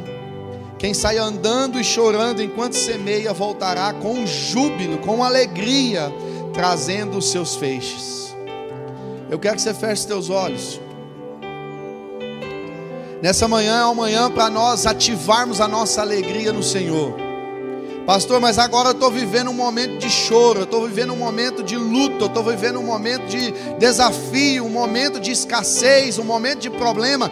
Quem 0.79 0.93
sai 0.93 1.17
andando 1.17 1.81
e 1.81 1.85
chorando 1.85 2.43
enquanto 2.43 2.75
semeia, 2.75 3.33
voltará 3.33 3.95
com 3.95 4.27
júbilo, 4.27 4.99
com 4.99 5.25
alegria, 5.25 6.13
trazendo 6.53 7.17
os 7.17 7.31
seus 7.31 7.57
feixes. 7.57 8.37
Eu 9.31 9.39
quero 9.39 9.57
que 9.57 9.63
você 9.63 9.73
feche 9.73 10.03
seus 10.03 10.29
olhos. 10.29 10.81
Nessa 13.23 13.49
manhã 13.49 13.81
é 13.81 13.85
uma 13.85 13.95
manhã 13.95 14.31
para 14.31 14.51
nós 14.51 14.87
ativarmos 14.87 15.61
a 15.61 15.67
nossa 15.67 16.03
alegria 16.03 16.53
no 16.53 16.63
Senhor. 16.63 17.15
Pastor, 18.07 18.41
mas 18.41 18.59
agora 18.59 18.91
eu 18.91 18.93
estou 18.93 19.11
vivendo 19.11 19.51
um 19.51 19.55
momento 19.55 19.99
de 19.99 20.09
choro, 20.09 20.61
eu 20.61 20.65
estou 20.65 20.87
vivendo 20.87 21.13
um 21.13 21.17
momento 21.17 21.63
de 21.63 21.77
luto, 21.77 22.25
eu 22.25 22.27
estou 22.29 22.45
vivendo 22.45 22.79
um 22.79 22.85
momento 22.85 23.27
de 23.27 23.51
desafio, 23.79 24.65
um 24.65 24.71
momento 24.71 25.19
de 25.19 25.33
escassez, 25.33 26.19
um 26.19 26.25
momento 26.25 26.61
de 26.61 26.71
problema. 26.71 27.29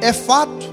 É 0.00 0.12
fato. 0.12 0.69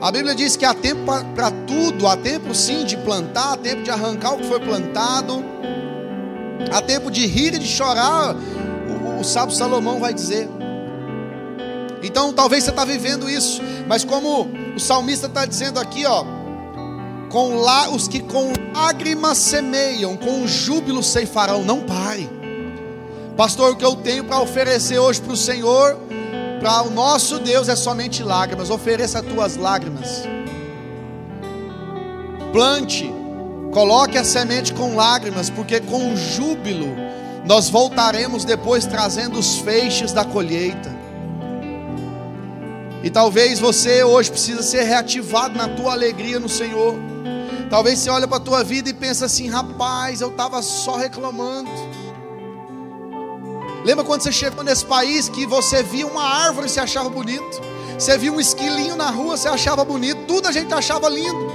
A 0.00 0.10
Bíblia 0.10 0.34
diz 0.34 0.56
que 0.56 0.64
há 0.64 0.74
tempo 0.74 1.02
para 1.34 1.50
tudo, 1.50 2.06
há 2.06 2.16
tempo 2.16 2.54
sim 2.54 2.84
de 2.84 2.96
plantar, 2.96 3.54
há 3.54 3.56
tempo 3.56 3.82
de 3.82 3.90
arrancar 3.90 4.34
o 4.34 4.38
que 4.38 4.46
foi 4.46 4.60
plantado, 4.60 5.44
há 6.70 6.82
tempo 6.82 7.10
de 7.10 7.26
rir 7.26 7.54
e 7.54 7.58
de 7.58 7.66
chorar, 7.66 8.34
o, 8.36 9.20
o 9.20 9.24
sábio 9.24 9.54
Salomão 9.54 9.98
vai 9.98 10.12
dizer. 10.12 10.48
Então 12.02 12.32
talvez 12.32 12.64
você 12.64 12.70
está 12.70 12.84
vivendo 12.84 13.30
isso, 13.30 13.62
mas 13.86 14.04
como 14.04 14.48
o 14.76 14.78
salmista 14.78 15.26
está 15.26 15.46
dizendo 15.46 15.80
aqui, 15.80 16.04
ó 16.04 16.24
com 17.34 17.56
lá, 17.56 17.90
os 17.90 18.06
que 18.06 18.20
com 18.20 18.52
lágrimas 18.72 19.38
semeiam, 19.38 20.16
com 20.16 20.46
júbilo 20.46 21.02
ceifarão. 21.02 21.64
Não 21.64 21.80
pare, 21.80 22.30
pastor. 23.36 23.72
O 23.72 23.76
que 23.76 23.84
eu 23.84 23.96
tenho 23.96 24.22
para 24.22 24.38
oferecer 24.38 25.00
hoje 25.00 25.20
para 25.20 25.32
o 25.32 25.36
Senhor, 25.36 25.98
para 26.64 26.82
o 26.82 26.88
nosso 26.88 27.38
Deus, 27.40 27.68
é 27.68 27.76
somente 27.76 28.22
lágrimas. 28.22 28.70
Ofereça 28.70 29.18
as 29.18 29.26
tuas 29.26 29.54
lágrimas. 29.54 30.22
Plante, 32.52 33.12
coloque 33.70 34.16
a 34.16 34.24
semente 34.24 34.72
com 34.72 34.96
lágrimas, 34.96 35.50
porque 35.50 35.78
com 35.78 36.16
júbilo 36.16 36.96
nós 37.44 37.68
voltaremos 37.68 38.46
depois 38.46 38.86
trazendo 38.86 39.38
os 39.38 39.56
feixes 39.58 40.10
da 40.10 40.24
colheita. 40.24 40.90
E 43.02 43.10
talvez 43.10 43.60
você 43.60 44.02
hoje 44.02 44.30
precisa 44.30 44.62
ser 44.62 44.84
reativado 44.84 45.58
na 45.58 45.68
tua 45.68 45.92
alegria 45.92 46.40
no 46.40 46.48
Senhor. 46.48 46.94
Talvez 47.68 47.98
você 47.98 48.08
olha 48.08 48.26
para 48.26 48.38
a 48.38 48.40
tua 48.40 48.64
vida 48.64 48.88
e 48.88 48.94
pensa 48.94 49.26
assim, 49.26 49.50
rapaz, 49.50 50.22
eu 50.22 50.30
estava 50.30 50.62
só 50.62 50.96
reclamando. 50.96 51.68
Lembra 53.84 54.02
quando 54.02 54.22
você 54.22 54.32
chegou 54.32 54.64
nesse 54.64 54.84
país 54.84 55.28
que 55.28 55.46
você 55.46 55.82
via 55.82 56.06
uma 56.06 56.24
árvore 56.24 56.68
e 56.68 56.70
se 56.70 56.80
achava 56.80 57.10
bonito? 57.10 57.60
Você 57.98 58.16
via 58.16 58.32
um 58.32 58.40
esquilinho 58.40 58.96
na 58.96 59.10
rua, 59.10 59.36
você 59.36 59.46
achava 59.46 59.84
bonito, 59.84 60.24
tudo 60.26 60.48
a 60.48 60.52
gente 60.52 60.72
achava 60.72 61.06
lindo. 61.10 61.52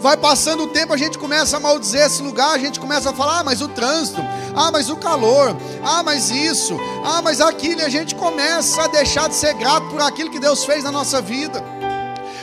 Vai 0.00 0.16
passando 0.16 0.64
o 0.64 0.66
tempo, 0.66 0.92
a 0.92 0.96
gente 0.96 1.16
começa 1.16 1.56
a 1.56 1.60
maldizer 1.60 2.06
esse 2.06 2.20
lugar, 2.20 2.52
a 2.52 2.58
gente 2.58 2.80
começa 2.80 3.10
a 3.10 3.12
falar, 3.12 3.38
ah, 3.38 3.44
mas 3.44 3.62
o 3.62 3.68
trânsito, 3.68 4.20
ah, 4.56 4.72
mas 4.72 4.90
o 4.90 4.96
calor, 4.96 5.56
ah, 5.84 6.02
mas 6.02 6.30
isso, 6.30 6.76
ah, 7.04 7.22
mas 7.22 7.40
aquilo, 7.40 7.80
e 7.80 7.84
a 7.84 7.88
gente 7.88 8.16
começa 8.16 8.82
a 8.82 8.88
deixar 8.88 9.28
de 9.28 9.36
ser 9.36 9.54
grato 9.54 9.86
por 9.86 10.00
aquilo 10.00 10.30
que 10.30 10.40
Deus 10.40 10.64
fez 10.64 10.82
na 10.82 10.90
nossa 10.90 11.22
vida. 11.22 11.62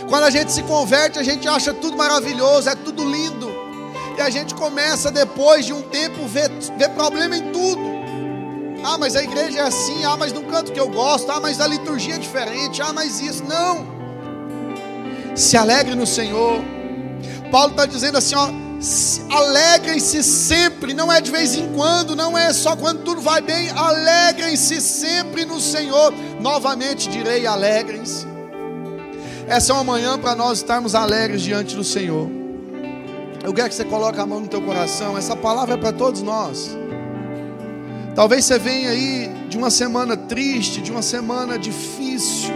Quando 0.08 0.24
a 0.24 0.30
gente 0.30 0.54
se 0.54 0.64
converte, 0.64 1.20
a 1.20 1.24
gente 1.24 1.46
acha 1.46 1.74
tudo 1.74 1.98
maravilhoso, 1.98 2.70
é 2.70 2.76
tudo 2.76 3.04
lindo. 3.04 3.52
E 4.18 4.22
a 4.22 4.30
gente 4.30 4.56
começa 4.56 5.12
depois 5.12 5.66
de 5.66 5.74
um 5.74 5.82
tempo 5.82 6.26
ver, 6.26 6.50
ver 6.78 6.90
problema 6.92 7.36
em 7.36 7.52
tudo. 7.52 7.99
Ah, 8.84 8.98
mas 8.98 9.16
a 9.16 9.24
igreja 9.24 9.60
é 9.60 9.62
assim. 9.62 10.04
Ah, 10.04 10.18
mas 10.18 10.34
no 10.34 10.44
canto 10.44 10.72
que 10.72 10.80
eu 10.80 10.90
gosto. 10.90 11.32
Ah, 11.32 11.40
mas 11.40 11.60
a 11.60 11.68
liturgia 11.68 12.16
é 12.16 12.18
diferente. 12.18 12.82
Ah, 12.82 12.94
mas 12.94 13.20
isso. 13.20 13.44
Não. 13.44 13.88
Se 15.36 15.58
alegre 15.58 15.96
no 15.96 16.08
Senhor. 16.08 16.62
Paulo 17.52 17.72
está 17.72 17.86
dizendo 17.86 18.18
assim: 18.18 18.36
ó, 18.36 18.50
alegrem-se 19.30 20.24
sempre, 20.24 20.94
não 20.94 21.12
é 21.12 21.20
de 21.20 21.32
vez 21.32 21.56
em 21.56 21.74
quando, 21.74 22.16
não 22.16 22.38
é 22.38 22.54
só 22.54 22.76
quando 22.76 23.04
tudo 23.04 23.22
vai 23.22 23.42
bem, 23.42 23.70
alegrem-se 23.70 24.80
sempre 24.80 25.46
no 25.46 25.60
Senhor. 25.60 26.14
Novamente 26.40 27.10
direi: 27.10 27.46
alegrem-se. 27.46 28.28
Essa 29.48 29.72
é 29.72 29.76
uma 29.76 29.84
manhã 29.84 30.18
para 30.18 30.36
nós 30.36 30.60
estarmos 30.60 30.94
alegres 30.94 31.42
diante 31.42 31.76
do 31.76 31.84
Senhor. 31.84 32.30
Eu 33.44 33.54
quero 33.54 33.70
que 33.70 33.76
você 33.76 33.86
coloque 33.86 34.20
a 34.20 34.26
mão 34.26 34.42
no 34.42 34.48
teu 34.48 34.62
coração. 34.62 35.18
Essa 35.18 35.36
palavra 35.36 35.74
é 35.74 35.78
para 35.78 35.92
todos 35.92 36.22
nós. 36.22 36.78
Talvez 38.20 38.44
você 38.44 38.60
venha 38.60 38.90
aí 38.90 39.32
de 39.48 39.58
uma 39.58 39.70
semana 39.70 40.18
triste, 40.18 40.82
de 40.82 40.92
uma 40.92 41.02
semana 41.02 41.58
difícil, 41.58 42.54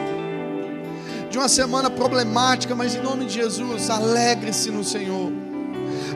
de 1.30 1.38
uma 1.38 1.48
semana 1.48 1.90
problemática, 1.90 2.76
mas 2.76 2.96
em 2.96 3.02
nome 3.02 3.24
de 3.24 3.36
Jesus, 3.36 3.90
alegre-se 3.90 4.70
no 4.70 4.84
Senhor. 4.84 5.32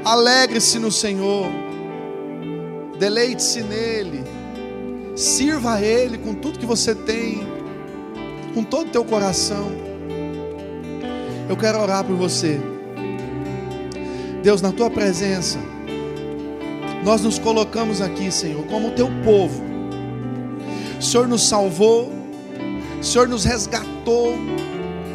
Alegre-se 0.04 0.78
no 0.80 0.92
Senhor. 0.92 1.46
Deleite-se 3.00 3.64
nele. 3.64 4.26
Sirva 5.16 5.76
a 5.76 5.82
Ele 5.82 6.18
com 6.18 6.34
tudo 6.34 6.60
que 6.60 6.66
você 6.66 6.94
tem 6.94 7.48
com 8.54 8.66
todo 8.66 8.90
o 8.90 8.92
teu 8.92 9.06
coração. 9.06 9.72
Eu 11.48 11.56
quero 11.56 11.80
orar 11.80 12.04
por 12.04 12.18
você. 12.18 12.60
Deus, 14.44 14.62
na 14.62 14.74
tua 14.74 14.90
presença, 14.90 15.58
nós 17.08 17.22
nos 17.22 17.40
colocamos 17.40 18.02
aqui, 18.02 18.30
Senhor, 18.30 18.66
como 18.66 18.92
teu 18.92 19.08
povo. 19.24 19.64
O 21.00 21.02
Senhor 21.02 21.26
nos 21.26 21.48
salvou, 21.48 22.12
o 23.00 23.04
Senhor 23.04 23.30
nos 23.30 23.46
resgatou, 23.46 24.36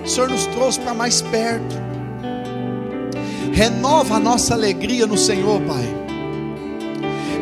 o 0.02 0.08
Senhor 0.08 0.30
nos 0.30 0.46
trouxe 0.46 0.80
para 0.80 0.94
mais 0.94 1.20
perto. 1.20 1.76
Renova 3.52 4.14
a 4.14 4.18
nossa 4.18 4.54
alegria 4.54 5.06
no 5.06 5.18
Senhor, 5.18 5.60
Pai. 5.60 5.84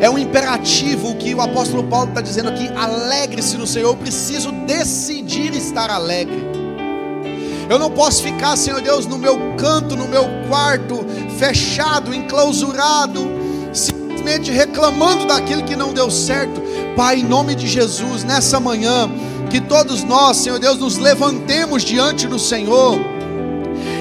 É 0.01 0.09
um 0.09 0.17
imperativo 0.17 1.15
que 1.15 1.33
o 1.33 1.39
apóstolo 1.39 1.85
Paulo 1.85 2.09
está 2.09 2.19
dizendo 2.19 2.49
aqui: 2.49 2.67
alegre-se 2.75 3.55
no 3.55 3.65
Senhor. 3.65 3.91
Eu 3.91 3.95
preciso 3.95 4.51
decidir 4.51 5.55
estar 5.55 5.89
alegre. 5.89 6.43
Eu 7.69 7.79
não 7.79 7.89
posso 7.89 8.21
ficar, 8.21 8.57
Senhor 8.57 8.81
Deus, 8.81 9.05
no 9.05 9.17
meu 9.17 9.55
canto, 9.55 9.95
no 9.95 10.09
meu 10.09 10.25
quarto, 10.49 11.05
fechado, 11.39 12.13
enclausurado, 12.13 13.39
reclamando 14.51 15.25
daquilo 15.25 15.63
que 15.63 15.75
não 15.75 15.93
deu 15.93 16.09
certo. 16.09 16.61
Pai, 16.95 17.19
em 17.19 17.23
nome 17.23 17.55
de 17.55 17.67
Jesus, 17.67 18.23
nessa 18.23 18.59
manhã, 18.59 19.09
que 19.49 19.59
todos 19.59 20.03
nós, 20.03 20.37
Senhor 20.37 20.59
Deus, 20.59 20.77
nos 20.77 20.97
levantemos 20.97 21.83
diante 21.83 22.27
do 22.27 22.39
Senhor 22.39 22.99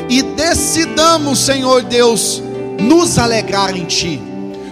e 0.08 0.22
decidamos, 0.22 1.38
Senhor 1.38 1.82
Deus, 1.82 2.42
nos 2.78 3.18
alegrar 3.18 3.76
em 3.76 3.84
Ti 3.84 4.30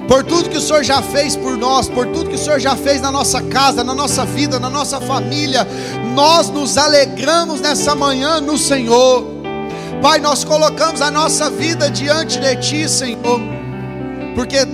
por 0.09 0.24
tudo 0.24 0.49
que 0.49 0.57
o 0.57 0.61
Senhor 0.61 0.82
já 0.82 1.03
fez 1.03 1.36
por 1.36 1.57
nós, 1.59 1.86
por 1.86 2.07
tudo 2.07 2.30
que 2.30 2.34
o 2.34 2.38
Senhor 2.38 2.59
já 2.59 2.74
fez 2.74 3.03
na 3.03 3.12
nossa 3.12 3.42
casa, 3.42 3.84
na 3.84 3.94
nossa 3.94 4.24
vida, 4.24 4.59
na 4.59 4.70
nossa 4.70 4.99
família, 4.99 5.68
nós 6.14 6.49
nos 6.49 6.78
alegramos 6.78 7.61
nessa 7.61 7.94
manhã 7.94 8.40
no 8.40 8.57
Senhor. 8.57 9.22
Pai, 10.01 10.18
nós 10.18 10.44
colocamos 10.44 11.03
a 11.03 11.11
nossa 11.11 11.51
vida 11.51 11.90
diante 11.90 12.38
de 12.38 12.57
Ti, 12.57 12.88
Senhor, 12.88 13.38
porque 14.34 14.64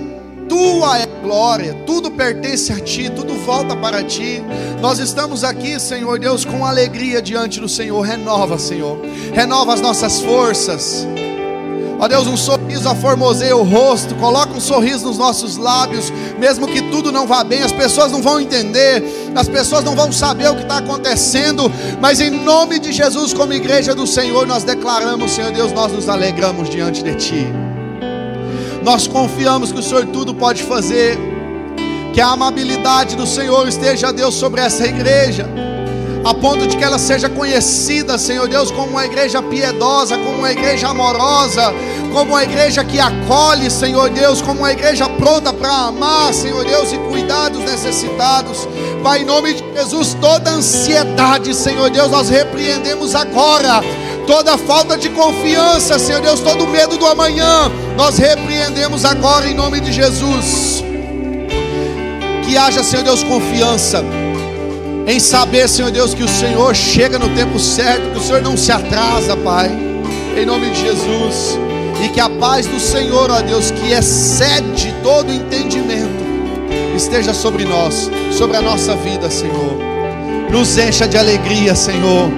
Tua 0.55 1.00
é 1.00 1.07
glória, 1.20 1.74
tudo 1.84 2.12
pertence 2.12 2.72
a 2.72 2.78
Ti, 2.78 3.11
tudo 3.11 3.34
volta 3.44 3.74
para 3.74 4.05
Ti. 4.05 4.40
Nós 4.80 5.00
estamos 5.00 5.42
aqui, 5.42 5.80
Senhor 5.80 6.16
Deus, 6.16 6.44
com 6.44 6.64
alegria 6.64 7.20
diante 7.20 7.59
do 7.59 7.68
Senhor. 7.68 8.00
Renova, 8.02 8.57
Senhor, 8.57 9.00
renova 9.32 9.74
as 9.74 9.80
nossas 9.80 10.20
forças. 10.20 11.05
Ó 11.98 12.07
Deus, 12.07 12.28
um 12.28 12.36
sorriso 12.36 12.88
aformoseia 12.88 13.57
o 13.57 13.64
rosto, 13.64 14.14
coloca 14.14 14.52
um 14.52 14.61
sorriso 14.61 15.09
nos 15.09 15.18
nossos 15.18 15.57
lábios, 15.57 16.12
mesmo 16.38 16.68
que 16.68 16.82
tudo 16.82 17.11
não 17.11 17.26
vá 17.26 17.42
bem, 17.42 17.64
as 17.64 17.72
pessoas 17.72 18.12
não 18.12 18.22
vão 18.22 18.38
entender, 18.38 19.02
as 19.34 19.48
pessoas 19.48 19.82
não 19.82 19.96
vão 19.96 20.12
saber 20.12 20.50
o 20.50 20.55
que 20.55 20.62
está 20.62 20.78
acontecendo, 20.78 21.64
mas 22.00 22.20
em 22.20 22.30
nome 22.30 22.78
de 22.78 22.92
Jesus, 22.92 23.34
como 23.34 23.52
igreja 23.52 23.92
do 23.92 24.07
Senhor, 24.07 24.46
nós 24.46 24.62
declaramos, 24.62 25.32
Senhor 25.32 25.50
Deus, 25.50 25.72
nós 25.72 25.90
nos 25.90 26.09
alegramos 26.09 26.70
diante 26.70 27.02
de 27.02 27.16
Ti. 27.16 27.74
Nós 28.85 29.07
confiamos 29.07 29.72
que 29.72 29.78
o 29.78 29.82
Senhor 29.82 30.07
tudo 30.07 30.35
pode 30.35 30.62
fazer, 30.62 31.18
que 32.12 32.20
a 32.20 32.28
amabilidade 32.28 33.16
do 33.16 33.26
Senhor 33.26 33.66
esteja, 33.66 34.12
Deus, 34.12 34.35
sobre 34.35 34.61
essa 34.61 34.87
igreja 34.87 35.49
a 36.24 36.32
ponto 36.32 36.66
de 36.66 36.74
que 36.76 36.82
ela 36.82 36.99
seja 36.99 37.28
conhecida, 37.28 38.16
Senhor 38.16 38.49
Deus, 38.49 38.70
como 38.70 38.93
uma 38.93 39.05
igreja 39.05 39.43
piedosa, 39.43 40.16
como 40.16 40.39
uma 40.39 40.51
igreja 40.51 40.89
amorosa, 40.89 41.74
como 42.14 42.32
uma 42.32 42.43
igreja 42.43 42.82
que 42.82 42.99
acolhe, 42.99 43.70
Senhor 43.70 44.09
Deus, 44.09 44.41
como 44.41 44.61
uma 44.61 44.72
igreja 44.72 45.07
pronta 45.07 45.53
para 45.53 45.70
amar, 45.70 46.32
Senhor 46.32 46.64
Deus, 46.64 46.93
e 46.93 46.97
cuidar 47.11 47.51
dos 47.51 47.62
necessitados. 47.64 48.66
Pai, 49.03 49.20
em 49.20 49.24
nome 49.26 49.53
de 49.53 49.62
Jesus, 49.74 50.16
toda 50.18 50.51
ansiedade, 50.51 51.55
Senhor 51.55 51.91
Deus, 51.91 52.11
nós 52.11 52.30
repreendemos 52.30 53.14
agora. 53.14 53.82
Toda 54.26 54.57
falta 54.57 54.97
de 54.97 55.11
confiança, 55.11 55.99
Senhor 55.99 56.22
Deus, 56.22 56.41
todo 56.41 56.66
medo 56.66 56.97
do 56.97 57.07
amanhã, 57.07 57.70
nós 57.95 58.16
repreendemos 58.16 58.43
agora 59.05 59.48
em 59.48 59.55
nome 59.55 59.80
de 59.80 59.92
Jesus. 59.92 60.84
Que 62.44 62.57
haja, 62.57 62.82
Senhor 62.82 63.02
Deus, 63.02 63.22
confiança 63.22 64.05
em 65.07 65.20
saber, 65.20 65.68
Senhor 65.68 65.90
Deus, 65.90 66.14
que 66.14 66.22
o 66.22 66.28
Senhor 66.28 66.74
chega 66.74 67.18
no 67.18 67.28
tempo 67.30 67.59
certo, 67.59 68.11
que 68.11 68.18
o 68.18 68.22
Senhor 68.22 68.42
não 68.42 68.57
se 68.57 68.72
atrasa, 68.72 69.36
Pai, 69.36 69.70
em 70.36 70.46
nome 70.46 70.70
de 70.70 70.80
Jesus, 70.80 71.59
e 72.02 72.09
que 72.09 72.20
a 72.20 72.30
paz 72.30 72.66
do 72.66 72.80
Senhor, 72.80 73.30
ó 73.30 73.40
Deus, 73.42 73.70
que 73.70 73.92
excede 73.92 74.94
todo 75.02 75.30
entendimento, 75.30 76.24
esteja 76.96 77.34
sobre 77.34 77.64
nós, 77.64 78.11
sobre 78.32 78.57
a 78.57 78.62
nossa 78.62 78.94
vida, 78.96 79.30
Senhor. 79.30 79.78
Nos 80.50 80.78
encha 80.78 81.07
de 81.07 81.18
alegria, 81.18 81.74
Senhor. 81.74 82.30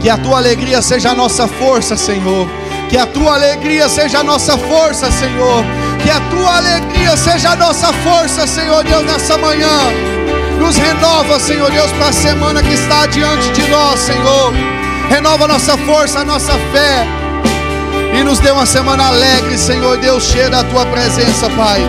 Que 0.00 0.10
a 0.10 0.18
tua 0.18 0.36
alegria 0.36 0.82
seja 0.82 1.10
a 1.10 1.14
nossa 1.14 1.48
força, 1.48 1.96
Senhor. 1.96 2.46
Que 2.88 2.96
a 2.96 3.06
tua 3.06 3.34
alegria 3.34 3.88
seja 3.88 4.20
a 4.20 4.22
nossa 4.22 4.56
força, 4.56 5.10
Senhor. 5.10 5.64
Que 6.02 6.10
a 6.10 6.20
tua 6.30 6.56
alegria 6.56 7.16
seja 7.16 7.50
a 7.50 7.56
nossa 7.56 7.92
força, 7.92 8.46
Senhor 8.46 8.84
Deus, 8.84 9.04
nessa 9.04 9.36
manhã. 9.36 9.78
Nos 10.58 10.76
renova, 10.76 11.38
Senhor 11.40 11.70
Deus, 11.70 11.90
para 11.92 12.08
a 12.08 12.12
semana 12.12 12.62
que 12.62 12.72
está 12.72 13.06
diante 13.06 13.50
de 13.52 13.68
nós, 13.68 14.00
Senhor. 14.00 14.52
Renova 15.08 15.48
nossa 15.48 15.76
força, 15.78 16.24
nossa 16.24 16.52
fé. 16.72 17.06
E 18.18 18.22
nos 18.22 18.38
dê 18.38 18.50
uma 18.50 18.66
semana 18.66 19.08
alegre, 19.08 19.58
Senhor 19.58 19.98
Deus, 19.98 20.24
cheia 20.24 20.48
da 20.48 20.64
tua 20.64 20.86
presença, 20.86 21.50
Pai. 21.50 21.80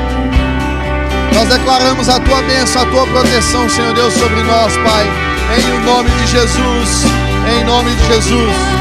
Nós 1.34 1.48
declaramos 1.48 2.10
a 2.10 2.20
tua 2.20 2.42
bênção, 2.42 2.82
a 2.82 2.86
tua 2.86 3.06
proteção, 3.08 3.70
Senhor 3.70 3.94
Deus, 3.94 4.14
sobre 4.14 4.42
nós, 4.44 4.74
Pai. 4.78 5.06
Em 5.58 5.86
nome 5.86 6.10
de 6.10 6.28
Jesus. 6.28 7.04
Em 7.56 7.64
nome 7.64 7.92
de 7.92 8.08
Jesus. 8.08 8.77